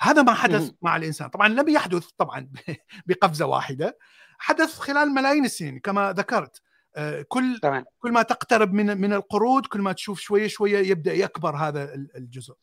هذا 0.00 0.22
ما 0.22 0.34
حدث 0.34 0.70
مع 0.82 0.96
الإنسان. 0.96 1.28
طبعا 1.28 1.48
لم 1.48 1.68
يحدث 1.68 2.06
طبعا 2.18 2.48
بقفزة 3.06 3.46
واحدة 3.46 3.98
حدث 4.38 4.78
خلال 4.78 5.08
ملايين 5.08 5.44
السنين 5.44 5.78
كما 5.78 6.12
ذكرت. 6.12 6.62
آه، 6.96 7.24
كل 7.28 7.58
طبعا. 7.62 7.84
كل 7.98 8.12
ما 8.12 8.22
تقترب 8.22 8.72
من 8.72 9.00
من 9.00 9.12
القرود 9.12 9.66
كل 9.66 9.80
ما 9.80 9.92
تشوف 9.92 10.20
شوية 10.20 10.46
شوية 10.46 10.78
يبدأ 10.78 11.12
يكبر 11.12 11.56
هذا 11.56 11.94
الجزء. 11.94 12.54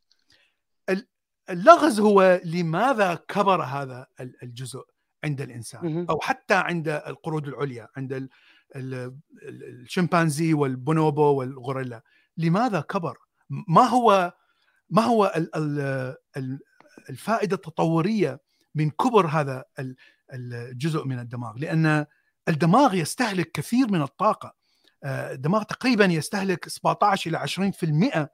اللغز 1.50 2.00
هو 2.00 2.42
لماذا 2.46 3.16
كبر 3.28 3.64
هذا 3.64 4.08
الجزء 4.44 4.84
عند 5.24 5.42
الإنسان؟ 5.42 6.06
أو 6.10 6.20
حتى 6.20 6.54
عند 6.54 6.88
القرود 6.88 7.48
العليا 7.48 7.88
عند 7.98 8.30
الشمبانزي 8.76 10.54
والبونوبو 10.54 11.34
والغوريلا. 11.34 12.04
لماذا 12.38 12.82
كبر؟ 12.82 13.18
ما 13.50 13.82
هو 13.82 14.34
ما 14.90 15.02
هو 15.02 15.50
الفائدة 17.10 17.56
التطورية 17.56 18.40
من 18.76 18.90
كبر 18.90 19.28
هذا 19.28 19.64
الجزء 20.34 21.06
من 21.06 21.20
الدماغ؟ 21.20 21.58
لأن 21.58 22.06
الدماغ 22.48 22.96
يستهلك 22.96 23.52
كثير 23.52 23.92
من 23.92 24.02
الطاقة. 24.02 24.56
آه، 25.04 25.34
الدماغ 25.34 25.64
تقريبا 25.64 26.06
يستهلك 26.06 26.70
17 26.70 27.30
إلى 27.30 27.38
20% 27.38 28.30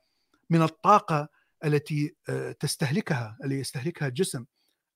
من 0.50 0.62
الطاقة 0.62 1.30
التي 1.66 2.16
آه، 2.30 2.52
تستهلكها 2.52 3.38
اللي 3.44 3.60
يستهلكها 3.60 4.08
الجسم. 4.08 4.46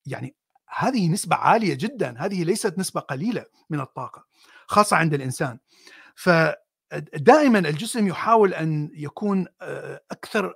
يعني 0.06 0.36
هذه 0.70 1.10
نسبة 1.10 1.36
عالية 1.36 1.74
جدا. 1.74 2.16
هذه 2.18 2.44
ليست 2.44 2.80
نسبة 2.80 3.02
قليلة 3.02 3.46
من 3.70 3.80
الطاقة. 3.80 4.26
خاصة 4.72 4.98
عند 4.98 5.14
الإنسان. 5.14 5.58
فدائما 6.16 7.60
الجسم 7.60 8.08
يحاول 8.08 8.54
أن 8.54 8.90
يكون 8.94 9.48
آه، 9.62 10.02
أكثر 10.12 10.54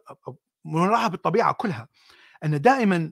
ونراها 0.65 1.07
بالطبيعه 1.07 1.53
كلها. 1.53 1.87
أن 2.43 2.61
دائما 2.61 3.11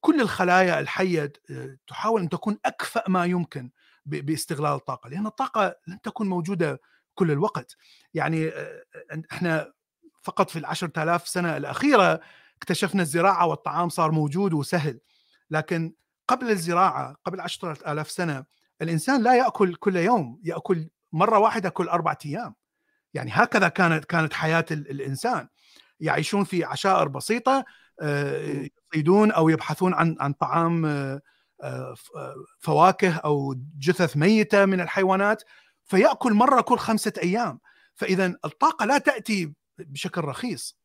كل 0.00 0.20
الخلايا 0.20 0.80
الحية 0.80 1.32
آه، 1.50 1.76
تحاول 1.86 2.20
أن 2.20 2.28
تكون 2.28 2.58
أكفأ 2.64 3.04
ما 3.08 3.24
يمكن 3.24 3.70
باستغلال 4.06 4.72
الطاقة. 4.72 5.10
لأن 5.10 5.26
الطاقة 5.26 5.74
لن 5.86 6.00
تكون 6.00 6.28
موجودة 6.28 6.80
كل 7.14 7.30
الوقت. 7.30 7.76
يعني 8.14 8.48
آه، 8.48 8.82
إحنا 9.32 9.72
فقط 10.22 10.50
في 10.50 10.58
العشرة 10.58 11.02
آلاف 11.02 11.28
سنة 11.28 11.56
الأخيرة 11.56 12.20
اكتشفنا 12.56 13.02
الزراعة 13.02 13.46
والطعام 13.46 13.88
صار 13.88 14.10
موجود 14.10 14.52
وسهل. 14.52 15.00
لكن 15.50 15.94
قبل 16.28 16.50
الزراعة 16.50 17.16
قبل 17.24 17.40
عشرة 17.40 17.92
آلاف 17.92 18.10
سنة 18.10 18.44
الإنسان 18.82 19.22
لا 19.22 19.34
يأكل 19.34 19.74
كل 19.74 19.96
يوم 19.96 20.40
يأكل 20.44 20.88
مرة 21.12 21.38
واحدة 21.38 21.68
كل 21.68 21.88
أربعة 21.88 22.18
أيام. 22.26 22.54
يعني 23.14 23.30
هكذا 23.34 23.68
كانت 23.68 24.04
كانت 24.04 24.32
حياة 24.32 24.64
الإنسان. 24.70 25.48
يعيشون 26.00 26.44
في 26.44 26.64
عشائر 26.64 27.08
بسيطة 27.08 27.64
آه، 28.00 28.68
يصيدون 28.94 29.32
أو 29.32 29.48
يبحثون 29.48 29.94
عن 29.94 30.16
عن 30.20 30.32
طعام 30.32 30.86
آه، 30.86 31.20
آه، 31.62 31.94
فواكه 32.58 33.16
أو 33.16 33.54
جثث 33.78 34.16
ميتة 34.16 34.64
من 34.64 34.80
الحيوانات 34.80 35.42
فيأكل 35.84 36.32
مرة 36.34 36.60
كل 36.60 36.78
خمسة 36.78 37.12
أيام. 37.22 37.60
فإذا 37.94 38.26
الطاقة 38.44 38.86
لا 38.86 38.98
تأتي 38.98 39.52
بشكل 39.78 40.20
رخيص. 40.20 40.80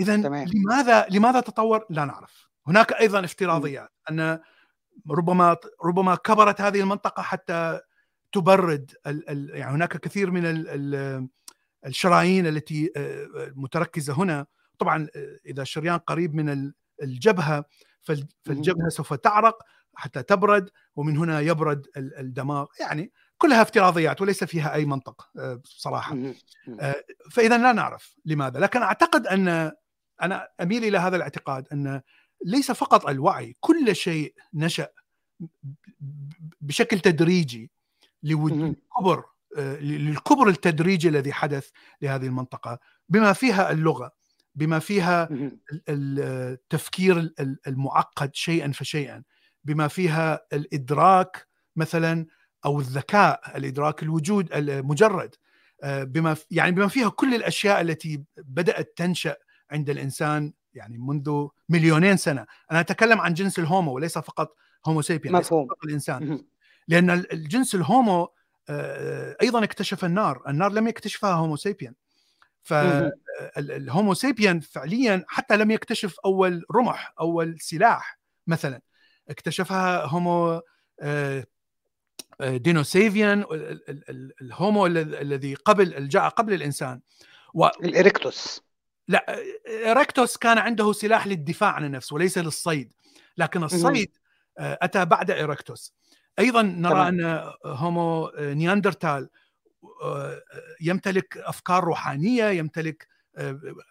إذا 0.00 0.16
لماذا 0.54 1.06
لماذا 1.10 1.40
تطور؟ 1.40 1.86
لا 1.90 2.04
نعرف. 2.04 2.48
هناك 2.66 2.92
أيضا 2.92 3.24
افتراضيات 3.24 3.92
أن 4.10 4.40
ربما 5.10 5.56
ربما 5.84 6.14
كبرت 6.14 6.60
هذه 6.60 6.80
المنطقة 6.80 7.22
حتى 7.22 7.80
تبرد 8.32 8.92
ال 9.06 9.30
ال 9.30 9.50
يعني 9.58 9.74
هناك 9.74 9.96
كثير 9.96 10.30
من 10.30 10.46
ال 10.46 10.68
ال 10.68 11.28
الشرايين 11.86 12.46
التي 12.46 12.90
متركزة 13.56 14.12
هنا. 14.12 14.46
طبعا 14.78 15.08
إذا 15.46 15.62
الشريان 15.62 15.98
قريب 15.98 16.34
من 16.34 16.72
الجبهة 17.02 17.64
فالجبهة 18.44 18.88
سوف 18.88 19.14
تعرق 19.14 19.62
حتى 19.94 20.22
تبرد 20.22 20.70
ومن 20.96 21.16
هنا 21.16 21.40
يبرد 21.40 21.86
الدماغ. 21.96 22.66
يعني 22.80 23.12
كلها 23.38 23.62
افتراضيات 23.62 24.20
وليس 24.22 24.44
فيها 24.44 24.74
أي 24.74 24.84
منطق 24.84 25.30
بصراحه 25.64 26.16
فاذا 27.32 27.58
لا 27.58 27.72
نعرف 27.72 28.16
لماذا. 28.24 28.60
لكن 28.60 28.82
أعتقد 28.82 29.26
أن 29.26 29.72
أنا 30.22 30.48
أميل 30.60 30.84
إلى 30.84 30.98
هذا 30.98 31.16
الاعتقاد 31.16 31.68
أن 31.72 32.02
ليس 32.44 32.72
فقط 32.72 33.08
الوعي 33.08 33.56
كل 33.60 33.96
شيء 33.96 34.34
نشأ 34.54 34.88
بشكل 36.60 37.00
تدريجي 37.00 37.70
لوجود 38.22 38.76
كبر 38.98 39.24
للكبر 39.80 40.48
التدريجي 40.48 41.08
الذي 41.08 41.32
حدث 41.32 41.70
لهذه 42.02 42.26
المنطقة. 42.26 42.78
بما 43.08 43.32
فيها 43.32 43.70
اللغة 43.70 44.12
بما 44.54 44.78
فيها 44.78 45.28
التفكير 45.88 47.32
المعقد 47.66 48.34
شيئا 48.34 48.72
فشيئا 48.72 49.22
بما 49.64 49.88
فيها 49.88 50.40
الإدراك 50.52 51.46
مثلا 51.76 52.26
أو 52.64 52.80
الذكاء 52.80 53.56
الإدراك 53.56 54.02
الوجود 54.02 54.52
المجرد 54.52 55.34
بما 55.84 56.36
يعني 56.50 56.72
بما 56.72 56.88
فيها 56.88 57.08
كل 57.08 57.34
الأشياء 57.34 57.80
التي 57.80 58.22
بدأت 58.36 58.92
تنشأ 58.96 59.36
عند 59.70 59.90
الإنسان 59.90 60.52
يعني 60.76 60.98
منذ 60.98 61.48
مليونين 61.68 62.16
سنة. 62.16 62.46
أنا 62.70 62.80
أتكلم 62.80 63.20
عن 63.20 63.34
جنس 63.34 63.58
الهومو 63.58 63.92
وليس 63.92 64.18
فقط 64.18 64.56
هومو 64.86 65.02
سيبيان 65.02 65.34
مفهوم. 65.34 65.66
فقط 65.66 65.84
الإنسان. 65.84 66.44
لأن 66.88 67.10
الجنس 67.10 67.74
الهومو 67.74 68.28
أيضا 69.42 69.64
اكتشف 69.64 70.04
النار. 70.04 70.42
النار 70.48 70.72
لم 70.72 70.88
يكتشفها 70.88 71.32
هومو 71.32 71.56
سيبيان 71.56 71.94
فالهومو 72.62 74.14
سيبيان 74.14 74.60
فعليا 74.60 75.24
حتى 75.28 75.56
لم 75.56 75.70
يكتشف 75.70 76.16
أول 76.24 76.64
رمح 76.74 77.14
أول 77.20 77.60
سلاح 77.60 78.18
مثلا. 78.46 78.80
اكتشفها 79.28 80.04
هومو 80.06 80.62
دينوسيفيان 82.40 83.44
الهومو 84.42 84.86
الذي 84.86 85.54
قبل 85.54 86.08
جاء 86.08 86.28
قبل 86.28 86.52
الإنسان. 86.52 87.00
و... 87.54 87.66
الإريكتوس. 87.66 88.65
لا 89.08 89.42
erectus 89.90 90.36
كان 90.36 90.58
عنده 90.58 90.92
سلاح 90.92 91.26
للدفاع 91.26 91.72
عن 91.72 91.84
النفس 91.84 92.12
وليس 92.12 92.38
للصيد 92.38 92.92
لكن 93.36 93.62
الصيد 93.62 94.10
أتى 94.58 95.04
بعد 95.04 95.30
erectus 95.30 95.94
أيضا 96.38 96.62
نرى 96.62 96.90
طبعا. 96.90 97.08
أن 97.08 97.52
Homo 97.66 98.32
neanderthal 98.38 99.28
يمتلك 100.80 101.36
أفكار 101.36 101.84
روحانية 101.84 102.44
يمتلك 102.44 103.08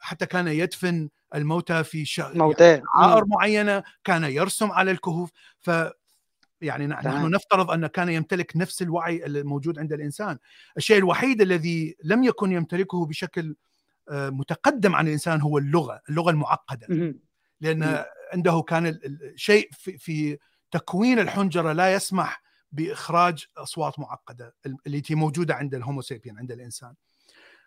حتى 0.02 0.26
كان 0.26 0.48
يدفن 0.48 1.10
الموتى 1.36 1.84
في 1.84 2.06
شعائر 2.34 3.26
معينة 3.26 3.84
كان 4.04 4.24
يرسم 4.24 4.72
على 4.72 4.92
الكهوف. 4.92 5.32
ف 5.60 5.72
يعني 6.62 6.88
نحن 6.88 7.32
نفترض 7.32 7.72
أن 7.72 7.88
كان 7.88 8.10
يمتلك 8.10 8.52
نفس 8.56 8.82
الوعي 8.82 9.26
الموجود 9.26 9.80
عند 9.80 9.94
الإنسان. 9.94 10.38
الشيء 10.78 10.98
الوحيد 10.98 11.42
الذي 11.42 11.96
لم 12.04 12.24
يكن 12.24 12.52
يمتلكه 12.52 13.06
بشكل 13.06 13.56
متقدم 14.12 14.96
عن 14.96 15.08
الإنسان 15.08 15.42
هو 15.42 15.58
اللغة 15.58 16.02
اللغة 16.10 16.32
المعقدة. 16.32 17.14
لأن 17.62 18.04
عنده 18.34 18.62
كان 18.68 19.00
الشيء 19.06 19.70
في, 19.72 19.98
في 19.98 20.38
تكوين 20.72 21.20
الحنجرة 21.20 21.72
لا 21.72 21.94
يسمح 21.94 22.42
بإخراج 22.72 23.46
أصوات 23.58 24.00
معقدة 24.00 24.56
التي 24.88 25.16
موجودة 25.16 25.56
عند 25.56 25.76
الهومو 25.76 26.02
سيبيان 26.02 26.38
عند 26.38 26.52
الإنسان. 26.52 26.94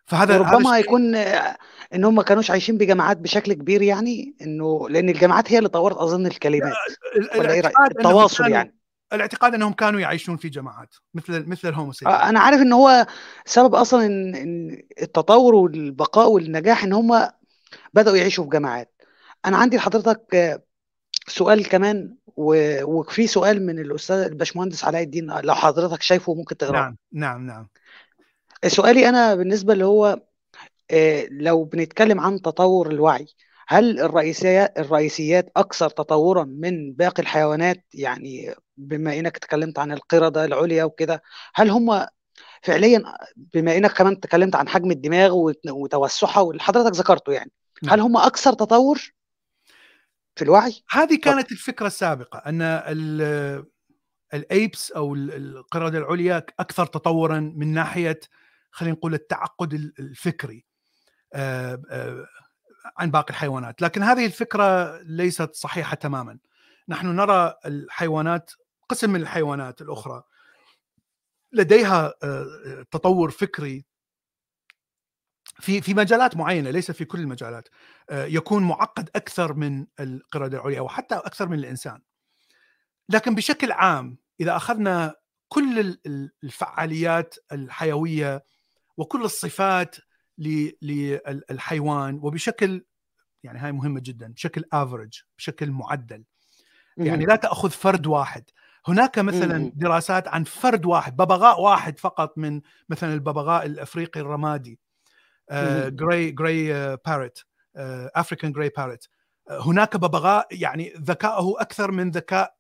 فهذا 0.05 0.39
ربما 0.39 0.79
يكون 0.79 1.15
إن 1.95 2.05
هم 2.05 2.15
ما 2.15 2.23
كانوش 2.23 2.51
عايشين 2.51 2.79
بجماعات 2.79 3.17
بشكل 3.17 3.53
كبير 3.53 3.83
يعني 3.83 4.35
إنه 4.43 4.89
لأن 4.89 5.09
الجماعات 5.09 5.53
هي 5.53 5.59
اللي 5.59 5.69
طورت 5.69 5.97
أظن 5.97 6.27
الكلمات. 6.27 6.73
ولا 7.37 7.53
إيه 7.53 7.73
التواصل 7.91 8.51
يعني. 8.51 8.78
الاعتقاد 9.13 9.55
انهم 9.55 9.73
كانوا 9.73 10.01
يعيشون 10.01 10.37
في 10.37 10.49
جماعات 10.49 10.95
مثل 11.15 11.49
مثل 11.49 11.69
الهومو 11.69 11.93
سيبيان 11.93 12.21
أنا 12.21 12.41
عارف 12.41 12.61
إن 12.61 12.73
هو 12.73 13.07
سبب 13.45 13.75
أصلا 13.75 14.07
ان, 14.07 14.35
إن 14.35 14.83
التطور 15.03 15.55
والبقاء 15.55 16.31
والنجاح 16.31 16.85
إن 16.85 16.93
هم 16.93 17.29
بدأوا 17.95 18.17
يعيشوا 18.17 18.45
في 18.45 18.51
جماعات. 18.51 18.93
أنا 19.47 19.57
عندي 19.57 19.77
لحضرتك 19.77 20.63
سؤال 21.27 21.69
كمان 21.69 22.15
وفي 22.37 23.27
سؤال 23.27 23.67
من 23.67 23.79
الأستاذ 23.79 24.17
الباشمهندس 24.17 24.85
علاء 24.85 25.03
الدين 25.03 25.41
لو 25.41 25.55
حضرتك 25.55 26.03
شايفه 26.03 26.35
ممكن 26.35 26.57
تقرأه. 26.57 26.81
نعم 26.81 26.97
نعم 27.13 27.47
نعم. 27.47 27.69
سؤالي 28.67 29.09
أنا 29.09 29.35
بالنسبة 29.35 29.73
اللي 29.73 29.85
هو 29.85 30.21
لو 31.31 31.65
بنتكلم 31.65 32.21
عن 32.21 32.43
تطور 32.43 32.91
الوعي 32.91 33.27
هل 33.69 34.01
الرئيسيات 34.01 34.79
الرئيسيات 34.79 35.51
أكثر 35.57 35.91
تطورا 35.91 36.45
من 36.45 36.93
باقي 36.93 37.23
الحيوانات؟ 37.23 37.85
يعني 37.95 38.55
بما 38.79 39.19
إنك 39.19 39.39
تكلمت 39.39 39.79
عن 39.79 39.93
القردة 39.93 40.45
العليا 40.45 40.85
وكده 40.85 41.23
هل 41.55 41.71
هم 41.71 42.07
فعليا 42.63 43.03
بما 43.37 43.77
إنك 43.77 43.93
كمان 43.93 44.21
تكلمت 44.21 44.57
عن 44.57 44.69
حجم 44.69 44.91
الدماغ 44.91 45.53
وتوسعها 45.67 46.41
واللي 46.41 46.63
حضرتك 46.63 46.97
ذكرته 46.97 47.33
يعني 47.33 47.51
هل 47.89 48.01
هم 48.01 48.17
أكثر 48.17 48.53
تطور 48.53 49.13
في 50.37 50.45
الوعي؟ 50.45 50.83
هذه 50.91 51.19
كانت 51.21 51.53
الفكرة 51.53 51.87
السابقة 51.87 52.39
أن 52.39 52.63
الايبس 54.35 54.93
أو 54.93 55.15
القردة 55.15 55.99
العليا 55.99 56.47
أكثر 56.61 56.87
تطورا 56.87 57.41
من 57.41 57.75
ناحية 57.75 58.21
خلينا 58.71 58.95
نقول 58.95 59.15
التعقد 59.15 59.73
الفكري 59.99 60.65
عن 62.99 63.11
باقي 63.11 63.31
الحيوانات. 63.31 63.83
لكن 63.83 64.03
هذه 64.03 64.27
الفكرة 64.27 64.99
ليست 65.03 65.55
صحيحة 65.55 65.95
تماما. 65.95 66.39
نحن 66.89 67.07
نرى 67.07 67.55
الحيوانات 67.67 68.51
قسم 68.89 69.11
من 69.11 69.21
الحيوانات 69.21 69.81
الأخرى. 69.81 70.23
لديها 71.53 72.15
تطور 72.91 73.31
فكري 73.31 73.87
في 75.61 75.81
في 75.81 75.95
مجالات 75.95 76.37
معينة 76.37 76.71
ليس 76.71 76.91
في 76.91 77.05
كل 77.05 77.21
المجالات 77.21 77.69
يكون 78.11 78.63
معقد 78.63 79.11
أكثر 79.17 79.55
من 79.55 79.87
القرده 80.01 80.59
العليا 80.59 80.79
أو 80.79 80.89
حتى 80.89 81.15
أكثر 81.15 81.49
من 81.49 81.59
الإنسان. 81.59 82.01
لكن 83.09 83.35
بشكل 83.35 83.73
عام 83.73 84.19
إذا 84.41 84.57
أخذنا 84.57 85.15
كل 85.49 85.99
الفعاليات 86.45 87.35
الحيوية 87.53 88.45
وكل 88.97 89.25
الصفات 89.25 89.97
للحيوان 90.83 92.19
وبشكل 92.23 92.85
يعني 93.43 93.59
هاي 93.59 93.73
مهمة 93.73 94.01
جدا 94.01 94.33
بشكل 94.33 94.65
average 94.73 95.21
بشكل 95.39 95.71
معدل 95.71 96.25
يعني 96.97 97.25
لا 97.25 97.37
تأخذ 97.37 97.71
فرد 97.71 98.07
واحد. 98.07 98.45
هناك 98.89 99.19
مثلا 99.19 99.73
دراسات 99.75 100.29
عن 100.29 100.45
فرد 100.45 100.87
واحد 100.87 101.17
ببغاء 101.17 101.61
واحد 101.61 101.99
فقط 101.99 102.39
من 102.39 102.61
مثلا 102.89 103.15
الببغاء 103.15 103.67
الأفريقي 103.67 104.21
الرمادي 104.21 104.79
grey 105.89 106.31
grey 106.31 106.97
parrot 106.97 107.45
African 108.15 108.53
grey 108.53 108.69
parrot 108.77 109.09
هناك 109.51 109.97
ببغاء 109.97 110.47
يعني 110.51 110.93
ذكاؤه 110.97 111.61
أكثر 111.61 111.91
من 111.91 112.11
ذكاء 112.11 112.55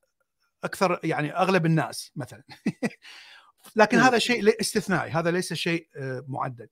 أكثر 0.64 1.00
يعني 1.04 1.36
أغلب 1.36 1.66
الناس 1.66 2.12
مثلا. 2.16 2.42
لكن 3.76 3.98
هذا 3.98 4.18
شيء 4.18 4.60
استثنائي 4.60 5.10
هذا 5.10 5.30
ليس 5.30 5.52
شيء 5.52 5.88
معدل. 6.28 6.68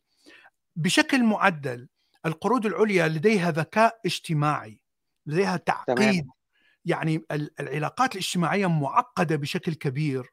بشكل 0.76 1.24
معدل 1.24 1.88
القرود 2.26 2.66
العليا 2.66 3.08
لديها 3.08 3.50
ذكاء 3.50 4.00
اجتماعي 4.06 4.80
لديها 5.26 5.56
تعقيد 5.56 5.96
تمام. 5.96 6.30
يعني 6.86 7.24
العلاقات 7.60 8.12
الاجتماعية 8.12 8.66
معقدة 8.66 9.36
بشكل 9.36 9.74
كبير 9.74 10.32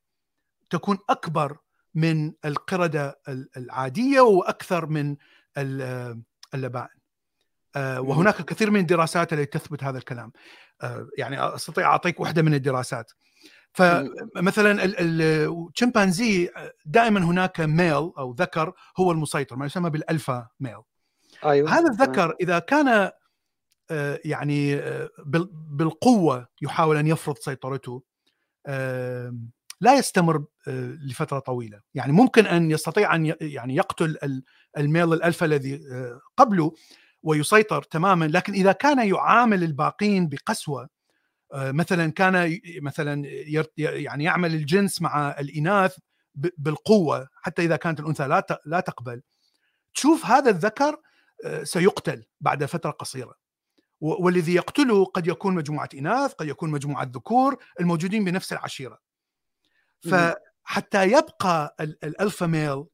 تكون 0.70 0.97
أكبر 1.10 1.58
من 1.95 2.34
القردة 2.45 3.20
العادية 3.58 4.22
وأكثر 4.22 4.86
من 4.86 5.16
اللبائن 6.54 6.99
وهناك 7.78 8.41
كثير 8.41 8.72
من 8.72 8.80
الدراسات 8.80 9.34
التي 9.34 9.60
تثبت 9.60 9.84
هذا 9.84 9.97
الكلام. 9.97 10.32
يعني 11.18 11.56
أستطيع 11.56 11.88
أعطيك 11.88 12.20
واحدة 12.20 12.41
من 12.41 12.54
الدراسات. 12.54 13.12
فمثلا 13.74 14.86
الشمبانزي 14.99 16.49
دائما 16.86 17.20
هناك 17.20 17.60
male 17.59 17.93
أو 18.18 18.36
ذكر 18.38 18.74
هو 18.97 19.12
المسيطر 19.12 19.56
ما 19.56 19.66
يسمى 19.66 19.89
بال 19.89 20.06
alpha 20.06 20.47
male. 20.59 20.82
أيوة. 21.45 21.70
هذا 21.70 21.89
الذكر 21.89 22.36
إذا 22.41 22.60
كان 22.60 23.12
يعني 24.25 24.81
بالقوة 25.69 26.47
يحاول 26.61 26.97
أن 26.97 27.07
يفرض 27.07 27.38
سيطرته 27.38 28.03
لا 29.81 29.97
يستمر 29.97 30.45
لفترة 31.07 31.39
طويلة. 31.39 31.81
يعني 31.93 32.11
ممكن 32.11 32.45
أن 32.45 32.71
يستطيع 32.71 33.15
أن 33.15 33.34
يعني 33.41 33.75
يقتل 33.75 34.17
ال 34.78 34.85
male 34.85 35.14
ال 35.14 35.19
alpha 35.19 35.45
الذي 35.45 35.81
قبله 36.38 36.71
ويسيطر 37.23 37.84
تماما 37.84 38.25
لكن 38.25 38.53
إذا 38.53 38.71
كان 38.71 39.07
يعامل 39.07 39.63
الباقين 39.63 40.29
بقسوة 40.29 40.89
مثلا 41.53 42.11
كان 42.11 42.59
مثلا 42.81 43.27
يعني 43.77 44.23
يعمل 44.23 44.53
الجنس 44.53 45.01
مع 45.01 45.36
الإناث 45.39 45.97
بالقوة 46.36 47.27
حتى 47.41 47.61
إذا 47.61 47.75
كانت 47.75 47.99
الأنثى 47.99 48.27
لا 48.27 48.61
لا 48.65 48.79
تقبل 48.79 49.21
تشوف 49.93 50.25
هذا 50.25 50.49
الذكر 50.49 51.01
آه، 51.45 51.63
سيقتل 51.63 52.23
بعد 52.41 52.65
فترة 52.65 52.91
قصيرة. 52.91 53.36
والذي 54.04 54.54
يقتله 54.54 55.06
قد 55.06 55.28
يكون 55.28 55.56
مجموعة 55.56 55.89
إناث 55.93 56.34
قد 56.34 56.47
يكون 56.47 56.70
مجموعة 56.70 57.04
ذكور 57.04 57.58
الموجودين 57.80 58.26
بنفس 58.26 58.54
العشيرة. 58.54 58.99
فحتى 60.12 61.04
يبقى 61.04 61.76
الألفا 61.80 62.45
ميل 62.45 62.86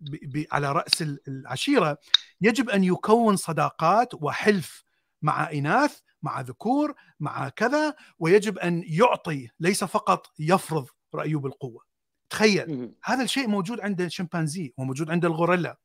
على 0.51 0.71
رأس 0.71 1.03
العشيرة 1.27 1.97
يجب 2.41 2.69
أن 2.69 2.83
يكون 2.83 3.35
صداقات 3.35 4.13
وحلف 4.13 4.83
مع 5.21 5.51
إناث 5.51 5.99
مع 6.21 6.41
ذكور 6.41 6.93
مع 7.19 7.49
كذا 7.49 7.93
ويجب 8.19 8.57
أن 8.57 8.83
يعطي 8.87 9.49
ليس 9.59 9.83
فقط 9.83 10.27
يفرض 10.39 10.87
رأيه 11.15 11.35
بالقوة. 11.35 11.83
تخيل 12.29 12.93
هذا 13.03 13.23
الشيء 13.23 13.47
موجود 13.47 13.79
عند 13.79 14.01
الشمبانزي 14.01 14.73
وموجود 14.77 15.09
عند 15.11 15.25
الغوريلا. 15.25 15.77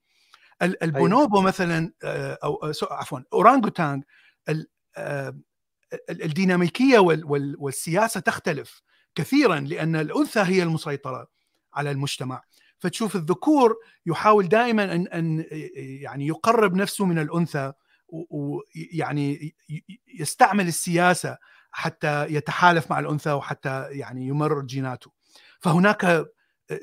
البونوبو 0.62 1.37
أيوة. 1.37 1.47
مثلا 1.47 1.93
آه، 2.05 2.39
أو 2.45 2.55
آه، 2.55 2.72
عفوا 2.91 3.20
أورانغوتانغ 3.33 4.03
الديناميكية 6.11 6.99
والسياسة 7.59 8.20
تختلف 8.20 8.82
كثيرا 9.14 9.61
لأن 9.61 9.97
الأنثى 9.97 10.40
هي 10.40 10.62
المسيطرة 10.62 11.26
على 11.74 11.90
المجتمع. 11.90 12.42
فتشوف 12.78 13.16
الذكور 13.16 13.76
يحاول 14.07 14.49
دائما 14.49 14.95
ان 14.95 15.07
ان 15.09 15.45
يعني 16.01 16.26
يقرب 16.26 16.74
نفسه 16.74 17.05
من 17.05 17.18
الأنثى 17.18 17.72
ويعني 18.09 19.55
يستعمل 20.20 20.68
السياسة 20.68 21.38
حتى 21.70 22.26
يتحالف 22.26 22.90
مع 22.90 22.99
الأنثى 22.99 23.32
وحتى 23.32 23.86
يعني 23.90 24.26
يمرر 24.26 24.62
جيناته. 24.62 25.11
فهناك 25.61 26.26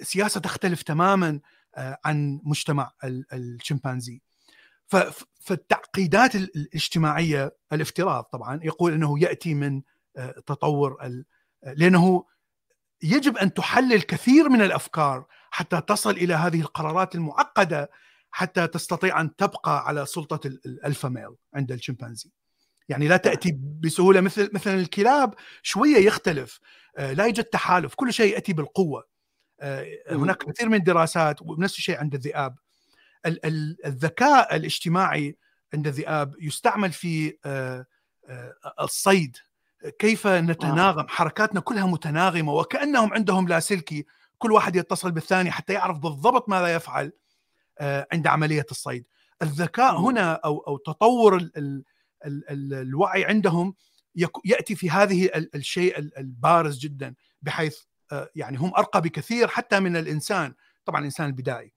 سياسة 0.01 0.39
تختلف 0.39 0.81
تماما 0.81 1.39
آه، 1.75 1.97
عن 2.05 2.39
مجتمع 2.43 2.91
الشمبانزي. 3.33 4.21
فالتعقيدات 5.41 6.35
الاجتماعية 6.35 7.55
الافتراض 7.73 8.23
طبعا 8.23 8.59
يقول 8.63 8.93
إنه 8.93 9.19
يأتي 9.19 9.53
من 9.53 9.81
آه، 10.17 10.35
تطور 10.45 10.97
لأنه 11.63 12.25
يجب 13.03 13.37
أن 13.37 13.53
تحلل 13.53 14.01
كثير 14.01 14.49
من 14.49 14.61
الأفكار 14.61 15.25
حتى 15.51 15.81
تصل 15.81 16.11
إلى 16.11 16.33
هذه 16.33 16.61
القرارات 16.61 17.15
المعقدة 17.15 17.89
حتى 18.31 18.67
تستطيع 18.67 19.21
أن 19.21 19.35
تبقى 19.35 19.87
على 19.87 20.05
سلطة 20.05 20.47
الالفا 20.47 21.09
ميل 21.09 21.35
عند 21.53 21.71
الشمبانزي. 21.71 22.31
يعني 22.89 23.07
لا 23.07 23.17
تأتي 23.17 23.59
بسهولة 23.79 24.21
مثل 24.21 24.49
مثلا 24.53 24.73
الكلاب 24.73 25.33
شوية 25.63 25.97
يختلف 25.97 26.59
آه، 26.97 27.13
لا 27.13 27.25
يوجد 27.25 27.43
تحالف 27.43 27.95
كل 27.95 28.13
شيء 28.13 28.33
يأتي 28.33 28.53
بالقوة. 28.53 29.03
آه، 29.59 29.85
هناك 30.09 30.37
كثير 30.37 30.69
من 30.69 30.75
الدراسات 30.75 31.41
ونفس 31.41 31.77
الشيء 31.77 31.97
عند 31.97 32.13
الذئاب. 32.15 32.55
الذكاء 33.85 34.55
الاجتماعي 34.55 35.37
عند 35.73 35.87
الذئاب 35.87 36.35
يستعمل 36.39 36.91
في 36.91 37.37
آه، 37.45 37.85
الصيد. 38.81 39.37
كيف 39.99 40.27
نتناغم؟ 40.27 41.07
حركاتنا 41.07 41.59
كلها 41.59 41.85
متناغمة 41.85 42.53
وكأنهم 42.53 43.13
عندهم 43.13 43.47
لاسلكي 43.47 44.05
كل 44.37 44.51
واحد 44.51 44.75
يتصل 44.75 45.11
بالثاني 45.11 45.51
حتى 45.51 45.73
يعرف 45.73 45.99
بالضبط 45.99 46.49
ماذا 46.49 46.75
يفعل 46.75 47.11
آه، 47.79 48.07
عند 48.13 48.27
عملية 48.27 48.65
الصيد. 48.71 49.05
الذكاء 49.41 49.99
هنا 49.99 50.33
أو 50.33 50.59
أو 50.59 50.77
تطور 50.77 51.35
ال 51.37 51.51
ال 51.57 51.83
ال 52.25 52.73
الوعي 52.73 53.25
عندهم 53.25 53.75
يأتي 54.45 54.75
في 54.75 54.89
هذه 54.89 55.29
الشيء 55.55 55.99
البارز 55.99 56.79
جدا 56.79 57.15
بحيث 57.41 57.77
آه، 58.11 58.29
يعني 58.35 58.57
هم 58.57 58.73
أرقى 58.77 59.01
بكثير 59.01 59.47
حتى 59.47 59.79
من 59.79 59.95
الإنسان. 59.97 60.53
طبعا 60.85 60.99
الإنسان 60.99 61.25
البدائي. 61.27 61.73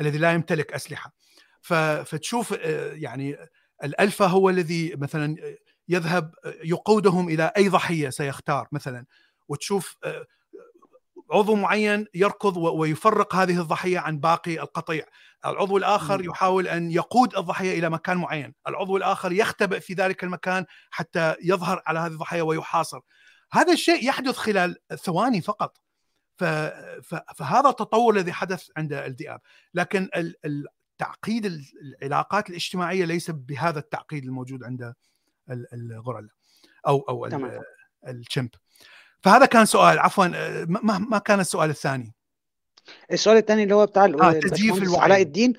الذي 0.00 0.18
لا 0.18 0.32
يمتلك 0.32 0.72
أسلحة. 0.72 1.12
فتشوف 2.04 2.52
آه، 2.52 2.92
يعني 2.92 3.36
الألفا 3.84 4.26
هو 4.26 4.50
الذي 4.50 4.94
مثلا 4.96 5.36
يذهب 5.88 6.34
يقودهم 6.64 7.28
إلى 7.28 7.52
أي 7.56 7.68
ضحية 7.68 8.10
سيختار 8.10 8.68
مثلا 8.72 9.06
وتشوف 9.48 9.96
عضو 11.32 11.54
معين 11.54 12.06
يركض 12.14 12.56
ويفرق 12.56 13.34
هذه 13.34 13.60
الضحية 13.60 13.98
عن 13.98 14.20
باقي 14.20 14.60
القطيع. 14.60 15.04
العضو 15.46 15.76
الآخر 15.76 16.24
يحاول 16.24 16.68
أن 16.68 16.90
يقود 16.90 17.36
الضحية 17.36 17.78
إلى 17.78 17.90
مكان 17.90 18.16
معين. 18.16 18.54
العضو 18.68 18.96
الآخر 18.96 19.32
يختبئ 19.32 19.80
في 19.80 19.94
ذلك 19.94 20.24
المكان 20.24 20.66
حتى 20.90 21.34
يظهر 21.42 21.82
على 21.86 21.98
هذه 21.98 22.12
الضحية 22.12 22.42
ويحاصر. 22.42 23.00
هذا 23.52 23.72
الشيء 23.72 24.08
يحدث 24.08 24.36
خلال 24.36 24.76
ثواني 25.02 25.40
فقط. 25.40 25.76
فهذا 27.34 27.68
التطور 27.68 28.14
الذي 28.14 28.32
حدث 28.32 28.68
عند 28.76 28.92
الذئاب 28.92 29.40
لكن 29.74 30.08
التعقيد 30.44 31.62
العلاقات 31.82 32.50
الاجتماعية 32.50 33.04
ليس 33.04 33.30
بهذا 33.30 33.78
التعقيد 33.78 34.24
الموجود 34.24 34.64
عند 34.64 34.94
الغوريلا 35.72 36.28
أو 36.86 36.98
أو 37.08 37.28
الشمب. 38.08 38.48
فهذا 39.22 39.46
كان 39.46 39.66
سؤال. 39.66 39.98
عفوا 39.98 40.26
ما 40.64 40.98
ما 40.98 41.18
كان 41.18 41.40
السؤال 41.40 41.70
الثاني؟ 41.70 42.14
السؤال 43.12 43.36
الثاني 43.36 43.62
اللي 43.62 43.74
هو 43.74 43.86
بتاع 43.86 44.04
آه 44.04 44.32
تزييف 44.32 44.82
الوعي. 44.82 45.00
علاء 45.00 45.22
الدين. 45.22 45.54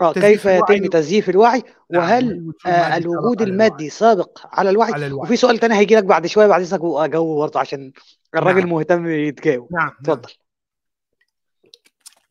آه 0.00 0.12
كيف 0.12 0.44
يتم 0.44 0.86
تزييف 0.86 1.30
الوعي؟ 1.30 1.62
نعم، 1.90 2.02
وهل 2.02 2.52
آه 2.66 2.96
الوجود 2.96 3.42
المادي 3.42 3.90
سابق 3.90 4.38
على 4.44 4.70
الوعي, 4.70 4.92
على 4.92 5.06
الوعي. 5.06 5.26
وفي 5.26 5.36
سؤال 5.36 5.58
ثاني 5.58 5.74
هيجي 5.74 5.96
لك 5.96 6.04
بعد 6.04 6.26
شوية 6.26 6.46
بعد 6.46 6.60
إذنك 6.60 6.80
اجاوب 6.82 7.38
برضه 7.38 7.60
عشان 7.60 7.92
الراجل 8.34 8.58
نعم. 8.58 8.68
مهتم 8.68 9.06
يتجاوب 9.06 9.72
نعم, 9.72 9.86
نعم. 9.86 9.96
تفضل 10.04 10.32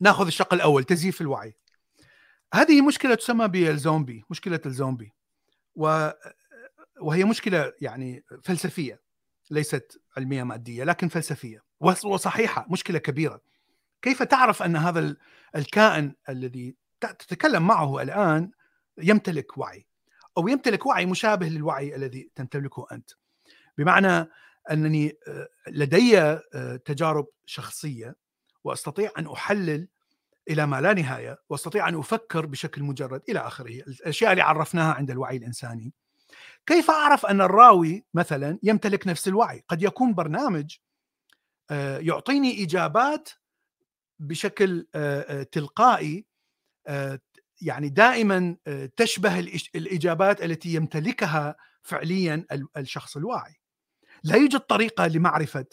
ناخذ 0.00 0.26
الشق 0.26 0.54
الأول 0.54 0.84
تزييف 0.84 1.20
الوعي. 1.20 1.54
هذه 2.54 2.82
مشكلة 2.82 3.14
تسمى 3.14 3.48
بالزومبي 3.48 4.24
مشكلة 4.30 4.60
الزومبي. 4.66 5.12
و 5.74 6.10
وهي 7.00 7.24
مشكلة 7.24 7.72
يعني 7.80 8.24
فلسفية 8.42 9.00
ليست 9.50 10.00
علمية 10.16 10.42
مادية 10.42 10.84
لكن 10.84 11.08
فلسفية. 11.08 11.62
وصحيحة 11.80 12.66
مشكلة 12.70 12.98
كبيرة. 12.98 13.40
كيف 14.02 14.22
تعرف 14.22 14.62
أن 14.62 14.76
هذا 14.76 15.16
الكائن 15.56 16.14
الذي 16.28 16.76
تتكلم 17.00 17.66
معه 17.66 18.02
الآن 18.02 18.50
يمتلك 18.98 19.58
وعي؟ 19.58 19.86
أو 20.38 20.48
يمتلك 20.48 20.86
وعي 20.86 21.06
مشابه 21.06 21.48
للوعي 21.48 21.96
الذي 21.96 22.30
تمتلكه 22.34 22.86
أنت. 22.92 23.10
بمعنى 23.78 24.28
أنني 24.70 25.18
آه، 25.28 25.48
لدي 25.68 26.18
آه، 26.20 26.76
تجارب 26.84 27.26
شخصية 27.46 28.16
وأستطيع 28.64 29.10
أن 29.18 29.26
أحلل 29.26 29.88
إلى 30.50 30.66
ما 30.66 30.80
لا 30.80 30.92
نهاية 30.92 31.38
وأستطيع 31.48 31.88
أن 31.88 31.98
أفكر 31.98 32.46
بشكل 32.46 32.82
مجرد 32.82 33.22
إلى 33.28 33.38
آخره. 33.38 33.70
الأشياء 33.70 34.32
اللي 34.32 34.42
عرفناها 34.42 34.92
عند 34.94 35.10
الوعي 35.10 35.36
الإنساني. 35.36 35.92
كيف 36.66 36.90
أعرف 36.90 37.26
أن 37.26 37.40
الراوي 37.40 38.04
مثلا 38.14 38.58
يمتلك 38.62 39.06
نفس 39.06 39.28
الوعي؟ 39.28 39.64
قد 39.68 39.82
يكون 39.82 40.14
برنامج 40.14 40.76
آه، 41.70 41.98
يعطيني 41.98 42.64
إجابات 42.64 43.28
بشكل 44.18 44.86
تلقائي 45.52 46.26
يعني 47.60 47.88
دائما 47.88 48.56
تشبه 48.96 49.38
الإجابات 49.74 50.42
التي 50.42 50.74
يمتلكها 50.74 51.56
فعليا 51.82 52.46
الشخص 52.76 53.16
الواعي. 53.16 53.61
لا 54.24 54.36
يوجد 54.36 54.60
طريقة 54.60 55.06
لمعرفة 55.06 55.66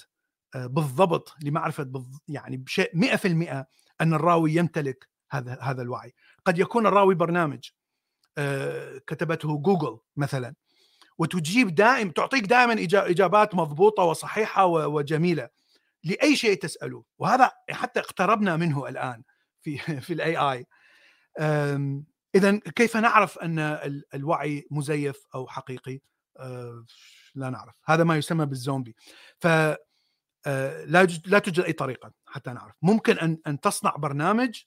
بالضبط 0.55 1.35
لمعرفة 1.43 2.05
يعني 2.27 2.57
بشيء 2.57 2.91
100% 2.95 3.65
أن 4.01 4.13
الراوي 4.13 4.55
يمتلك 4.55 5.09
هذا 5.31 5.57
هذا 5.61 5.81
الوعي. 5.81 6.13
قد 6.45 6.59
يكون 6.59 6.87
الراوي 6.87 7.15
برنامج 7.15 7.69
كتبته 9.07 9.57
جوجل 9.57 9.99
مثلا 10.17 10.55
وتجيب 11.17 11.75
دائم 11.75 12.11
تعطيك 12.11 12.45
دائما 12.45 12.73
إجابات 12.93 13.55
مضبوطة 13.55 14.03
وصحيحة 14.03 14.65
وجميلة 14.65 15.49
لأي 16.03 16.35
شيء 16.35 16.59
تسأله. 16.59 17.03
وهذا 17.19 17.51
حتى 17.71 17.99
اقتربنا 17.99 18.57
منه 18.57 18.87
الآن 18.87 19.23
في 19.61 19.77
في 20.05 20.13
ال 20.13 20.37
AI 20.37 20.65
اذا 22.35 22.57
كيف 22.57 22.97
نعرف 22.97 23.39
أن 23.39 23.59
الوعي 24.13 24.67
مزيف 24.71 25.25
أو 25.35 25.47
حقيقي؟ 25.47 25.99
أه، 26.37 26.85
لا 27.35 27.49
نعرف 27.49 27.73
هذا 27.85 28.03
ما 28.03 28.17
يسمى 28.17 28.45
بالزومبي. 28.45 28.95
ف 29.39 29.47
أه، 29.47 30.85
لا 30.85 31.07
لا 31.25 31.39
توجد 31.39 31.63
أي 31.63 31.73
طريقة 31.73 32.11
حتى 32.25 32.51
نعرف. 32.51 32.75
ممكن 32.81 33.17
أن 33.17 33.37
أن 33.47 33.59
تصنع 33.59 33.95
برنامج 33.95 34.63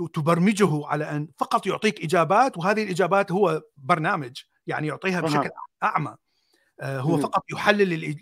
وتبرمجه 0.00 0.86
على 0.86 1.10
أن 1.10 1.28
فقط 1.38 1.66
يعطيك 1.66 2.04
إجابات 2.04 2.58
وهذه 2.58 2.82
الإجابات 2.82 3.32
هو 3.32 3.62
برنامج 3.76 4.42
يعني 4.66 4.86
يعطيها 4.86 5.20
بشكل 5.20 5.50
أعمى. 5.82 6.16
أه، 6.80 7.00
هو 7.00 7.16
فقط 7.16 7.42
يحلل 7.52 8.16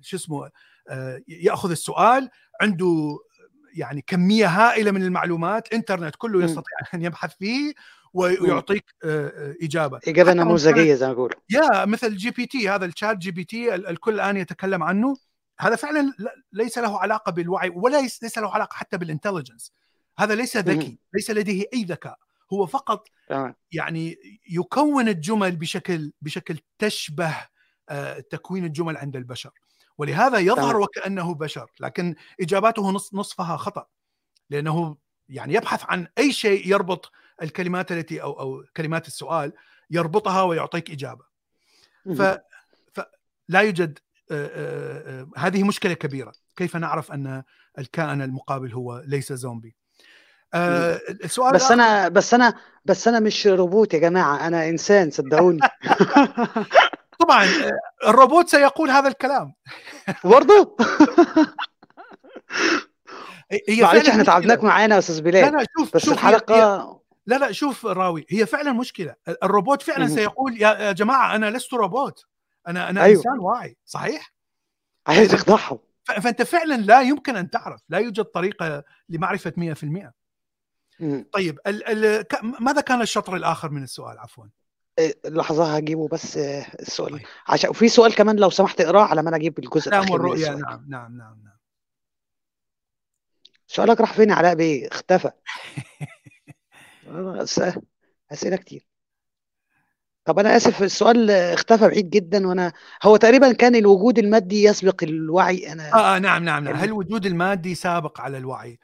شو 0.00 0.16
اسمه 0.16 0.50
يأخذ 1.28 1.70
السؤال 1.70 2.30
عنده 2.60 3.18
يعني 3.74 4.02
كمية 4.06 4.46
هائلة 4.46 4.90
من 4.90 5.02
المعلومات 5.02 5.72
إنترنت 5.72 6.16
كله 6.18 6.44
يستطيع 6.44 6.78
أن 6.94 7.02
يبحث 7.02 7.34
فيه 7.38 7.74
ويعطيك 8.16 8.84
إجابة. 9.62 10.00
إجابة 10.08 10.32
نموذجية 10.32 10.94
زي 10.94 11.06
ما 11.06 11.12
بقول 11.12 11.34
يا 11.50 11.84
مثل 11.84 12.16
جي 12.16 12.30
بي 12.30 12.46
تي 12.46 12.68
هذا 12.68 12.84
الشات 12.84 13.16
جي 13.16 13.30
بي 13.30 13.44
تي 13.44 13.74
الكل 13.74 14.14
الآن 14.14 14.36
يتكلم 14.36 14.82
عنه. 14.82 15.16
هذا 15.60 15.76
فعلا 15.76 16.12
ليس 16.52 16.78
له 16.78 17.00
علاقة 17.00 17.32
بالوعي 17.32 17.68
ولا 17.68 18.00
ليس 18.00 18.38
له 18.38 18.54
علاقة 18.54 18.74
حتى 18.74 18.98
بال 18.98 19.09
intelligence 19.09 19.72
هذا 20.18 20.34
ليس 20.34 20.56
ذكي 20.56 20.98
ليس 21.14 21.30
لديه 21.30 21.64
أي 21.74 21.84
ذكاء. 21.84 22.18
هو 22.52 22.66
فقط 22.66 23.08
يعني 23.72 24.16
يكون 24.50 25.08
الجمل 25.08 25.56
بشكل 25.56 26.12
بشكل 26.22 26.58
تشبه 26.78 27.34
آه، 27.88 28.20
تكوين 28.20 28.64
الجمل 28.64 28.96
عند 28.96 29.16
البشر. 29.16 29.50
ولهذا 29.98 30.38
يظهر 30.38 30.76
وكأنه 30.76 31.34
بشر 31.34 31.70
لكن 31.80 32.14
إجاباته 32.40 32.90
نصفها 32.90 33.56
خطأ. 33.56 33.86
لأنه 34.50 34.96
يعني 35.28 35.54
يبحث 35.54 35.84
عن 35.84 36.06
أي 36.18 36.32
شيء 36.32 36.68
يربط 36.68 37.12
الكلمات 37.42 37.92
التي 37.92 38.22
أو 38.22 38.40
أو 38.40 38.64
كلمات 38.76 39.06
السؤال 39.06 39.52
يربطها 39.90 40.42
ويعطيك 40.42 40.90
إجابة. 40.90 41.24
ف 42.06 42.22
فلا 42.92 43.60
يوجد 43.60 43.98
آه، 44.30 44.46
آه، 44.46 45.20
آه، 45.20 45.28
هذه 45.36 45.62
مشكلة 45.62 45.94
كبيرة. 45.94 46.32
كيف 46.56 46.76
نعرف 46.76 47.12
أن 47.12 47.42
الكائن 47.78 48.22
المقابل 48.22 48.72
هو 48.72 49.02
ليس 49.06 49.32
زومبي؟ 49.32 49.76
السؤال 50.54 51.52
بس 51.52 51.70
أنا 51.70 52.08
بس 52.08 52.34
أنا 52.34 52.54
بس 52.84 53.08
أنا 53.08 53.20
مش 53.20 53.46
روبوت 53.46 53.94
يا 53.94 53.98
جماعة 53.98 54.46
أنا 54.46 54.68
إنسان 54.68 55.10
صدقوني. 55.10 55.60
طبعا 57.20 57.46
الروبوت 58.06 58.48
سيقول 58.48 58.90
هذا 58.90 59.08
الكلام. 59.08 59.54
برضه 60.24 60.76
هي 63.68 63.82
معلش 63.82 64.08
إحنا 64.08 64.24
تعبناك 64.24 64.64
معانا 64.64 64.94
يا 64.94 64.98
أستاذ 64.98 65.22
بلال. 65.22 65.52
لا 65.52 65.58
لا 65.58 65.66
شوف 65.78 65.96
بس 65.96 66.04
شوف 66.04 66.12
الحلقة 66.12 67.00
لا 67.26 67.38
لا 67.38 67.52
شوف 67.52 67.86
راوي 67.86 68.26
هي 68.30 68.46
فعلا 68.46 68.72
مشكلة. 68.72 69.14
الروبوت 69.42 69.82
فعلا 69.82 70.06
سيقول 70.08 70.62
يا 70.62 70.92
جماعة 70.92 71.36
أنا 71.36 71.50
لست 71.50 71.74
روبوت 71.74 72.26
أنا 72.68 72.90
أنا 72.90 73.02
أيوه. 73.02 73.16
إنسان 73.18 73.38
واعي 73.38 73.76
صحيح؟ 73.84 74.32
عايز 75.06 75.30
تخدعهم 75.30 75.78
فأنت 76.04 76.42
فعلا 76.42 76.74
لا 76.74 77.02
يمكن 77.02 77.36
أن 77.36 77.50
تعرف 77.50 77.80
لا 77.88 77.98
يوجد 77.98 78.24
طريقة 78.24 78.84
لمعرفة 79.08 79.52
100% 79.56 80.12
طيب 81.32 81.58
ال 81.66 82.06
ال 82.06 82.24
ماذا 82.60 82.80
كان 82.80 83.02
الشطر 83.02 83.36
الآخر 83.36 83.70
من 83.70 83.82
السؤال 83.82 84.18
عفوا؟ 84.18 84.44
إيه، 84.98 85.14
لحظة 85.24 85.76
هجيبه 85.76 86.08
بس 86.08 86.36
السؤال. 86.36 87.12
طيب. 87.12 87.26
عشان 87.48 87.70
وفي 87.70 87.88
سؤال 87.88 88.14
كمان 88.14 88.36
لو 88.36 88.50
سمحت 88.50 88.80
اقرأه 88.80 89.02
على 89.02 89.22
ما 89.22 89.28
أنا 89.28 89.36
أجيب 89.36 89.58
الجزء 89.58 89.88
الأخير 89.88 90.12
والرؤيا 90.12 90.50
نعم 90.50 90.84
نعم 90.88 91.16
نعم 91.18 91.40
نعم. 91.44 91.56
سؤالك 93.66 94.00
راح 94.00 94.12
فين 94.12 94.32
علاء 94.32 94.54
بيه؟ 94.54 94.88
اختفى. 94.88 95.30
أسئلة 98.32 98.56
كتير. 98.56 98.86
طب 100.24 100.38
أنا 100.38 100.56
آسف 100.56 100.82
السؤال 100.82 101.30
اختفى 101.30 101.88
بعيد 101.88 102.10
جدا 102.10 102.46
وأنا 102.46 102.72
هو 103.02 103.16
تقريبا 103.16 103.52
كان 103.52 103.74
الوجود 103.74 104.18
المادي 104.18 104.62
يسبق 104.62 105.02
الوعي؟ 105.02 105.72
أنا 105.72 105.94
آه, 105.94 106.16
آه 106.16 106.18
نعم 106.18 106.44
نعم 106.44 106.64
نعم. 106.64 106.76
هل 106.76 106.84
الوجود 106.84 107.26
المادي 107.26 107.74
سابق 107.74 108.20
على 108.20 108.38
الوعي؟ 108.38 108.78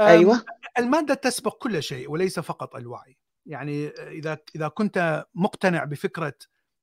أيوه. 0.00 0.44
المادة 0.78 1.14
تسبق 1.14 1.58
كل 1.58 1.82
شيء 1.82 2.10
وليس 2.10 2.40
فقط 2.40 2.76
الوعي. 2.76 3.16
يعني 3.46 3.88
إذا 3.88 4.38
إذا 4.56 4.68
كنت 4.68 5.26
مقتنع 5.34 5.84
بفكرة 5.84 6.34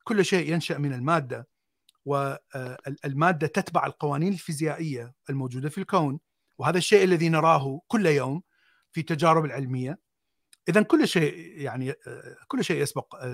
كل 0.04 0.26
شيء 0.26 0.54
ينشأ 0.54 0.78
من 0.78 0.94
المادة 0.94 1.48
والماده 2.06 3.48
تتبع 3.48 3.86
القوانين 3.86 4.34
الفيزيائية 4.34 5.14
الموجودة 5.30 5.70
في 5.70 5.78
الكون 5.78 6.20
وهذا 6.58 6.78
الشيء 6.78 7.04
الذي 7.04 7.30
نراه 7.30 7.82
كل 7.88 8.06
يوم 8.06 8.42
في 8.92 9.02
التجارب 9.02 9.46
العلمية 9.46 10.09
اذا 10.70 10.82
كل 10.82 11.08
شيء 11.08 11.62
يعني 11.62 11.94
كل 12.48 12.64
شيء 12.64 12.82
يسبق 12.82 13.26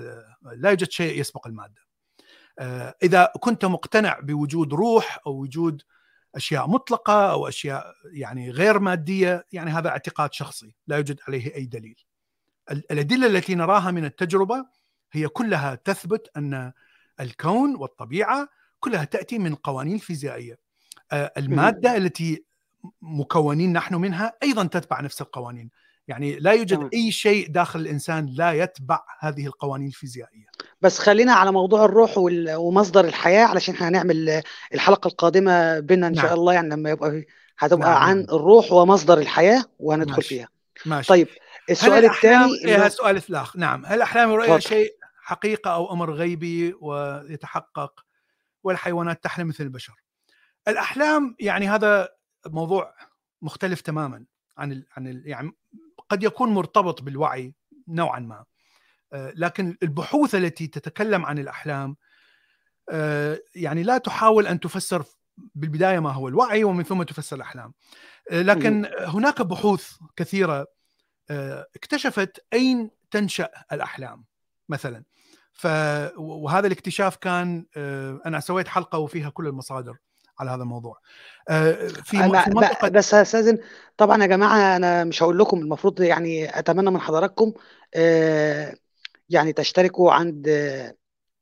لا 0.42 0.70
يوجد 0.70 0.90
شيء 0.90 1.20
يسبق 1.20 1.46
المادة. 1.46 1.86
إذا 3.02 3.32
كنت 3.40 3.64
مقتنع 3.64 4.20
بوجود 4.20 4.74
روح 4.74 5.18
أو 5.26 5.32
وجود 5.32 5.82
أشياء 6.34 6.68
مطلقة 6.68 7.30
أو 7.30 7.48
أشياء 7.48 7.94
يعني 8.12 8.50
غير 8.50 8.78
مادية 8.78 9.46
يعني 9.52 9.70
هذا 9.70 9.88
اعتقاد 9.88 10.32
شخصي 10.32 10.74
لا 10.86 10.96
يوجد 10.96 11.20
عليه 11.28 11.54
أي 11.54 11.66
دليل. 11.66 12.04
الأدلة 12.70 13.26
التي 13.26 13.54
نراها 13.54 13.90
من 13.90 14.04
التجربة 14.04 14.66
هي 15.12 15.28
كلها 15.28 15.74
تثبت 15.74 16.30
أن 16.36 16.72
الكون 17.20 17.76
والطبيعة 17.76 18.48
كلها 18.80 19.04
تأتي 19.04 19.38
من 19.38 19.54
قوانين 19.54 19.94
الفيزيائيه 19.94 20.58
المادة 21.12 21.96
التي 21.96 22.44
مكونين 23.02 23.72
نحن 23.72 23.94
منها 23.94 24.32
أيضا 24.42 24.64
تتبع 24.64 25.00
نفس 25.00 25.20
القوانين. 25.20 25.70
يعني 26.08 26.38
لا 26.38 26.52
يوجد 26.52 26.76
تمام. 26.76 26.90
أي 26.94 27.12
شيء 27.12 27.48
داخل 27.48 27.80
الإنسان 27.80 28.26
لا 28.26 28.52
يتبع 28.52 29.00
هذه 29.20 29.46
القوانين 29.46 29.88
الفيزيائية 29.88 30.46
بس 30.80 30.98
خلينا 30.98 31.32
على 31.32 31.52
موضوع 31.52 31.84
الروح 31.84 32.14
ومصدر 32.56 33.04
الحياة 33.04 33.44
علشان 33.44 33.74
هنعمل 33.78 34.42
الحلقة 34.74 35.08
القادمة 35.08 35.80
بينا 35.80 36.06
إن 36.06 36.12
نعم. 36.12 36.26
شاء 36.26 36.34
الله 36.34 36.52
يعني 36.52 36.68
لما 36.68 36.90
يبقى 36.90 37.24
هتبقى 37.58 37.90
نعم. 37.90 38.02
عن 38.02 38.20
الروح 38.20 38.72
ومصدر 38.72 39.18
الحياة 39.18 39.64
وهندخل 39.78 40.16
ماشي. 40.16 40.28
فيها 40.28 40.48
ماشي. 40.86 41.08
طيب 41.08 41.28
السؤال 41.70 42.04
الثاني 42.04 42.52
إيه 42.64 42.86
السؤال 42.86 43.16
الثالث 43.16 43.56
نعم 43.56 43.86
هل 43.86 44.02
أحلام 44.02 44.32
الرؤيا 44.32 44.58
شيء 44.58 44.96
حقيقة 45.22 45.74
أو 45.74 45.92
أمر 45.92 46.12
غيبي 46.12 46.74
ويتحقق 46.80 48.04
والحيوانات 48.64 49.24
تحلم 49.24 49.48
مثل 49.48 49.64
البشر 49.64 49.94
الأحلام 50.68 51.36
يعني 51.40 51.68
هذا 51.68 52.08
موضوع 52.46 52.94
مختلف 53.42 53.80
تماما 53.80 54.24
عن 54.58 54.72
ال 54.72 54.86
عن 54.96 55.06
ال 55.06 55.22
يعني 55.26 55.52
قد 56.08 56.22
يكون 56.22 56.48
مرتبط 56.48 57.02
بالوعي 57.02 57.54
نوعا 57.88 58.20
ما. 58.20 58.44
آه، 59.12 59.32
لكن 59.36 59.76
البحوث 59.82 60.34
التي 60.34 60.66
تتكلم 60.66 61.26
عن 61.26 61.38
الأحلام 61.38 61.96
آه، 62.90 63.40
يعني 63.54 63.82
لا 63.82 63.98
تحاول 63.98 64.46
أن 64.46 64.60
تفسر 64.60 65.04
بالبداية 65.54 65.98
ما 65.98 66.12
هو 66.12 66.28
الوعي 66.28 66.64
ومن 66.64 66.84
ثم 66.84 67.02
تفسر 67.02 67.36
الأحلام. 67.36 67.72
آه، 68.30 68.42
لكن 68.42 68.90
هناك 68.98 69.42
بحوث 69.42 69.92
كثيرة 70.16 70.66
اكتشفت 71.76 72.46
أين 72.52 72.90
تنشأ 73.10 73.50
الأحلام 73.72 74.24
مثلا. 74.68 75.04
ف 75.52 75.66
وهذا 76.16 76.66
الاكتشاف 76.66 77.16
كان 77.16 77.66
أنا 78.26 78.40
سويت 78.40 78.68
حلقة 78.68 78.98
وفيها 78.98 79.30
كل 79.30 79.46
المصادر. 79.46 79.96
على 80.38 80.50
هذا 80.50 80.62
الموضوع. 80.62 80.98
في, 81.46 82.02
في 82.04 82.16
منطقة 82.16 82.88
بس 82.88 83.14
استاذن 83.14 83.58
طبعا 83.96 84.22
يا 84.22 84.26
جماعة 84.26 84.76
أنا 84.76 85.04
مش 85.04 85.22
هقول 85.22 85.38
لكم 85.38 85.58
المفروض 85.58 86.00
يعني 86.00 86.58
أتمنى 86.58 86.90
من 86.90 87.00
حضراتكم 87.00 87.52
يعني 89.28 89.52
تشتركوا 89.56 90.12
عند 90.12 90.48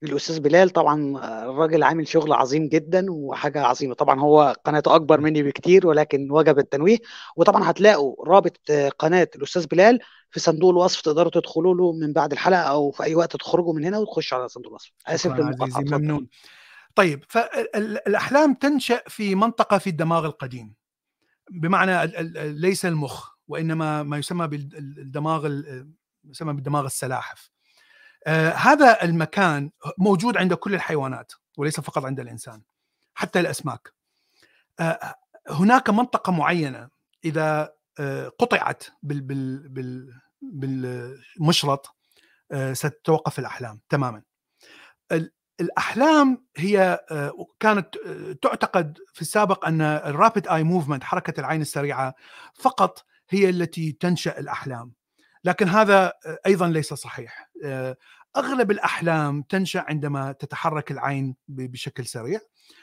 الأستاذ 0.03 0.41
بلال. 0.41 0.71
طبعا 0.71 1.19
الراجل 1.51 1.83
عامل 1.83 2.09
شغل 2.09 2.33
عظيم 2.33 2.69
جدا 2.69 3.07
وحاجة 3.09 3.63
عظيمة. 3.63 3.95
طبعا 3.95 4.21
هو 4.21 4.57
قناته 4.65 4.95
أكبر 4.95 5.21
مني 5.21 5.43
بكتير 5.43 5.87
ولكن 5.87 6.31
وجب 6.31 6.59
التنويه. 6.59 6.99
وطبعا 7.37 7.71
هتلاقوا 7.71 8.25
رابط 8.27 8.57
قناة 8.99 9.29
الأستاذ 9.37 9.67
بلال 9.67 10.01
في 10.31 10.41
صندوق 10.41 10.71
الوصف 10.71 11.01
تقدروا 11.01 11.31
تدخلوا 11.31 11.75
له 11.75 11.93
من 11.93 12.13
بعد 12.13 12.33
الحلقة 12.33 12.61
أو 12.61 12.91
في 12.91 13.03
أي 13.03 13.15
وقت 13.15 13.37
تخرجوا 13.37 13.75
من 13.75 13.85
هنا 13.85 13.99
وتخشوا 13.99 14.39
على 14.39 14.49
صندوق 14.49 14.73
الوصف. 14.73 14.91
آسف 15.07 15.33
للمقاطعة. 15.33 15.99
ممنون. 15.99 16.27
طيب 16.95 17.25
فالاحلام 17.29 18.55
تنشأ 18.55 19.03
في 19.09 19.35
منطقة 19.35 19.79
في 19.79 19.91
الدماغ 19.91 20.27
القديم. 20.27 20.75
بمعنى 21.51 22.07
ليس 22.53 22.87
المخ 22.87 23.35
وإنما 23.49 24.03
ما 24.03 24.19
يسمى 24.19 24.47
بالدماغ 24.47 25.61
يسمى 26.25 26.53
بالدماغ 26.53 26.87
السلاحف. 26.87 27.51
آه 28.27 28.51
هذا 28.51 29.05
المكان 29.05 29.71
موجود 29.99 30.37
عند 30.37 30.55
كل 30.55 30.75
الحيوانات 30.75 31.33
وليس 31.57 31.81
فقط 31.81 32.05
عند 32.05 32.21
الإنسان 32.21 32.63
حتى 33.15 33.41
الأسماك. 33.41 33.93
آه 34.81 35.15
هناك 35.49 35.91
منطقة 35.91 36.33
معينة 36.33 36.89
إذا 37.25 37.73
آه 38.01 38.29
قطعت 38.29 38.85
بال 39.03 39.21
بال 39.21 39.69
بال 39.69 40.21
بالمشرط 40.43 41.97
ستتوقف 42.73 43.39
الأحلام 43.39 43.81
تماما. 43.89 44.23
الأحلام 45.61 46.45
هي 46.57 47.01
آه، 47.11 47.47
كانت 47.61 47.97
آه، 48.07 48.33
تعتقد 48.43 48.99
في 49.13 49.23
السابق 49.23 49.67
أن 49.67 49.99
الرابid 49.99 50.53
اي 50.53 50.63
موفمنت 50.63 51.05
حركة 51.05 51.41
العين 51.41 51.61
السريعة 51.61 52.15
فقط 52.55 53.05
هي 53.31 53.51
التي 53.51 53.93
تنشأ 53.93 54.39
الأحلام. 54.39 54.93
لكن 55.45 55.69
هذا 55.69 56.07
آه، 56.27 56.39
أيضا 56.47 56.69
ليس 56.69 56.95
صحيح. 56.95 57.51
أغلب 58.37 58.71
الأحلام 58.71 59.43
تنشأ 59.43 59.85
عندما 59.89 60.33
تتحرك 60.33 60.91
العين 60.91 61.37
بشكل 61.49 62.07
سريع. 62.07 62.41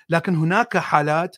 لكن 0.09 0.35
هناك 0.35 0.77
حالات 0.77 1.37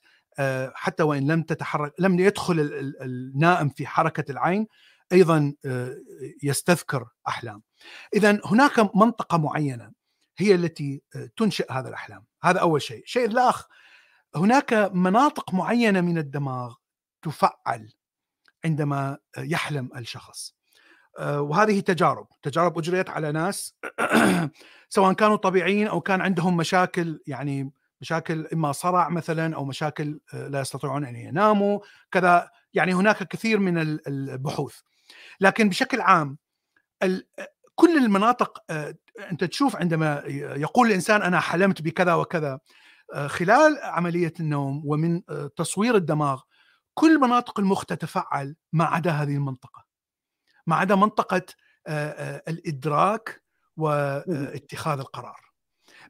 حتى 0.74 1.04
وإن 1.04 1.32
لم 1.32 1.44
تتحرك 1.44 1.94
لم 2.00 2.20
يدخل 2.20 2.60
النائم 3.02 3.70
في 3.70 3.88
حركة 3.88 4.32
العين 4.32 4.68
أيضا 5.12 5.54
يستذكر 6.44 7.06
أحلام. 7.28 7.62
اذا 8.16 8.40
هناك 8.46 8.96
منطقة 8.96 9.38
معينة. 9.38 10.03
هي 10.38 10.56
التي 10.56 11.02
آه، 11.16 11.30
تنشئ 11.38 11.72
هذا 11.72 11.90
الأحلام. 11.90 12.26
هذا 12.44 12.60
أول 12.60 12.82
شيء. 12.82 13.04
الشيء 13.04 13.26
الآخر 13.26 13.68
هناك 14.36 14.74
مناطق 14.74 15.54
معينة 15.54 16.02
من 16.02 16.18
الدماغ 16.18 16.76
تفعل 17.22 17.94
عندما 18.66 19.18
يحلم 19.38 19.90
الشخص. 19.98 20.56
آه، 21.20 21.42
وهذه 21.42 21.80
تجارب. 21.80 22.28
تجارب 22.44 22.78
أجريت 22.78 23.10
على 23.10 23.32
ناس 23.32 23.76
سواء 24.90 25.14
كانوا 25.14 25.36
طبيعيين 25.36 25.88
أو 25.88 26.02
كان 26.02 26.22
عندهم 26.22 26.58
مشاكل 26.58 27.20
يعني 27.28 27.72
مشاكل 28.02 28.48
إما 28.54 28.72
صرع 28.72 29.10
مثلا 29.10 29.56
أو 29.56 29.66
مشاكل 29.66 30.20
لا 30.34 30.62
يستطيعون 30.62 31.06
أن 31.06 31.16
يناموا 31.16 31.80
كذا. 32.12 32.50
يعني 32.74 32.94
هناك 32.94 33.24
كثير 33.28 33.60
من 33.60 33.78
البحوث. 34.08 34.80
لكن 35.40 35.70
بشكل 35.70 36.02
عام 36.02 36.38
كل 37.76 37.98
المناطق 37.98 38.64
أنت 39.32 39.44
تشوف 39.44 39.76
عندما 39.76 40.24
يقول 40.56 40.88
الإنسان 40.88 41.22
أنا 41.22 41.40
حلمت 41.40 41.82
بكذا 41.82 42.14
وكذا 42.14 42.60
خلال 43.28 43.80
عملية 43.84 44.34
النوم 44.40 44.82
ومن 44.86 45.22
تصوير 45.56 45.96
الدماغ 45.96 46.42
كل 46.94 47.20
مناطق 47.20 47.60
المخ 47.60 47.86
تتفعل 47.86 48.56
ما 48.74 48.86
عدا 48.86 49.12
هذه 49.12 49.36
المنطقة. 49.36 49.86
ما 50.68 50.76
عدا 50.76 50.96
منطقة 50.96 51.46
الإدراك 52.48 53.44
واتخاذ 53.78 55.00
القرار. 55.00 55.40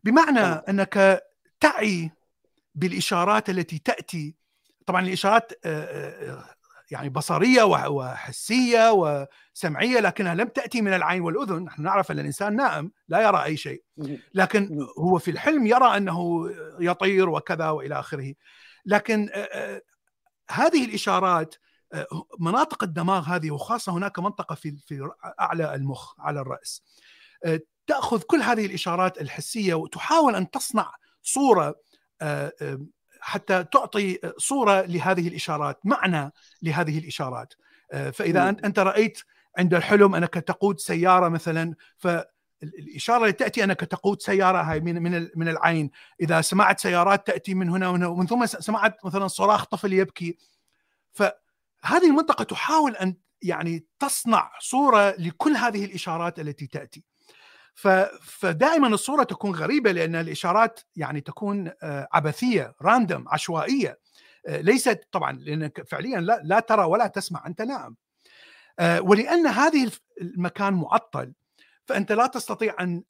بمعنى 0.03 0.39
أنك 0.39 1.23
تعي 1.59 2.11
بالإشارات 2.75 3.49
التي 3.49 3.79
تأتي. 3.79 4.35
طبعا 4.85 5.01
الإشارات 5.01 5.51
يعني 6.93 7.09
بصرية 7.09 7.63
وحسية 7.63 8.91
وسمعية 8.91 9.99
لكنها 9.99 10.35
لم 10.35 10.47
تأتي 10.47 10.81
من 10.81 10.93
العين 10.93 11.21
والأذن، 11.21 11.63
نحن 11.63 11.81
نعرف 11.81 12.11
أن 12.11 12.19
الإنسان 12.19 12.55
نائم 12.55 12.91
لا 13.07 13.21
يرى 13.21 13.43
أي 13.43 13.57
شيء. 13.57 13.83
لكن 14.33 14.87
هو 14.99 15.17
في 15.19 15.31
الحلم 15.31 15.67
يرى 15.67 15.97
أنه 15.97 16.49
يطير 16.79 17.29
وكذا 17.29 17.69
وإلى 17.69 17.99
آخره. 17.99 18.33
لكن 18.85 19.29
هذه 20.51 20.85
الإشارات 20.85 21.55
مناطق 22.39 22.83
الدماغ 22.83 23.23
هذه 23.23 23.51
وخاصة 23.51 23.91
هناك 23.91 24.19
منطقة 24.19 24.55
في 24.55 24.77
في 24.87 25.09
أعلى 25.39 25.75
المخ 25.75 26.13
على 26.19 26.39
الرأس. 26.39 26.83
تأخذ 27.87 28.21
كل 28.21 28.41
هذه 28.41 28.65
الإشارات 28.65 29.21
الحسية 29.21 29.73
وتحاول 29.73 30.35
أن 30.35 30.49
تصنع 30.49 30.91
صورة 31.21 31.75
حتى 33.23 33.63
تعطي 33.63 34.19
صورة 34.37 34.81
لهذه 34.81 35.27
الإشارات، 35.27 35.79
معنى 35.83 36.31
لهذه 36.61 36.99
الإشارات. 36.99 37.53
آه، 37.91 38.09
فإذا 38.09 38.49
انت 38.49 38.79
رأيت 38.79 39.19
عند 39.57 39.73
الحلم 39.73 40.15
أنك 40.15 40.33
تقود 40.33 40.79
سيارة 40.79 41.29
مثلا 41.29 41.75
فالاشاره 41.97 43.21
اللي 43.21 43.31
تأتي 43.31 43.63
أنك 43.63 43.79
تقود 43.79 44.21
سيارة 44.21 44.61
هاي 44.61 44.79
من 44.79 45.03
من 45.03 45.29
من 45.35 45.47
العين، 45.47 45.91
إذا 46.21 46.41
سمعت 46.41 46.79
سيارات 46.79 47.27
تأتي 47.27 47.53
من 47.53 47.69
هنا 47.69 47.89
ومن, 47.89 48.03
ومن 48.03 48.27
ثم 48.27 48.45
سمعت 48.45 49.05
مثلا 49.05 49.27
صراخ 49.27 49.65
طفل 49.65 49.93
يبكي. 49.93 50.37
فهذه 51.11 52.07
المنطقة 52.07 52.43
تحاول 52.43 52.95
أن 52.95 53.15
يعني 53.41 53.85
تصنع 53.99 54.51
صورة 54.59 55.15
لكل 55.17 55.51
هذه 55.51 55.85
الإشارات 55.85 56.39
التي 56.39 56.67
تأتي. 56.67 57.03
فدائما 58.23 58.87
الصورة 58.87 59.23
تكون 59.23 59.55
غريبة 59.55 59.91
لأن 59.91 60.15
الإشارات 60.15 60.79
يعني 60.95 61.21
تكون 61.21 61.71
آه، 61.83 62.07
عبثية 62.13 62.75
راندوم 62.81 63.29
عشوائية. 63.29 63.99
آه، 64.47 64.61
ليست 64.61 65.07
طبعا 65.11 65.31
لأنك 65.31 65.87
فعليا 65.87 66.19
لا, 66.19 66.41
لا 66.43 66.59
ترى 66.59 66.85
ولا 66.85 67.07
تسمع 67.07 67.47
أنت 67.47 67.61
نائم 67.61 67.95
آه، 68.79 69.01
ولأن 69.01 69.47
هذه 69.47 69.91
المكان 70.21 70.73
معطل 70.73 71.33
فأنت 71.85 72.11
لا 72.11 72.27
تستطيع 72.27 72.75
أن 72.79 73.03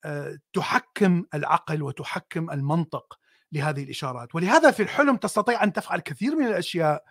تحكم 0.53 1.25
العقل 1.33 1.83
وتحكم 1.83 2.51
المنطق 2.51 3.19
لهذه 3.51 3.83
الإشارات. 3.83 4.35
ولهذا 4.35 4.71
في 4.71 4.83
الحلم 4.83 5.15
تستطيع 5.15 5.63
أن 5.63 5.73
تفعل 5.73 5.99
كثير 5.99 6.35
من 6.35 6.45
الأشياء 6.45 7.03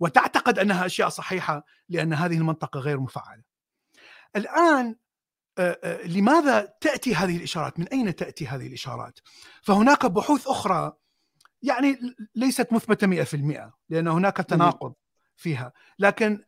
وتعتقد 0.00 0.58
أنها 0.58 0.86
أشياء 0.86 1.08
صحيحة 1.08 1.64
لأن 1.88 2.12
هذه 2.12 2.38
المنطقة 2.38 2.80
غير 2.80 3.00
مفعلة. 3.00 3.42
الآن 4.36 4.96
لماذا 6.04 6.74
تأتي 6.80 7.14
هذه 7.14 7.36
الإشارات؟ 7.36 7.78
من 7.78 7.88
أين 7.88 8.16
تأتي 8.16 8.46
هذه 8.46 8.66
الإشارات؟ 8.66 9.18
فهناك 9.62 10.06
بحوث 10.06 10.46
أخرى 10.46 10.92
يعني 11.62 11.98
ليست 12.34 12.72
مثبتة 12.72 13.24
100% 13.24 13.72
لأن 13.88 14.08
هناك 14.08 14.36
تناقض 14.36 14.94
فيها، 15.36 15.72
لكن 15.98 16.44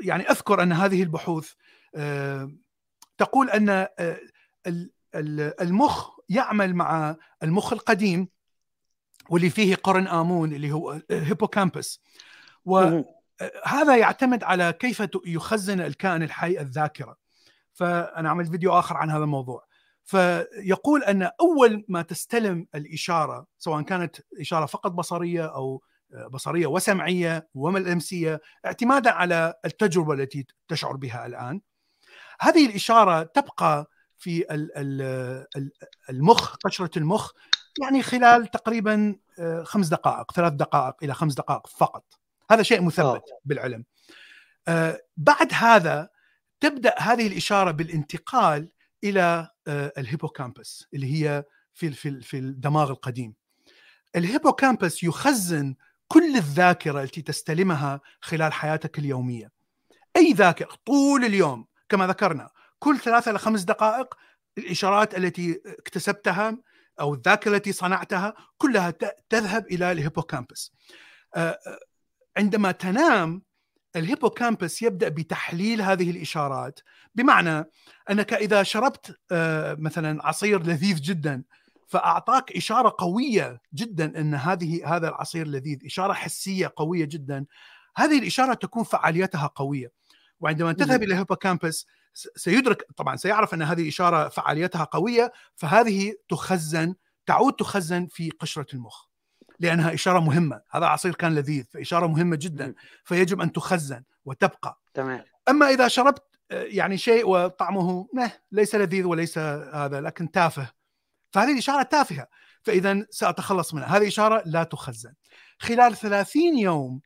يعني 0.00 0.30
أذكر 0.30 0.62
أن 0.62 0.72
هذه 0.72 1.02
البحوث 1.02 1.52
تقول 3.18 3.50
أن 3.50 3.88
المخ 5.60 6.10
يعمل 6.28 6.74
مع 6.74 7.16
المخ 7.42 7.72
القديم 7.72 8.28
واللي 9.30 9.50
فيه 9.50 9.74
قرن 9.74 10.06
آمون 10.06 10.52
اللي 10.52 10.72
هو 10.72 11.00
هيبوكامبس 11.10 12.00
وهذا 12.64 13.96
يعتمد 13.96 14.44
على 14.44 14.72
كيف 14.72 15.02
يخزن 15.26 15.80
الكائن 15.80 16.22
الحي 16.22 16.60
الذاكرة. 16.60 17.23
فأنا 17.74 18.30
عملت 18.30 18.50
فيديو 18.50 18.78
آخر 18.78 18.96
عن 18.96 19.10
هذا 19.10 19.24
الموضوع. 19.24 19.64
فيقول 20.04 21.04
أن 21.04 21.30
أول 21.40 21.84
ما 21.88 22.02
تستلم 22.02 22.66
الإشارة 22.74 23.46
سواء 23.58 23.82
كانت 23.82 24.16
إشارة 24.40 24.66
فقط 24.66 24.92
بصرية 24.92 25.46
أو 25.46 25.82
بصرية 26.30 26.66
وسمعية 26.66 27.48
وملمسيه 27.54 28.40
اعتمادا 28.66 29.10
على 29.10 29.54
التجربة 29.64 30.14
التي 30.14 30.46
تشعر 30.68 30.96
بها 30.96 31.26
الآن 31.26 31.60
هذه 32.40 32.66
الإشارة 32.66 33.22
تبقى 33.22 33.90
في 34.18 34.44
المخ 36.10 36.56
قشرة 36.56 36.90
المخ 36.96 37.30
يعني 37.82 38.02
خلال 38.02 38.46
تقريبا 38.46 39.16
آه، 39.38 39.62
خمس 39.62 39.88
دقائق 39.88 40.32
ثلاث 40.32 40.52
دقائق 40.52 40.94
إلى 41.02 41.14
خمس 41.14 41.34
دقائق 41.34 41.66
فقط. 41.66 42.04
هذا 42.50 42.62
شيء 42.62 42.82
مثبت. 42.82 43.22
بالعلم. 43.44 43.84
آه، 44.68 45.00
بعد 45.16 45.48
هذا 45.52 46.08
تبدأ 46.60 46.94
هذه 46.98 47.26
الإشارة 47.26 47.70
بالانتقال 47.70 48.68
إلى 49.04 49.48
آه، 49.66 49.92
الهيبوكامبس 49.98 50.86
اللي 50.94 51.14
هي 51.14 51.44
في 51.74 51.90
في 51.90 52.20
في 52.20 52.38
الدماغ 52.38 52.90
القديم. 52.90 53.34
ال 54.16 54.23
hippocampus 54.23 55.02
يخزن 55.02 55.74
كل 56.08 56.36
الذاكرة 56.36 57.02
التي 57.02 57.22
تستلمها 57.22 58.00
خلال 58.20 58.52
حياتك 58.52 58.98
اليومية. 58.98 59.50
أي 60.16 60.32
ذاكرة 60.32 60.68
طول 60.86 61.24
اليوم 61.24 61.66
كما 61.88 62.06
ذكرنا 62.06 62.50
كل 62.78 62.98
ثلاثة 62.98 63.30
إلى 63.30 63.38
خمس 63.38 63.62
دقائق 63.62 64.14
الإشارات 64.58 65.18
التي 65.18 65.60
اكتسبتها 65.66 66.58
أو 67.00 67.14
الذاكرة 67.14 67.56
التي 67.56 67.72
صنعتها 67.72 68.34
كلها 68.58 68.90
تذهب 69.28 69.66
إلى 69.66 69.92
ال 69.92 69.99
hippocampus 69.99 70.72
آه، 71.34 71.58
آه، 71.66 71.78
عندما 72.36 72.72
تنام 72.72 73.42
ال 73.96 74.03
hippocampus 74.03 74.82
يبدأ 74.82 75.08
بتحليل 75.08 75.82
هذه 75.82 76.10
الإشارات. 76.10 76.80
بمعنى 77.14 77.64
أنك 78.10 78.32
إذا 78.32 78.62
شربت 78.62 79.18
آه، 79.32 79.76
مثلا 79.78 80.26
عصير 80.26 80.62
لذيذ 80.62 81.00
جدا 81.00 81.42
فأعطاك 81.86 82.52
إشارة 82.56 82.94
قوية 82.98 83.60
جدا 83.74 84.20
أن 84.20 84.34
هذه 84.34 84.96
هذا 84.96 85.08
العصير 85.08 85.46
لذيذ 85.46 85.78
إشارة 85.84 86.12
حسية 86.12 86.72
قوية 86.76 87.04
جدا. 87.04 87.46
هذه 87.96 88.18
الإشارة 88.18 88.54
تكون 88.54 88.84
فعاليتها 88.84 89.46
قوية. 89.46 89.92
وعندما 90.40 90.72
تذهب 90.72 91.02
إلى 91.02 91.14
الهيبوكامبس 91.14 91.86
سيدرك 92.36 92.86
طبعا 92.96 93.16
سيعرف 93.16 93.54
أن 93.54 93.62
هذه 93.62 93.82
الاشاره 93.82 94.28
فعاليتها 94.28 94.84
قوية 94.84 95.32
فهذه 95.54 96.14
تخزن 96.28 96.94
تعود 97.26 97.52
تخزن 97.52 98.06
في 98.06 98.30
قشرة 98.30 98.66
المخ. 98.74 99.13
لأنها 99.60 99.94
إشارة 99.94 100.20
مهمة. 100.20 100.60
هذا 100.70 100.86
عصير 100.86 101.14
كان 101.14 101.34
لذيذ 101.34 101.64
فإشارة 101.64 102.06
مهمة 102.06 102.36
جدا. 102.36 102.74
فيجب 103.04 103.40
أن 103.40 103.52
تخزن 103.52 104.02
وتبقى. 104.24 104.80
تمام. 104.94 105.24
أما 105.48 105.68
إذا 105.68 105.88
شربت 105.88 106.22
آه، 106.50 106.62
يعني 106.62 106.96
شيء 106.96 107.28
وطعمه 107.28 108.08
ليس 108.52 108.74
لذيذ 108.74 109.04
وليس 109.04 109.38
هذا 109.38 110.00
لكن 110.00 110.30
تافه 110.30 110.70
فهذه 111.30 111.52
الإشارة 111.52 111.82
تافهة. 111.82 112.26
فاذا 112.62 113.06
سأتخلص 113.10 113.74
منها. 113.74 113.96
هذه 113.96 114.08
إشارة 114.08 114.42
لا 114.46 114.64
تخزن. 114.64 115.14
خلال 115.58 115.96
30 115.96 116.58
يوم 116.58 117.00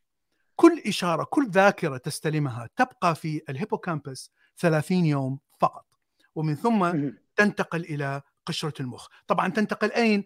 كل 0.57 0.83
إشارة 0.87 1.25
كل 1.25 1.51
ذاكرة 1.51 1.97
تستلمها 1.97 2.69
تبقى 2.77 3.15
في 3.15 3.43
الهيبوكامبس 3.49 4.31
30 4.57 5.07
يوم 5.07 5.39
فقط. 5.61 5.87
ومن 6.35 6.55
ثم 6.55 6.93
تنتقل 7.37 7.81
إلى 7.81 8.23
قشرة 8.47 8.83
المخ. 8.83 9.07
طبعا 9.27 9.49
تنتقل 9.49 9.93
أين؟ 9.93 10.25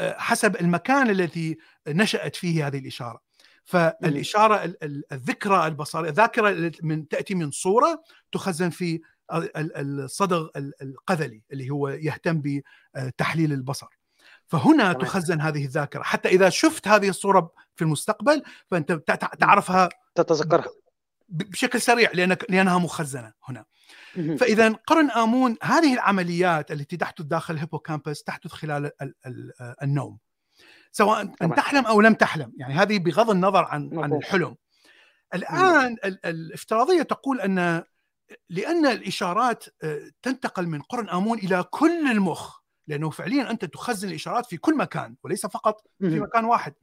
حسب 0.00 0.56
المكان 0.56 1.10
الذي 1.10 1.58
نشأت 1.88 2.36
فيه 2.36 2.66
هذه 2.66 2.78
الإشارة. 2.78 3.20
فالإشارة 3.64 4.74
الذكرى 5.12 5.66
البصرية 5.66 6.10
الذاكرة 6.10 6.72
من 6.82 7.08
تأتي 7.08 7.34
من 7.34 7.50
صورة 7.50 8.02
تخزن 8.32 8.70
في 8.70 9.00
الصدغ 9.32 10.48
القذلي 10.82 11.42
اللي 11.52 11.70
هو 11.70 11.88
يهتم 11.88 12.42
بتحليل 12.94 13.52
البصر. 13.52 13.86
فهنا 14.46 14.92
تخزن 14.92 15.40
هذه 15.40 15.64
الذاكرة. 15.64 16.02
حتى 16.02 16.28
إذا 16.28 16.48
شفت 16.48 16.88
هذه 16.88 17.08
الصورة 17.08 17.52
في 17.76 17.82
المستقبل 17.82 18.42
فأنت 18.70 18.92
تعرفها 19.40 19.88
تتذكرها. 20.14 20.68
بشكل 21.34 21.80
سريع 21.80 22.10
لأنك 22.14 22.46
لأنها 22.48 22.78
مخزنة 22.78 23.32
هنا. 23.48 23.64
فإذا 24.14 24.68
قرن 24.72 25.10
آمون 25.10 25.56
هذه 25.62 25.94
العمليات 25.94 26.72
التي 26.72 26.96
تحدث 26.96 27.22
داخل 27.22 27.54
الهيبوكامبس 27.54 28.22
تحدث 28.22 28.52
خلال 28.52 28.90
النوم. 29.82 30.18
سواء 30.92 31.20
ان 31.42 31.54
تحلم 31.54 31.86
أو 31.86 32.00
لم 32.00 32.14
تحلم 32.14 32.52
يعني 32.56 32.74
هذه 32.74 32.98
بغض 32.98 33.30
النظر 33.30 33.64
عن 33.64 33.98
عن 33.98 34.12
الحلم. 34.12 34.56
الآن 35.34 35.96
الافتراضية 36.24 37.02
تقول 37.02 37.40
ان 37.40 37.84
لأن 38.50 38.86
الإشارات 38.86 39.64
آه، 39.82 40.10
تنتقل 40.22 40.66
من 40.66 40.82
قرن 40.82 41.08
آمون 41.08 41.38
إلى 41.38 41.64
كل 41.70 42.10
المخ 42.10 42.58
لأنه 42.86 43.10
فعليا 43.10 43.50
أنت 43.50 43.64
تخزن 43.64 44.08
الإشارات 44.08 44.46
في 44.46 44.56
كل 44.56 44.76
مكان 44.76 45.16
وليس 45.22 45.46
فقط 45.46 45.86
في. 46.00 46.20
مكان 46.20 46.44
واحد. 46.44 46.74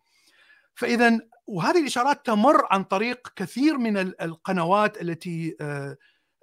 فإذا 0.75 1.19
وهذه 1.51 1.79
الإشارات 1.79 2.25
تمر 2.25 2.67
عن 2.71 2.83
طريق 2.83 3.27
كثير 3.35 3.77
من 3.77 3.97
ال- 3.97 4.21
القنوات 4.21 5.01
التي 5.01 5.55
آه، 5.61 5.97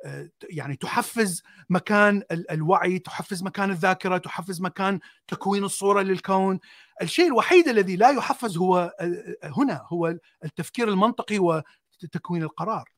آه، 0.05 0.31
يعني 0.51 0.77
تحفز 0.77 1.43
مكان 1.71 2.23
ال- 2.31 2.51
الوعي 2.51 2.99
تحفز 2.99 3.43
مكان 3.43 3.71
الذاكرة 3.71 4.19
تحفز 4.19 4.61
مكان 4.61 5.01
تكوين 5.29 5.65
الصورة 5.65 6.03
للكون. 6.03 6.61
الشيء 7.03 7.27
الوحيد 7.27 7.69
الذي 7.69 7.97
لا 7.97 8.11
يحفز 8.11 8.57
هو 8.59 8.95
آه، 9.01 9.35
هنا 9.43 9.85
هو 9.87 10.17
التفكير 10.45 10.89
المنطقي 10.89 11.39
وتكوين 11.39 12.43
القرار. 12.43 12.91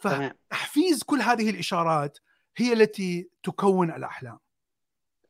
فتحفيز 0.00 1.02
كل 1.02 1.20
هذه 1.20 1.50
الإشارات 1.50 2.18
هي 2.56 2.72
التي 2.72 3.28
تكون 3.42 3.90
الأحلام. 3.90 4.38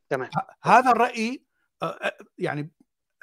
تمام. 0.09 0.29
هذا 0.63 0.91
الرأي 0.91 1.43
يعني 2.37 2.71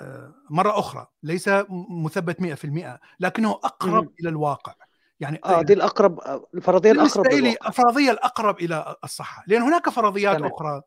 آه، 0.01 0.35
مرة 0.51 0.79
أخرى 0.79 1.07
ليس 1.23 1.49
م- 1.49 1.65
مثبت 2.05 2.41
100% 2.41 3.01
لكنه 3.21 3.51
أقرب 3.51 4.05
مم. 4.05 4.15
إلى 4.21 4.29
الواقع. 4.29 4.75
يعني 5.21 5.41
دي 5.63 5.73
الأقرب 5.73 6.21
آه، 6.21 6.47
الفرضية 6.55 6.93
بالنسبة 6.93 7.23
الأقرب 7.23 7.35
لي 7.41 7.41
للواقع. 7.51 7.69
الفرضية 7.69 8.11
الأقرب 8.11 8.59
إلى 8.61 8.97
الصحة 9.05 9.45
لأن 9.47 9.63
هناك 9.63 9.89
فرضيات 9.89 10.37
تمام. 10.37 10.51
أخرى 10.53 10.83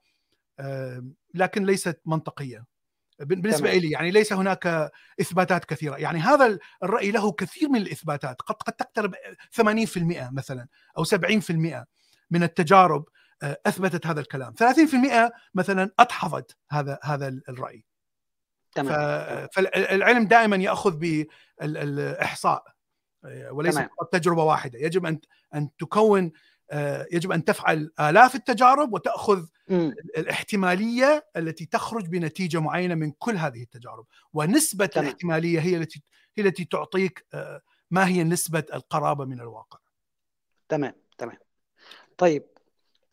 آه، 0.59 1.03
لكن 1.33 1.65
ليست 1.65 2.01
منطقية. 2.05 2.65
بالنسبة 3.19 3.69
تمام. 3.69 3.81
لي 3.81 3.91
يعني 3.91 4.11
ليس 4.11 4.33
هناك 4.33 4.91
إثباتات 5.21 5.65
كثيرة. 5.65 5.95
يعني 5.95 6.19
هذا 6.19 6.57
الرأي 6.83 7.11
له 7.11 7.31
كثير 7.31 7.69
من 7.69 7.81
الإثباتات. 7.81 8.41
قد 8.41 8.55
قد 8.55 8.73
تقترب 8.73 9.13
80% 9.51 10.29
مثلا 10.31 10.67
أو 10.97 11.03
70% 11.03 11.85
من 12.31 12.43
التجارب 12.43 13.05
آه، 13.43 13.57
أثبتت 13.65 14.07
هذا 14.07 14.19
الكلام. 14.19 14.53
30% 14.53 15.31
مثلا 15.53 15.91
أدحضت 15.99 16.57
هذا 16.71 16.99
هذا 17.03 17.27
الرأي. 17.49 17.79
ف- 17.79 17.96
تمام 18.77 19.47
فالعلم 19.53 20.27
دائما 20.27 20.55
يأخذ 20.55 20.97
بالاحصاء 21.61 22.63
وليس 23.51 23.75
تمام. 23.75 23.87
فقط 23.87 24.13
تجربة 24.13 24.43
واحدة 24.43 24.79
يجب 24.79 25.05
ان 25.05 25.19
أن 25.55 25.69
تكون 25.79 26.31
آه، 26.71 27.07
يجب 27.11 27.31
أن 27.31 27.43
تفعل 27.43 27.91
آلاف 27.99 28.35
التجارب 28.35 28.93
وتأخذ 28.93 29.45
مم. 29.69 29.95
الإحتمالية 30.17 31.27
التي 31.37 31.65
تخرج 31.65 32.07
بنتيجة 32.07 32.59
معينة 32.59 32.95
من 32.95 33.11
كل 33.11 33.35
هذه 33.35 33.61
التجارب 33.61 34.05
ونسبة 34.33 34.85
تمام. 34.85 35.05
الاحتمالية 35.05 35.59
هي 35.59 35.77
التي 35.77 36.03
هي 36.37 36.43
التي 36.43 36.65
تعطيك 36.65 37.25
آه، 37.33 37.61
ما 37.91 38.07
هي 38.07 38.23
نسبة 38.23 38.63
القرابة 38.73 39.25
من 39.25 39.39
الواقع 39.39 39.79
تمام 40.69 40.93
تمام 41.17 41.37
طيب 42.17 42.43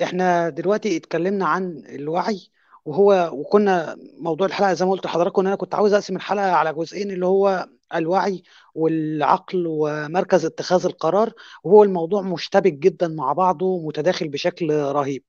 إحنا 0.03 0.49
دلوقتي 0.49 0.97
اتكلمنا 0.97 1.47
عن 1.47 1.83
الوعي 1.89 2.49
وهو 2.85 3.31
وكنا 3.33 3.97
موضوع 4.19 4.47
الحلقة 4.47 4.73
زي 4.73 4.85
ما 4.85 4.91
قلت 4.91 5.05
لحضراتكم 5.05 5.41
إن 5.41 5.47
أنا 5.47 5.57
كنت 5.57 5.75
عاوز 5.75 5.93
أقسم 5.93 6.17
الحلقة 6.17 6.51
على 6.53 6.73
جزئين 6.73 7.11
اللي 7.11 7.27
هو 7.27 7.67
الوعي 7.95 8.43
والعقل 8.75 9.65
ومركز 9.69 10.45
اتخاذ 10.45 10.87
القرار 10.87 11.33
وهو 11.65 11.83
الموضوع 11.83 12.23
مشتبك 12.23 12.73
جدا 12.73 13.09
مع 13.09 13.33
بعضه 13.33 13.67
ومتداخل 13.67 14.29
بشكل 14.29 14.71
رهيب. 14.75 15.25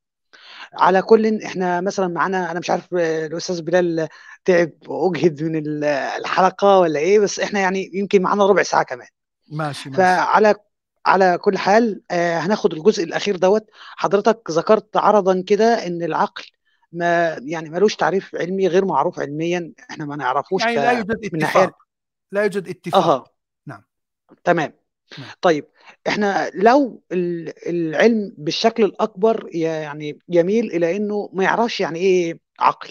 على 0.73 1.01
كل 1.01 1.43
إحنا 1.43 1.81
مثلا 1.81 2.07
معانا 2.07 2.51
أنا 2.51 2.59
مش 2.59 2.69
عارف 2.69 2.93
الأستاذ 2.93 3.61
بلال 3.61 4.07
تعب 4.45 4.71
وأجهد 4.87 5.43
من 5.43 5.55
ال- 5.55 5.83
الحلقة 6.19 6.79
ولا 6.79 6.99
إيه 6.99 7.19
بس 7.19 7.39
إحنا 7.39 7.59
يعني 7.59 7.91
يمكن 7.93 8.21
معانا 8.21 8.45
ربع 8.45 8.63
ساعة 8.63 8.83
كمان. 8.83 9.07
ماشي 9.51 9.89
ماشي. 9.89 10.01
فعلى 10.01 10.55
على 11.05 11.37
كل 11.37 11.57
حال 11.57 12.01
آه، 12.11 12.37
هناخد 12.39 12.73
الجزء 12.73 13.03
الأخير 13.03 13.35
دوت. 13.35 13.65
حضرتك 13.97 14.51
ذكرت 14.51 14.97
عرضا 14.97 15.43
كده 15.47 15.87
إن 15.87 16.03
العقل 16.03 16.43
ما 16.97 17.39
يعني 17.43 17.69
ملوش 17.69 17.95
تعريف 17.95 18.35
علمي 18.35 18.67
غير 18.67 18.85
معروف 18.85 19.19
علميا 19.19 19.73
إحنا 19.89 20.05
ما 20.05 20.15
نعرفوش 20.15 20.61
يعني 20.61 20.75
لا 20.75 20.91
يوجد 20.91 21.33
من 21.33 21.39
ناحية 21.39 21.63
اتفاق 21.63 21.77
لا 22.31 22.41
يوجد 22.43 22.67
اتفاق. 22.67 23.03
أها. 23.07 23.23
نعم. 23.67 23.83
تمام. 24.43 24.73
نعم. 25.19 25.27
طيب 25.41 25.67
إحنا 26.07 26.51
لو 26.53 27.01
ال- 27.11 27.69
العلم 27.69 28.33
بالشكل 28.37 28.83
الأكبر 28.83 29.49
يعني 29.51 30.19
يميل 30.29 30.65
إلى 30.71 30.95
إنه 30.95 31.29
ما 31.33 31.43
يعرفش 31.43 31.79
يعني 31.79 31.99
إيه 31.99 32.39
عقل. 32.59 32.89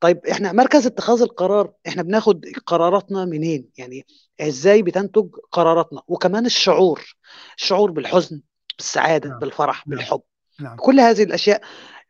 طيب 0.00 0.26
إحنا 0.26 0.52
مركز 0.52 0.86
اتخاذ 0.86 1.22
القرار 1.22 1.72
إحنا 1.88 2.02
بناخد 2.02 2.46
قراراتنا 2.66 3.24
منين؟ 3.24 3.68
يعني 3.78 4.06
إزاي 4.40 4.82
بتنتج 4.82 5.28
قراراتنا؟ 5.52 6.02
وكمان 6.08 6.46
الشعور 6.46 7.16
الشعور 7.58 7.90
بالحزن 7.90 8.40
بالسعادة 8.78 9.28
نعم. 9.28 9.38
بالفرح 9.38 9.86
نعم. 9.88 9.98
بالحب. 9.98 10.20
نعم. 10.60 10.76
كل 10.76 11.00
هذه 11.00 11.22
الأشياء 11.22 11.60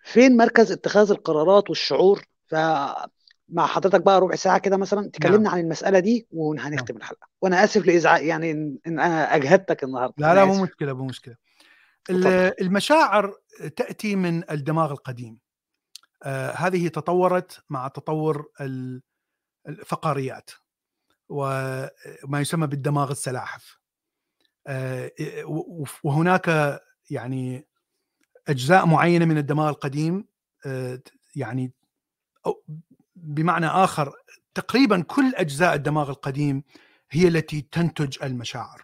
فين 0.04 0.36
مركز 0.36 0.72
اتخاذ 0.72 1.10
القرارات 1.10 1.70
والشعور؟ 1.70 2.24
فمع 2.46 3.06
حضرتك 3.66 4.00
بقى 4.00 4.20
ربع 4.20 4.34
ساعة 4.34 4.58
كده 4.58 4.76
مثلا 4.76 5.10
تكلمنا 5.10 5.50
عن 5.50 5.60
المسألة 5.60 5.98
دي 5.98 6.26
وهنختم 6.30 6.96
الحلقة. 6.96 7.28
وأنا 7.42 7.64
آسف 7.64 7.86
لإزعاج 7.86 8.24
يعني 8.24 8.50
إن 8.50 8.78
إن 8.86 9.00
أنا 9.00 9.34
أجهدتك 9.34 9.84
النهارده. 9.84 10.14
لا 10.18 10.34
لا 10.34 10.44
مو. 10.44 10.62
مشكلة 10.62 10.92
مو 10.92 11.04
مشكلة. 11.04 11.36
المشاعر 12.60 13.34
تأتي 13.76 14.16
من 14.16 14.50
الدماغ 14.50 14.90
القديم. 14.92 15.38
آه، 16.22 16.50
هذه 16.50 16.88
تطورت 16.88 17.64
مع 17.70 17.88
تطور 17.88 18.50
ال- 18.60 19.02
الفقاريات 19.68 20.50
وما 21.28 22.40
يسمى 22.40 22.66
بالدماغ 22.66 23.10
السلاحف. 23.10 23.78
آه، 24.66 25.10
وهناك 26.04 26.80
يعني 27.10 27.68
أجزاء 28.48 28.86
معينة 28.86 29.24
من 29.24 29.38
الدماغ 29.38 29.68
القديم 29.68 30.24
آه، 30.66 31.00
يعني 31.36 31.72
أو 32.46 32.64
بمعنى 33.16 33.66
آخر 33.66 34.12
تقريبا 34.54 35.02
كل 35.02 35.34
أجزاء 35.34 35.74
الدماغ 35.74 36.10
القديم 36.10 36.62
هي 37.10 37.28
التي 37.28 37.60
تنتج 37.72 38.22
المشاعر 38.22 38.82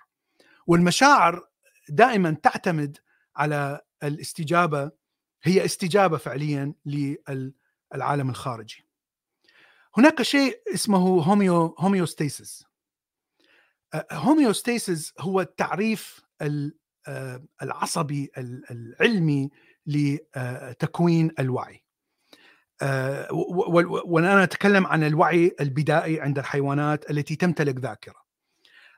والمشاعر 0.66 1.46
دائما 1.88 2.30
تعتمد 2.42 2.98
على 3.36 3.80
الاستجابة 4.02 4.90
هي 5.42 5.64
استجابة 5.64 6.16
فعليا 6.18 6.74
للعالم 6.86 8.30
الخارجي. 8.30 8.86
هناك 9.96 10.22
شيء 10.22 10.62
اسمه 10.74 10.98
homeo 10.98 11.74
homeostasis. 11.78 12.64
homeostasis 14.12 15.14
هو 15.20 15.40
التعريف 15.40 16.20
ال- 16.42 16.78
العصبي 17.62 18.30
ال- 18.38 18.64
العلمي 18.70 19.50
لتكوين 19.86 21.30
الوعي. 21.38 21.82
آه، 22.82 23.28
وأنا 24.04 24.42
أتكلم 24.42 24.86
عن 24.86 25.04
الوعي 25.04 25.56
البدائي 25.60 26.20
عند 26.20 26.38
الحيوانات 26.38 27.10
التي 27.10 27.36
تمتلك 27.36 27.76
ذاكرة. 27.78 28.14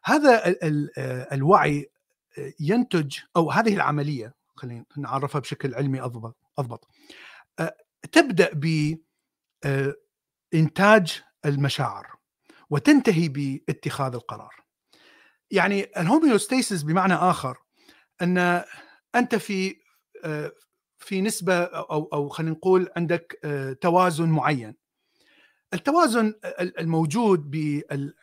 هذا 0.04 0.56
آه، 0.62 1.28
الوعي 1.32 1.90
آه، 2.38 2.52
ينتج 2.60 3.18
أو 3.36 3.50
هذه 3.50 3.74
العملية 3.74 4.34
خلينا 4.54 4.84
نعرفها 4.96 5.40
بشكل 5.40 5.74
علمي 5.74 6.00
أضبط 6.00 6.88
آه، 7.58 7.76
تبدأ 8.12 8.50
ب 8.52 8.94
آه، 9.64 9.94
إنتاج 10.54 11.22
المشاعر 11.44 12.06
وتنتهي 12.70 13.28
باتخاذ 13.28 14.14
القرار. 14.14 14.54
يعني 15.50 15.86
الهوميوستاسيس 15.96 16.82
بمعنى 16.82 17.14
آخر 17.14 17.58
أن 18.22 18.64
أنت 19.14 19.34
في 19.34 19.76
آه، 20.24 20.52
في 20.98 21.20
نسبة 21.20 21.54
أو 21.64 22.08
أو 22.12 22.28
خلينا 22.28 22.52
نقول 22.52 22.88
عندك 22.96 23.38
آه، 23.44 23.72
توازن 23.72 24.28
معين. 24.28 24.76
التوازن 25.74 26.34
ال- 26.60 26.80
الموجود 26.80 27.50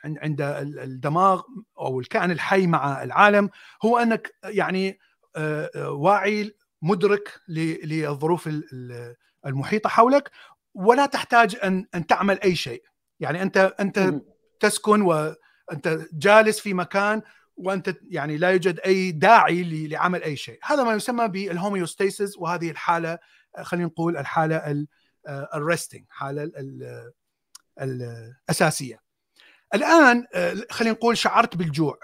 عند 0.05 0.41
ال- 0.41 0.79
الدماغ 0.79 1.41
أو 1.79 1.99
الكائن 1.99 2.31
الحي 2.31 2.67
مع 2.67 3.03
العالم 3.03 3.49
هو 3.85 3.97
أنك 3.97 4.31
يعني 4.43 4.99
آه، 5.35 5.91
واعي 5.91 6.55
مدرك 6.81 7.39
للظروف 7.47 8.47
ال- 8.47 8.63
ال- 8.73 9.15
المحيطة 9.45 9.89
حولك 9.89 10.31
ولا 10.73 11.05
تحتاج 11.05 11.57
أن 11.63 11.85
أن 11.95 12.07
تعمل 12.07 12.39
أي 12.41 12.55
شيء 12.55 12.83
يعني 13.19 13.41
أنت 13.41 13.75
أنت. 13.79 14.21
تسكن 14.59 15.01
وانت 15.01 15.99
جالس 16.13 16.59
في 16.59 16.73
مكان 16.73 17.21
وأنت 17.59 17.95
يعني 18.09 18.37
لا 18.37 18.49
يوجد 18.49 18.79
أي 18.79 19.11
داعي 19.11 19.87
لعمل 19.87 20.23
أي 20.23 20.35
شيء. 20.35 20.59
هذا 20.63 20.83
ما 20.83 20.93
يسمى 20.93 21.27
بال 21.27 21.44
homeostasis 21.44 22.37
وهذه 22.37 22.71
الحالة 22.71 23.19
آه، 23.57 23.63
خلينا 23.63 23.85
نقول 23.87 24.17
الحالة 24.17 24.85
ال 25.55 25.62
resting 25.62 26.05
حالة 26.09 26.43
ال- 26.43 27.11
ال- 27.81 28.33
الأساسية. 28.49 28.99
الآن 29.75 30.25
آه، 30.33 30.55
خلينا 30.71 30.93
نقول 30.95 31.17
شعرت 31.17 31.55
بالجوع. 31.57 31.99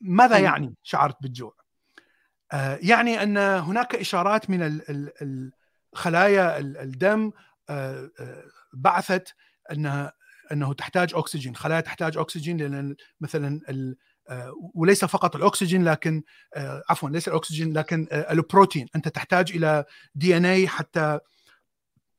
ماذا. 0.00 0.38
يعني 0.38 0.74
شعرت 0.82 1.16
بالجوع؟ 1.22 1.54
آه، 2.52 2.78
يعني 2.82 3.22
أن 3.22 3.36
هناك 3.38 3.94
إشارات 3.94 4.50
من 4.50 4.80
خلايا 5.94 6.58
ال- 6.58 6.76
الدم 6.76 7.30
آه، 7.68 8.10
آه، 8.20 8.44
بعثت 8.72 9.34
انها 9.72 10.12
أنه 10.52 10.72
تحتاج 10.72 11.14
أكسجين. 11.14 11.56
خلايا 11.56 11.80
تحتاج 11.80 12.16
أكسجين 12.18 12.56
لأن 12.56 12.96
مثلا 13.20 13.60
آه، 13.68 13.94
وليس 14.74 15.04
فقط 15.04 15.36
الأكسجين 15.36 15.84
لكن 15.84 16.22
آه، 16.56 16.82
عفوا 16.88 17.10
ليس 17.10 17.28
الأكسجين 17.28 17.72
لكن 17.72 18.06
آه، 18.12 18.32
البروتين 18.32 18.86
أنت 18.96 19.08
تحتاج 19.08 19.52
إلى 19.52 19.84
دي 20.14 20.36
ان 20.36 20.44
اي 20.44 20.68
حتى 20.68 21.18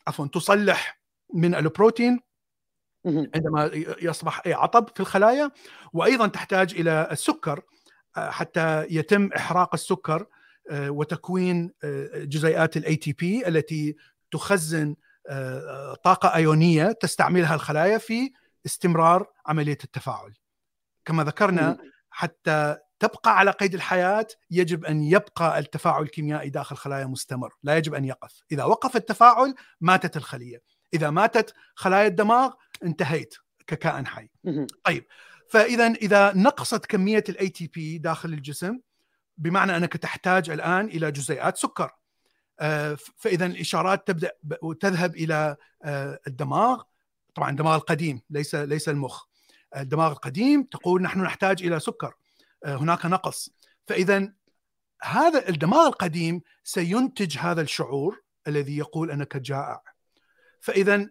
عفوا 0.07 0.27
تصلح 0.27 1.01
من 1.33 1.55
البروتين. 1.55 2.19
عندما 3.05 3.71
يصبح 4.01 4.41
عطب 4.47 4.89
في 4.93 4.99
الخلايا 4.99 5.51
وأيضا 5.93 6.27
تحتاج 6.27 6.73
إلى 6.73 7.07
السكر 7.11 7.61
آه، 8.17 8.29
حتى 8.29 8.85
يتم 8.89 9.29
إحراق 9.37 9.73
السكر 9.73 10.25
آه، 10.71 10.89
وتكوين 10.89 11.71
آه، 11.83 12.09
جزيئات 12.13 12.77
ال 12.77 12.95
ATP 12.95 13.47
التي 13.47 13.95
تخزن 14.31 14.95
آه، 15.29 15.95
طاقة 16.03 16.35
آيونية 16.35 16.91
تستعملها 16.91 17.55
الخلايا 17.55 17.97
في 17.97 18.31
استمرار 18.65 19.27
عملية 19.45 19.77
التفاعل. 19.83 20.33
كما 21.05 21.23
ذكرنا. 21.23 21.77
حتى 22.11 22.77
تبقى 22.99 23.37
على 23.37 23.51
قيد 23.51 23.73
الحياة 23.73 24.27
يجب 24.51 24.85
أن 24.85 25.03
يبقى 25.03 25.59
التفاعل 25.59 26.03
الكيميائي 26.03 26.49
داخل 26.49 26.75
الخلايا 26.75 27.05
مستمر، 27.05 27.53
لا 27.63 27.77
يجب 27.77 27.93
أن 27.93 28.05
يقف، 28.05 28.43
إذا 28.51 28.63
وقف 28.63 28.95
التفاعل 28.95 29.55
ماتت 29.81 30.17
الخلية، 30.17 30.61
إذا 30.93 31.09
ماتت 31.09 31.53
خلايا 31.75 32.07
الدماغ 32.07 32.51
انتهيت 32.83 33.35
ككائن 33.67 34.07
حي. 34.07 34.29
مهم. 34.43 34.67
فإذا 35.49 35.87
إذا 35.87 36.33
نقصت 36.35 36.85
كمية 36.85 37.23
ال 37.29 37.49
ATP 37.49 37.97
داخل 37.97 38.33
الجسم 38.33 38.79
بمعنى 39.37 39.77
أنك 39.77 39.97
تحتاج 39.97 40.49
الآن 40.49 40.85
إلى 40.85 41.11
جزيئات 41.11 41.57
سكر. 41.57 41.91
آه، 42.59 42.97
فإذا 43.17 43.45
الإشارات 43.45 44.07
تبدأ 44.07 44.31
ب- 44.43 44.55
وتذهب 44.61 45.15
إلى 45.15 45.55
آه، 45.83 46.19
الدماغ. 46.27 46.81
طبعا 47.35 47.49
الدماغ 47.49 47.75
القديم 47.75 48.21
ليس 48.29 48.55
ليس 48.55 48.89
المخ. 48.89 49.25
الدماغ 49.77 50.11
القديم 50.11 50.63
تقول 50.63 51.01
نحن 51.01 51.21
نحتاج 51.21 51.63
إلى 51.63 51.79
سكر 51.79 52.13
آه، 52.65 52.75
هناك 52.75 53.05
نقص. 53.05 53.49
فإذا 53.87 54.33
هذا 55.03 55.49
الدماغ 55.49 55.87
القديم 55.87 56.41
سينتج 56.63 57.37
هذا 57.37 57.61
الشعور 57.61 58.21
الذي 58.47 58.77
يقول 58.77 59.11
أنك 59.11 59.37
جائع. 59.37 59.81
فإذا 60.59 61.09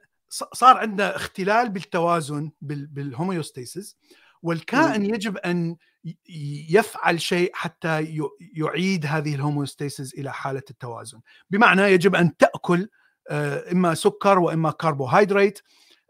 صار 0.54 0.76
عندنا 0.76 1.16
اختلال 1.16 1.68
بالتوازن 1.70 2.50
بال- 2.60 2.86
بال 2.86 3.03
homeostasis 3.03 3.96
والكائن 4.42 5.04
يجب 5.14 5.36
أن 5.36 5.76
يفعل 6.70 7.20
شيء 7.20 7.50
حتى 7.54 8.22
يعيد 8.56 9.06
هذه 9.06 9.34
الهوميوستاسيس 9.34 10.14
إلى 10.14 10.32
حالة 10.32 10.62
التوازن. 10.70 11.20
بمعنى 11.50 11.82
يجب 11.82 12.14
أن 12.14 12.36
تأكل 12.36 12.88
آه، 13.30 13.72
إما 13.72 13.94
سكر 13.94 14.38
وإما 14.38 14.70
كربوهيدرات 14.70 15.58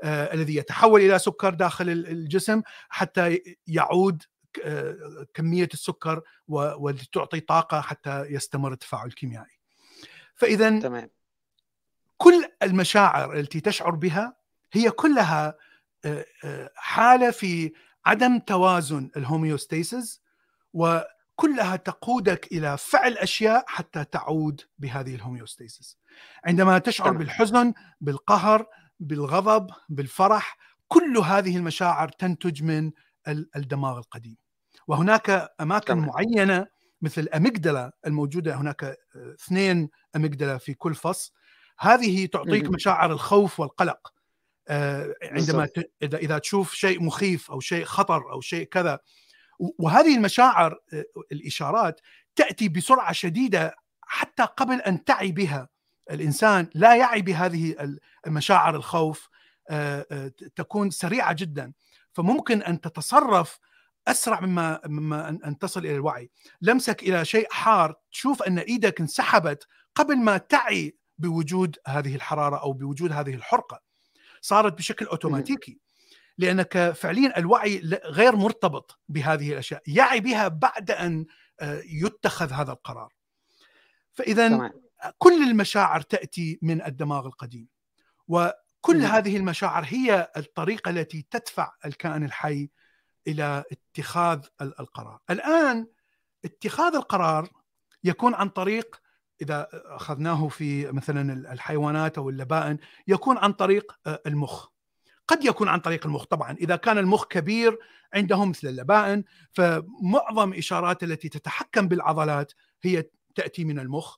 الذي 0.04 0.56
يتحول 0.56 1.00
إلى 1.00 1.18
سكر 1.18 1.54
داخل 1.54 1.90
ال- 1.90 2.06
الجسم 2.08 2.62
حتى 2.88 3.40
يعود 3.66 4.22
آه، 4.64 5.26
كمية 5.34 5.68
السكر 5.74 6.22
وتعطي 6.48 7.40
طاقة 7.40 7.80
حتى 7.80 8.20
يستمر 8.22 8.72
التفاعل 8.72 9.06
الكيميائي. 9.06 9.60
فاذا 10.34 10.80
تمام 10.80 11.10
كل 12.16 12.44
المشاعر 12.62 13.38
التي 13.38 13.60
تشعر 13.60 13.90
بها 13.90 14.36
هي 14.72 14.90
كلها 14.90 15.54
آه، 16.04 16.24
آه، 16.44 16.70
حالة 16.74 17.30
في 17.30 17.72
عدم 18.06 18.38
توازن 18.38 19.10
ال 19.16 19.25
homeostasis 19.25 20.22
وكلها 20.72 21.76
تقودك 21.76 22.52
إلى 22.52 22.76
فعل 22.78 23.12
أشياء 23.18 23.64
حتى 23.66 24.04
تعود 24.04 24.60
بهذه 24.78 25.14
ال 25.14 25.21
homeostasis. 25.21 25.98
عندما 26.44 26.78
تشعر 26.78 27.06
تمام. 27.08 27.18
بالحزن، 27.18 27.72
بالقهر، 28.00 28.66
بالغضب، 29.00 29.70
بالفرح، 29.88 30.56
كل 30.88 31.18
هذه 31.18 31.56
المشاعر 31.56 32.08
تنتج 32.08 32.62
من 32.62 32.92
ال- 33.28 33.50
الدماغ 33.56 33.98
القديم. 33.98 34.36
وهناك 34.86 35.48
أماكن 35.60 35.86
تمام. 35.86 36.06
معينة 36.06 36.66
مثل 37.02 37.20
ال 37.20 37.28
amygdala 37.28 37.92
الموجودة 38.06 38.54
هناك 38.54 38.84
آه، 38.84 38.96
اثنين 39.16 39.88
اميجدلا 40.16 40.58
في 40.58 40.74
كل 40.74 40.94
فص 40.94 41.32
هذه 41.78 42.26
تعطيك 42.26 42.64
مهم. 42.64 42.72
مشاعر 42.74 43.12
الخوف 43.12 43.60
والقلق 43.60 44.12
آه، 44.68 45.14
عندما. 45.22 45.66
ت- 45.66 45.92
اذا 46.02 46.18
إذا 46.18 46.38
تشوف 46.38 46.74
شيء 46.74 47.02
مخيف 47.02 47.50
أو 47.50 47.60
شيء 47.60 47.84
خطر 47.84 48.32
أو 48.32 48.40
شيء 48.40 48.66
كذا 48.66 48.98
وهذه 49.78 50.16
المشاعر 50.16 50.78
آه، 50.92 51.04
الإشارات 51.32 52.00
تأتي 52.36 52.68
بسرعة 52.68 53.12
شديدة 53.12 53.74
حتى 54.02 54.42
قبل 54.42 54.80
أن 54.80 55.04
تعي 55.04 55.32
بها 55.32 55.68
الإنسان 56.10 56.68
لا 56.74 56.96
يعي 56.96 57.22
بهذه 57.22 57.70
ال- 57.70 57.98
المشاعر 58.26 58.76
الخوف 58.76 59.28
آه، 59.70 60.06
آه، 60.10 60.32
تكون 60.56 60.90
سريعة 60.90 61.32
جدا. 61.32 61.72
فممكن 62.12 62.62
أن 62.62 62.80
تتصرف 62.80 63.58
أسرع 64.08 64.40
مما 64.40 64.80
مما 64.86 65.28
أن 65.28 65.38
أن 65.44 65.58
تصل 65.58 65.80
إلى 65.80 65.94
الوعي. 65.94 66.30
لمسك 66.62 67.02
إلى 67.02 67.24
شيء 67.24 67.46
حار 67.50 67.94
تشوف 68.12 68.42
أن 68.42 68.58
إيدك 68.58 69.00
انسحبت 69.00 69.66
قبل 69.94 70.16
ما 70.18 70.36
تعي 70.38 70.96
بوجود 71.18 71.76
هذه 71.86 72.14
الحرارة 72.14 72.56
أو 72.62 72.72
بوجود 72.72 73.12
هذه 73.12 73.34
الحرقة. 73.34 73.80
صارت 74.40 74.72
بشكل 74.78 75.06
أوتوماتيكي. 75.06 75.78
لأنك 76.38 76.90
فعليا 76.90 77.38
الوعي 77.38 77.78
غير 78.04 78.36
مرتبط 78.36 78.98
بهذه 79.08 79.52
الأشياء. 79.52 79.82
يعي 79.86 80.20
بها 80.20 80.48
بعد 80.48 80.90
أن 80.90 81.26
آه، 81.60 81.82
يتخذ 81.86 82.52
هذا 82.52 82.72
القرار. 82.72 83.12
فاذا 84.12 84.48
كل 85.18 85.42
المشاعر 85.50 86.00
تأتي 86.00 86.58
من 86.62 86.82
الدماغ 86.82 87.26
القديم. 87.26 87.68
وكل 88.28 88.96
مم. 88.98 89.02
هذه 89.02 89.36
المشاعر 89.36 89.84
هي 89.88 90.32
الطريقة 90.36 90.90
التي 90.90 91.26
تدفع 91.30 91.72
الكائن 91.86 92.24
الحي 92.24 92.70
إلى 93.26 93.64
اتخاذ 93.72 94.40
ال- 94.60 94.80
القرار. 94.80 95.18
الآن 95.30 95.86
اتخاذ 96.44 96.94
القرار 96.94 97.48
يكون 98.04 98.34
عن 98.34 98.48
طريق 98.48 99.00
إذا 99.42 99.68
أخذناه 99.72 100.48
في 100.48 100.92
مثلا 100.92 101.52
الحيوانات 101.52 102.18
أو 102.18 102.30
اللبائن 102.30 102.78
يكون 103.08 103.38
عن 103.38 103.52
طريق 103.52 103.92
آه، 104.06 104.20
المخ. 104.26 104.68
قد 105.28 105.44
يكون 105.44 105.68
عن 105.68 105.80
طريق 105.80 106.06
المخ 106.06 106.24
طبعا. 106.24 106.52
إذا 106.52 106.76
كان 106.76 106.98
المخ 106.98 107.26
كبير 107.26 107.78
عندهم 108.14 108.48
مثل 108.50 108.68
اللبائن 108.68 109.24
فمعظم 109.52 110.52
إشارات 110.52 111.02
التي 111.02 111.28
تتحكم 111.28 111.88
بالعضلات 111.88 112.52
هي 112.82 113.04
تأتي 113.34 113.64
من 113.64 113.78
المخ. 113.78 114.16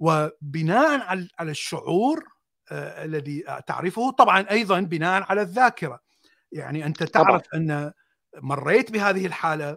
وبناء 0.00 1.00
على 1.00 1.28
على 1.38 1.50
الشعور 1.50 2.24
آه، 2.72 3.04
الذي 3.04 3.44
تعرفه 3.66 4.10
طبعا 4.10 4.50
أيضا 4.50 4.80
بناء 4.80 5.22
على 5.22 5.42
الذاكرة. 5.42 6.00
يعني 6.52 6.86
أنت 6.86 7.02
تعرف 7.02 7.42
أن 7.54 7.92
مريت 8.36 8.90
بهذه 8.90 9.26
الحالة 9.26 9.76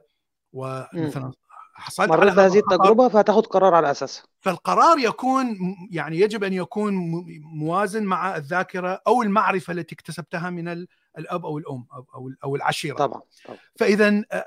ومثلا 0.54 1.32
حصلت 1.76 2.12
على 2.12 2.22
مريت 2.22 2.36
بهذه 2.36 2.58
التجربة 2.60 3.08
فهتاخد 3.10 3.46
قرار 3.48 3.74
على 3.76 3.92
اساسها 3.92 4.24
فالقرار 4.42 5.00
يكون 5.00 5.58
يعني 5.92 6.20
يجب 6.20 6.44
أن 6.44 6.54
يكون 6.54 6.94
موازن 7.44 8.04
مع 8.04 8.36
الذاكرة 8.36 9.02
أو 9.08 9.22
المعرفة 9.24 9.74
التي 9.74 9.96
اكتسبتها 9.96 10.50
من 10.50 10.68
ال- 10.68 10.88
الأب 11.18 11.46
أو 11.46 11.58
الأم 11.58 11.86
أو 11.94 12.06
أو, 12.16 12.32
أو 12.44 12.56
العشيرة. 12.56 12.96
طبعا 12.96 13.22
طبعا. 13.46 13.58
فاذا 13.80 14.24
آه، 14.32 14.46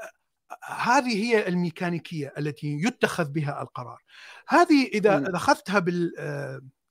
هذه 0.64 1.24
هي 1.24 1.48
الميكانيكية 1.48 2.32
التي 2.38 2.66
يتخذ 2.66 3.28
بها 3.28 3.62
القرار. 3.62 4.02
هذه 4.48 4.86
إذا 4.86 5.36
أخذتها 5.36 5.78
بال 5.78 6.12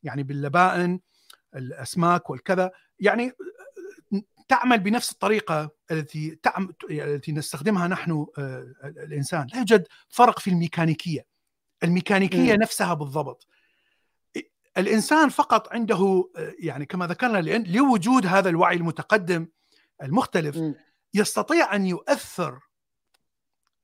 يعني 0.03 0.23
باللبائن 0.23 0.99
الأسماك 1.55 2.29
والكذا 2.29 2.71
يعني 2.99 3.31
تعمل 4.47 4.79
بنفس 4.79 5.11
الطريقة 5.11 5.69
التي 5.91 6.39
تعم... 6.43 6.69
التي 6.89 7.31
نستخدمها 7.31 7.87
نحن 7.87 8.25
الإنسان. 8.83 9.47
لا 9.53 9.57
يوجد 9.57 9.87
فرق 10.09 10.39
في 10.39 10.49
الميكانيكية. 10.49 11.25
الميكانيكية 11.83 12.53
مم. 12.53 12.61
نفسها 12.61 12.93
بالضبط. 12.93 13.47
الإنسان 14.77 15.29
فقط 15.29 15.73
عنده 15.73 16.29
يعني 16.59 16.85
كما 16.85 17.07
ذكرنا 17.07 17.37
لأن 17.37 17.63
لوجود 17.63 18.25
هذا 18.25 18.49
الوعي 18.49 18.75
المتقدم 18.75 19.47
المختلف 20.03 20.57
مم. 20.57 20.75
يستطيع 21.13 21.75
أن 21.75 21.85
يؤثر 21.85 22.59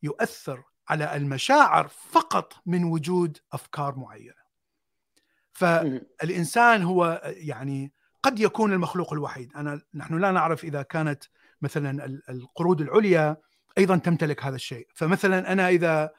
يؤثر 0.03 0.63
على 0.89 1.15
المشاعر 1.15 1.87
فقط 1.87 2.53
من 2.65 2.83
وجود 2.83 3.37
أفكار 3.53 3.95
معينة. 3.95 4.41
فالإنسان 5.51 6.83
هو 6.83 7.21
يعني 7.25 7.93
قد 8.23 8.39
يكون 8.39 8.73
المخلوق 8.73 9.13
الوحيد، 9.13 9.53
أنا 9.55 9.81
نحن 9.93 10.17
لا 10.17 10.31
نعرف 10.31 10.63
إذا 10.63 10.81
كانت 10.81 11.23
مثلا 11.61 12.05
ال- 12.05 12.29
القرود 12.29 12.81
العليا 12.81 13.37
أيضا 13.77 13.97
تمتلك 13.97 14.43
هذا 14.43 14.55
الشيء، 14.55 14.87
فمثلا 14.93 15.51
أنا 15.51 15.69
إذا 15.69 16.09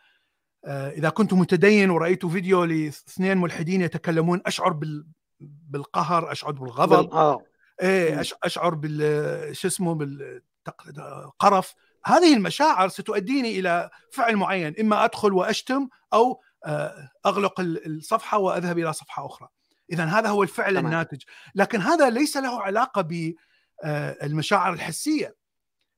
آه، 0.64 0.90
إذا 0.90 1.09
كنت 1.09 1.32
متدين 1.32 1.90
ورأيت 1.90 2.26
فيديو 2.26 2.64
لاثنين 2.64 3.38
ملحدين 3.38 3.80
يتكلمون 3.80 4.42
أشعر 4.46 4.72
بال 4.72 5.06
بالقهر، 5.40 6.32
أشعر 6.32 6.52
بالغضب، 6.52 7.04
بال- 7.04 7.12
آه. 7.12 7.42
إيه 7.82 8.20
أشعر 8.44 8.74
بال 8.74 9.56
شو 9.56 9.68
اسمه 9.68 9.94
بالقرف 9.94 11.74
هذه 12.06 12.34
المشاعر 12.34 12.88
ستؤديني 12.88 13.58
إلى 13.58 13.90
فعل 14.12 14.36
معين 14.36 14.74
إما 14.80 15.04
أدخل 15.04 15.32
وأشتم 15.32 15.88
أو 16.12 16.40
آه، 16.66 17.10
أغلق 17.26 17.60
ال- 17.60 17.96
الصفحة 17.96 18.38
وأذهب 18.38 18.78
إلى 18.78 18.92
صفحة 18.92 19.26
أخرى. 19.26 19.48
اذا 19.92 20.04
هذا 20.04 20.28
هو 20.28 20.42
الفعل 20.42 20.70
تمام. 20.74 20.86
الناتج. 20.86 21.22
لكن 21.54 21.80
هذا 21.80 22.10
ليس 22.10 22.36
له 22.36 22.62
علاقة 22.62 23.02
بالمشاعر 23.02 24.72
الحسية. 24.72 25.36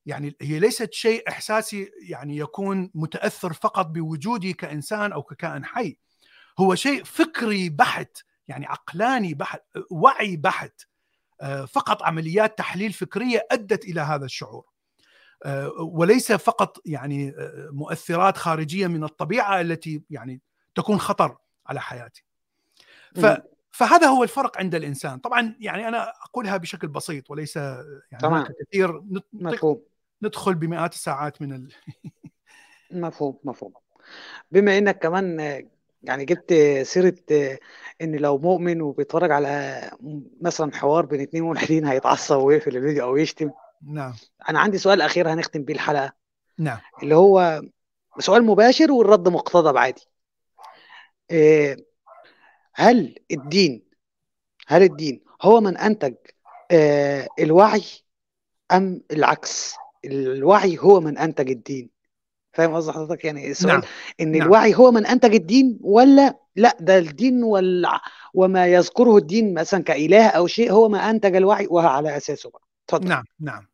يعني 0.06 0.36
هي 0.40 0.58
ليست 0.58 0.92
شيء 0.92 1.28
إحساسي 1.28 1.90
يعني 2.08 2.36
يكون 2.36 2.90
متأثر 2.94 3.52
فقط 3.52 3.86
بوجودي 3.86 4.52
كإنسان 4.52 5.12
أو 5.12 5.22
ككائن 5.22 5.64
حي. 5.64 5.98
هو 6.58 6.74
شيء 6.74 7.04
فكري 7.04 7.68
بحت 7.68 8.18
يعني 8.48 8.66
عقلاني 8.66 9.34
بحت 9.34 9.62
وعي 9.90 10.36
بحت. 10.36 10.80
فقط 11.68 12.02
عمليات 12.02 12.58
تحليل 12.58 12.92
فكرية 12.92 13.46
أدت 13.50 13.84
إلى 13.84 14.00
هذا 14.00 14.24
الشعور. 14.24 14.64
وليس 15.78 16.32
فقط 16.32 16.78
يعني 16.86 17.34
مؤثرات 17.70 18.36
خارجية 18.36 18.86
من 18.86 19.04
الطبيعة 19.04 19.60
التي 19.60 20.02
يعني 20.10 20.40
تكون 20.74 20.98
خطر 20.98 21.36
على 21.66 21.80
حياتي. 21.80 22.24
ف 23.14 23.26
فهذا 23.70 24.06
هو 24.06 24.22
الفرق 24.22 24.58
عند 24.58 24.74
الإنسان. 24.74 25.18
طبعا 25.18 25.56
يعني 25.60 25.88
أنا 25.88 26.12
أقولها 26.22 26.56
بشكل 26.56 26.88
بسيط 26.88 27.30
وليس 27.30 27.56
يعني. 27.56 28.44
كثير 28.70 29.02
مفهوم. 29.32 29.82
ندخل 30.22 30.54
بمئات 30.54 30.92
الساعات 30.92 31.42
من 31.42 31.52
ال... 31.52 31.72
مفهوم 32.90 33.38
مفهوم. 33.44 33.72
بما 34.50 34.78
إنك 34.78 34.98
كمان 34.98 35.40
يعني 36.02 36.24
جبت 36.24 36.54
سيرة 36.82 37.14
إن 38.02 38.16
لو 38.16 38.38
مؤمن 38.38 38.82
وبيتفرج 38.82 39.30
على 39.30 39.90
مثلا 40.40 40.72
حوار 40.72 41.06
بين 41.06 41.20
اتنين 41.20 41.44
ملحدين 41.44 41.86
هيتعصب 41.86 42.36
ويقفل 42.36 42.76
الفيديو 42.76 43.04
أو 43.04 43.16
يشتم. 43.16 43.50
نعم. 43.86 44.14
أنا 44.48 44.60
عندي 44.60 44.78
سؤال 44.78 45.00
أخير 45.00 45.32
هنختم 45.32 45.62
بيه 45.62 45.74
الحلقة. 45.74 46.12
نعم. 46.58 46.78
اللي 47.02 47.16
هو 47.16 47.62
سؤال 48.18 48.44
مباشر 48.44 48.92
والرد 48.92 49.28
مقتضب 49.28 49.76
عادي. 49.76 50.08
إيه، 51.30 51.76
هل 52.74 53.18
الدين 53.30 53.84
هل 54.66 54.82
الدين 54.82 55.24
هو 55.42 55.60
من 55.60 55.76
أنتج 55.76 56.14
آه، 56.70 57.28
الوعي 57.38 57.84
أم 58.72 59.02
العكس؟ 59.10 59.74
الوعي 60.04 60.78
هو 60.78 61.00
من 61.00 61.18
أنتج 61.18 61.50
الدين. 61.50 61.90
فاهم 62.52 62.74
قصد 62.74 62.90
حضرتك؟ 62.90 63.24
يعني 63.24 63.50
السؤال 63.50 63.72
نعم. 63.72 63.82
إن 64.20 64.32
نعم. 64.32 64.42
الوعي 64.42 64.74
هو 64.74 64.90
من 64.90 65.06
أنتج 65.06 65.34
الدين 65.34 65.78
ولا 65.80 66.38
لأ؟ 66.56 66.76
ده 66.80 66.98
الدين 66.98 67.42
وال... 67.42 67.86
وما 68.34 68.66
يذكره 68.66 69.16
الدين 69.16 69.54
مثلا 69.54 69.82
كإله 69.82 70.26
أو 70.26 70.46
شيء 70.46 70.72
هو 70.72 70.88
ما 70.88 71.10
أنتج 71.10 71.36
الوعي 71.36 71.66
وهو 71.66 71.88
على 71.88 72.16
أساسه 72.16 72.50
بقى. 72.50 72.62
اتفضل. 72.88 73.08
نعم 73.08 73.24
نعم. 73.40 73.66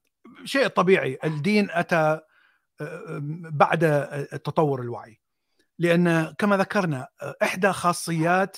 شيء 0.45 0.67
طبيعي. 0.67 1.19
الدين 1.25 1.69
أتى 1.71 2.21
آه، 2.81 3.21
بعد 3.53 4.09
تطور 4.45 4.83
الوعي. 4.83 5.21
لأن 5.79 6.35
كما 6.39 6.57
ذكرنا 6.57 7.09
آه، 7.23 7.35
إحدى 7.43 7.73
خاصيات 7.73 8.57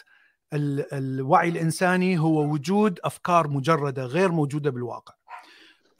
ال- 0.53 0.95
الوعي 0.95 1.49
الإنساني 1.49 2.19
هو 2.19 2.43
وجود 2.53 3.01
أفكار 3.05 3.49
مجردة 3.49 4.05
غير 4.05 4.33
موجودة 4.33 4.71
بالواقع. 4.71 5.15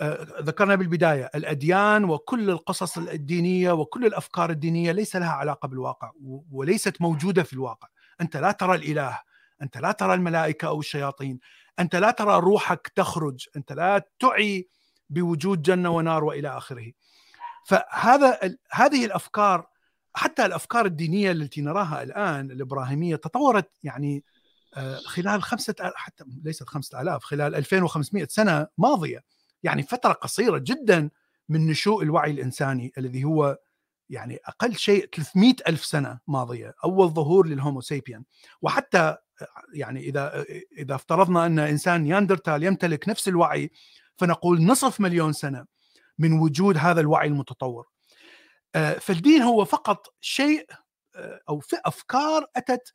آه، 0.01 0.27
ذكرنا 0.43 0.75
بالبداية 0.75 1.31
الأديان 1.35 2.05
وكل 2.05 2.51
القصص 2.51 2.99
الدينية 2.99 3.73
وكل 3.73 4.07
الأفكار 4.07 4.51
الدينية 4.51 4.93
ليس 4.93 5.17
لها 5.17 5.31
علاقة 5.33 5.69
بالواقع 5.69 6.11
وليست 6.51 7.01
موجودة 7.01 7.43
في 7.43 7.53
الواقع، 7.53 7.89
أنت 8.21 8.37
لا 8.37 8.53
ترى 8.53 8.75
الإله، 8.75 9.19
أنت 9.63 9.79
لا 9.79 9.93
ترى 9.93 10.15
الملائكة 10.15 10.69
أو 10.69 10.81
الشياطين، 10.81 11.39
أنت 11.79 11.97
لا 11.97 12.11
ترى 12.11 12.41
روحك 12.41 12.93
تخرج، 12.95 13.47
أنت 13.57 13.73
لا 13.73 14.09
تعي 14.21 14.69
بوجود 15.13 15.63
جنة 15.63 15.91
ونار 15.91 16.25
وإلى 16.25 16.49
آخره. 16.49 16.93
فهذا 17.65 18.57
هذه 18.73 19.05
الأفكار 19.05 19.67
حتى 20.15 20.47
الأفكار 20.47 20.87
الدينية 20.87 21.33
التي 21.33 21.61
نراها 21.61 22.03
الآن 22.03 22.51
الإبراهيمية 22.51 23.17
تطورت 23.17 23.71
يعني 23.83 24.25
آه، 24.77 24.97
خلال 24.97 25.43
خمسة 25.43 25.75
حتى 25.95 26.25
ليست 26.45 26.69
خمسة 26.69 27.01
آلاف 27.01 27.25
خلال 27.25 27.55
2500 27.55 28.27
سنة 28.31 28.67
ماضية 28.79 29.25
يعني 29.63 29.83
فترة 29.83 30.13
قصيرة 30.13 30.59
جدا 30.59 31.11
من 31.49 31.67
نشوء 31.67 32.03
الوعي 32.03 32.31
الإنساني 32.31 32.93
الذي 32.99 33.25
هو 33.25 33.59
يعني 34.11 34.39
أقل 34.45 34.77
شيء 34.77 35.09
300 35.15 35.55
ألف 35.69 35.85
سنة 35.85 36.19
ماضية 36.29 36.75
أول 36.85 37.09
ظهور 37.09 37.47
للهومو 37.47 37.81
سيبيان 37.81 38.25
وحتى 38.63 39.17
يعني 39.75 40.01
إذا 40.01 40.45
إذا 40.79 40.95
افترضنا 40.95 41.47
أن 41.47 41.59
إنسان 41.59 42.07
ياندرتال 42.07 42.63
يمتلك 42.63 43.09
نفس 43.09 43.29
الوعي 43.29 43.71
فنقول 44.17 44.65
نصف 44.65 45.01
مليون 45.01 45.33
سنة 45.33 45.67
من 46.19 46.41
وجود 46.41 46.77
هذا 46.77 47.01
الوعي 47.01 47.29
المتطور 47.29 47.87
آه، 48.75 48.93
فالدين 48.93 49.43
هو 49.43 49.65
فقط 49.65 50.15
شيء 50.21 50.67
أو 51.49 51.61
في 51.61 51.77
أفكار 51.85 52.47
أتت 52.57 52.93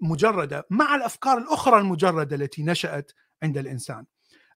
مجردة 0.00 0.66
مع 0.70 0.94
الأفكار 0.94 1.38
الأخرى 1.38 1.78
المجردة 1.78 2.36
التي 2.36 2.62
نشأت 2.62 3.12
عند 3.42 3.58
الإنسان. 3.58 4.04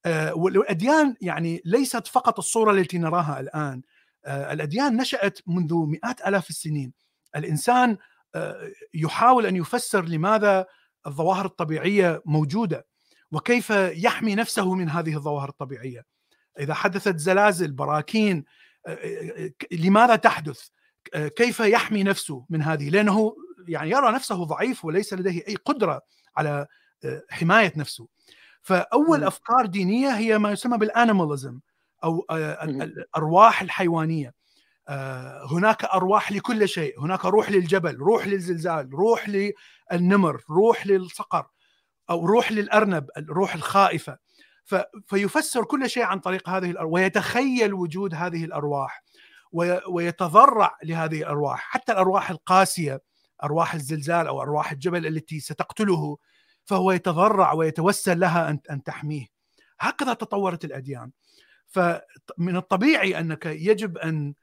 آه، 0.07 0.35
والأديان 0.35 1.17
يعني 1.21 1.63
ليست 1.65 2.07
فقط 2.07 2.39
الصورة 2.39 2.73
التي 2.73 2.99
نراها 2.99 3.41
الآن، 3.41 3.83
آه، 4.25 4.53
الأديان 4.53 4.97
نشأت 4.97 5.39
منذ 5.47 5.75
مئات 5.75 6.21
آلاف 6.21 6.51
السنين. 6.51 6.93
الإنسان 7.37 7.97
آه، 8.35 8.71
يحاول 8.95 9.47
أن 9.47 9.57
يفسر 9.57 10.05
لماذا 10.05 10.67
الظواهر 11.07 11.47
الطبيعية 11.47 12.23
موجودة 12.27 12.87
وكيف 13.33 13.71
يحمي 13.71 14.35
نفسه 14.35 14.75
من 14.75 14.89
هذه 14.89 15.17
الظواهر 15.17 15.49
الطبيعية. 15.49 16.05
إذا 16.61 16.75
حدثت 16.75 17.17
زلازل 17.17 17.73
براكين 17.73 18.45
لماذا 19.73 20.17
تحدث؟ 20.17 20.69
كيف 21.37 21.61
يحمي 21.61 22.03
نفسه 22.03 22.47
من 22.51 22.63
هذه؟ 22.63 22.91
لأنه 22.91 23.37
يعني 23.69 23.91
يرى 23.91 24.13
نفسه 24.13 24.45
ضعيف 24.45 24.85
وليس 24.85 25.15
لديه 25.15 25.43
أي 25.49 25.55
قدرة 25.55 26.01
على 26.37 26.67
حماية 27.31 27.73
نفسه. 27.77 28.09
فأول. 28.63 29.25
أفكار 29.25 29.67
دينية 29.67 30.09
هي 30.09 30.39
ما 30.39 30.51
يسمى 30.51 30.79
بالانيماليزم 30.79 31.61
أو. 32.05 32.27
الأرواح 32.31 33.63
الحيوانية. 33.63 34.35
هناك 35.51 35.85
أرواح 35.85 36.33
لكل 36.33 36.69
شيء، 36.69 37.01
هناك 37.01 37.25
روح 37.25 37.51
للجبل، 37.51 37.97
روح 37.97 38.27
للزلزال، 38.27 38.95
روح 38.95 39.29
للنمر، 39.93 40.43
روح 40.51 40.87
للصقر 40.87 41.47
أو 42.11 42.27
روح 42.27 42.53
للأرنب، 42.53 43.09
الروح 43.17 43.55
الخائفة. 43.55 44.19
فيفسر 45.07 45.65
كل 45.65 45.91
شيء 45.91 46.03
عن 46.03 46.19
طريق 46.21 46.49
هذه 46.49 46.71
الارواح 46.71 46.93
ويتخيل 46.93 47.75
وجود 47.75 48.15
هذه 48.15 48.45
الأرواح 48.45 49.05
وي- 49.53 49.81
ويتضرع 49.89 50.79
لهذه 50.85 51.23
الأرواح، 51.23 51.61
حتى 51.61 51.93
الأرواح 51.93 52.31
القاسية 52.31 53.01
أرواح 53.45 53.75
الزلزال 53.75 54.27
أو 54.27 54.43
أرواح 54.43 54.73
الجبل 54.73 55.07
التي 55.07 55.41
ستقتله 55.41 56.17
فهو 56.65 56.93
يتضرع 56.93 57.53
ويتوسل 57.53 58.21
لها 58.21 58.51
ان 58.51 58.59
أن 58.71 58.83
تحميه. 58.83 59.27
هكذا 59.81 60.15
تطورت 60.15 60.65
الأديان. 60.65 61.11
فمن 61.67 62.57
الطبيعي 62.57 63.19
أنك 63.19 63.47
يجب 63.47 63.99
ان 63.99 64.35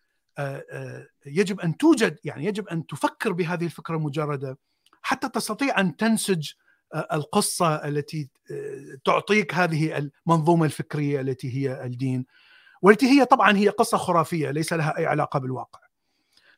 يجب 1.26 1.60
أن 1.60 1.78
توجد 1.78 2.20
يعني 2.24 2.46
يجب 2.46 2.68
أن 2.68 2.86
تفكر 2.88 3.32
بهذه 3.32 3.66
الفكرة 3.66 3.96
المجرده 3.96 4.58
حتى 5.02 5.30
تستطيع 5.30 5.80
أن 5.80 5.96
تنسج 5.96 6.52
القصة 6.96 7.76
التي 7.76 8.30
آه، 8.52 8.98
تعطيك 9.06 9.54
هذه 9.54 10.10
المنظومة 10.28 10.66
الفكرية 10.66 11.22
التي 11.22 11.54
هي 11.58 11.84
الدين 11.86 12.26
والتي 12.82 13.06
هي 13.06 13.26
طبعا 13.26 13.58
هي 13.58 13.70
قصة 13.70 13.98
خرافية 13.98 14.52
ليس 14.52 14.74
لها 14.74 14.98
أي 14.98 15.06
علاقة 15.06 15.40
بالواقع. 15.40 15.80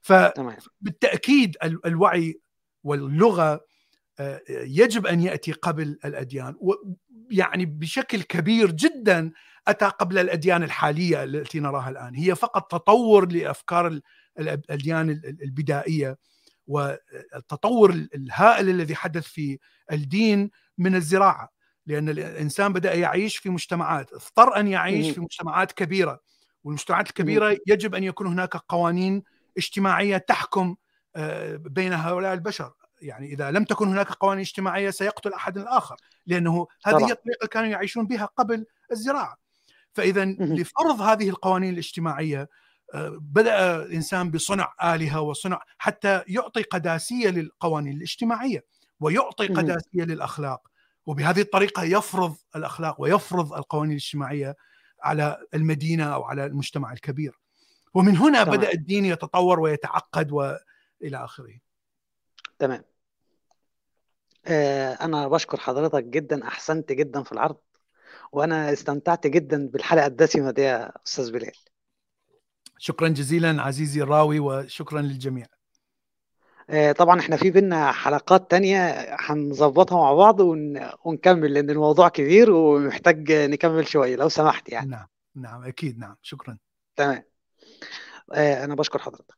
ف 0.01 0.13
تمام. 0.13 0.57
بالتاكيد 0.81 1.57
ال- 1.63 1.85
الوعي 1.85 2.41
واللغة 2.83 3.65
آه، 4.19 4.41
يجب 4.49 5.07
أن 5.07 5.21
يأتي 5.21 5.51
قبل 5.51 5.99
الأديان 6.05 6.55
يعني 7.31 7.65
بشكل 7.65 8.21
كبير 8.21 8.71
جدا 8.71 9.31
أتى 9.67 9.85
قبل 9.85 10.17
الأديان 10.17 10.63
الحالية 10.63 11.23
التي 11.23 11.59
نراها 11.59 11.89
الآن. 11.89 12.15
هي 12.15 12.35
فقط 12.35 12.71
تطور 12.71 13.31
لأفكار 13.31 13.87
ال- 13.87 14.01
الأديان 14.39 15.09
ال- 15.09 15.37
البدائية. 15.43 16.17
والتطور 16.71 17.91
الهائل 18.15 18.69
الذي 18.69 18.95
حدث 18.95 19.23
في 19.23 19.59
الدين 19.91 20.51
من 20.77 20.95
الزراعة 20.95 21.49
لأن 21.85 22.09
الإنسان 22.09 22.73
بدأ 22.73 22.93
يعيش 22.93 23.37
في 23.37 23.49
مجتمعات 23.49 24.13
اضطر 24.13 24.55
أن 24.59 24.67
يعيش. 24.67 25.11
في 25.11 25.21
مجتمعات 25.21 25.71
كبيرة 25.71 26.19
والمجتمعات 26.63 27.07
الكبيرة 27.07 27.57
يجب 27.67 27.95
أن 27.95 28.03
يكون 28.03 28.27
هناك 28.27 28.55
قوانين 28.55 29.23
اجتماعية 29.57 30.17
تحكم 30.17 30.75
آه، 31.15 31.55
بين 31.55 31.93
هؤلاء 31.93 32.33
البشر 32.33 32.73
يعني 33.01 33.33
إذا 33.33 33.51
لم 33.51 33.63
تكن 33.63 33.87
هناك 33.87 34.11
قوانين 34.11 34.41
اجتماعية 34.41 34.89
سيقتل 34.89 35.33
أحد 35.33 35.57
الآخر 35.57 35.95
لأنه 36.25 36.67
هذه 36.85 36.97
طبعاً. 36.97 37.11
الطريقة 37.11 37.47
كانوا 37.47 37.69
يعيشون 37.69 38.07
بها 38.07 38.25
قبل 38.25 38.65
الزراعة 38.91 39.37
فاذا. 39.93 40.25
لفرض 40.25 41.01
هذه 41.01 41.29
القوانين 41.29 41.73
الاجتماعية 41.73 42.49
بدأ 43.17 43.75
الإنسان 43.75 44.31
بصنع 44.31 44.73
آلهة 44.83 45.21
وصنع 45.21 45.61
حتى 45.77 46.23
يعطي 46.27 46.61
قداسية 46.63 47.29
للقوانين 47.29 47.97
الاجتماعية 47.97 48.65
ويعطي 48.99 49.47
مهم. 49.47 49.57
قداسية 49.57 50.03
للأخلاق 50.03 50.67
وبهذه 51.05 51.41
الطريقة 51.41 51.83
يفرض 51.83 52.35
الأخلاق 52.55 53.01
ويفرض 53.01 53.53
القوانين 53.53 53.91
الاجتماعية 53.91 54.55
على 55.03 55.37
المدينة 55.53 56.13
أو 56.13 56.23
على 56.23 56.45
المجتمع 56.45 56.93
الكبير 56.93 57.39
ومن 57.93 58.17
هنا 58.17 58.43
تمام. 58.43 58.57
بدأ 58.57 58.71
الدين 58.71 59.05
يتطور 59.05 59.59
ويتعقد 59.59 60.31
وإلى 60.31 61.17
آخره 61.17 61.59
تمام 62.59 62.83
آه، 64.47 64.93
أنا 64.93 65.27
بشكر 65.27 65.57
حضرتك 65.57 66.03
جدا 66.03 66.47
أحسنت 66.47 66.91
جدا 66.91 67.23
في 67.23 67.31
العرض 67.31 67.57
وأنا 68.31 68.73
استمتعت 68.73 69.27
جدا 69.27 69.67
بالحلقة 69.67 70.05
الدسمة 70.05 70.51
دي 70.51 70.61
يا 70.61 70.91
أستاذ 71.07 71.31
بلال 71.31 71.55
شكرا 72.83 73.07
جزيلا 73.07 73.61
عزيزي 73.61 74.01
الراوي 74.01 74.39
وشكرا 74.39 75.01
للجميع. 75.01 75.45
آه، 76.69 76.91
طبعا 76.91 77.19
إحنا 77.19 77.37
في 77.37 77.51
بينا 77.51 77.91
حلقات 77.91 78.51
تانية 78.51 79.07
هنظبطها 79.19 79.97
مع 79.97 80.13
بعض 80.13 80.39
ون... 80.39 80.89
ونكمل 81.05 81.53
لأن 81.53 81.69
الموضوع 81.69 82.09
كبير 82.09 82.51
ومحتاج 82.51 83.31
نكمل 83.31 83.87
شوية 83.87 84.15
لو 84.15 84.29
سمحت 84.29 84.69
يعني. 84.69 84.89
نعم 84.89 85.07
نعم 85.35 85.63
أكيد 85.63 85.99
نعم 85.99 86.15
شكرا. 86.21 86.57
تمام. 86.95 87.23
آه، 88.33 88.63
أنا 88.63 88.75
بشكر 88.75 88.99
حضرتك. 88.99 89.37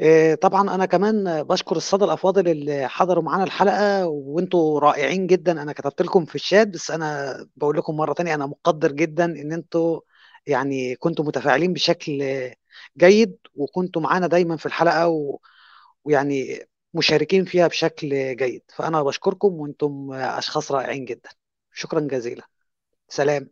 آه، 0.00 0.34
طبعا 0.34 0.74
أنا 0.74 0.86
كمان 0.86 1.42
بشكر 1.42 1.76
السادة 1.76 2.04
الأفاضل 2.04 2.48
اللي 2.48 2.88
حضروا 2.88 3.22
معانا 3.22 3.44
الحلقة 3.44 4.06
وأنتوا 4.06 4.80
رائعين 4.80 5.26
جدا. 5.26 5.62
أنا 5.62 5.72
كتبت 5.72 6.02
لكم 6.02 6.24
في 6.24 6.34
الشات 6.34 6.68
بس 6.68 6.90
أنا 6.90 7.36
بقول 7.56 7.76
لكم 7.76 7.96
مرة 7.96 8.12
تانية 8.12 8.34
أنا 8.34 8.46
مقدر 8.46 8.92
جدا 8.92 9.24
إن 9.24 9.52
أنتوا 9.52 10.00
يعني 10.46 10.96
كنتوا 10.96 11.24
متفاعلين 11.24 11.72
بشكل 11.72 12.22
جيد 12.98 13.38
وكنتوا 13.54 14.02
معانا 14.02 14.26
دايما 14.26 14.56
في 14.56 14.66
الحلقة 14.66 15.08
و... 15.08 15.38
ويعني 16.04 16.60
مشاركين 16.94 17.44
فيها 17.44 17.66
بشكل 17.68 18.36
جيد. 18.36 18.62
فأنا 18.76 19.02
بشكركم 19.02 19.48
وأنتم 19.54 20.12
أشخاص 20.12 20.72
رائعين 20.72 21.04
جدا. 21.04 21.30
شكرا 21.74 22.00
جزيلا. 22.00 22.48
سلام. 23.08 23.50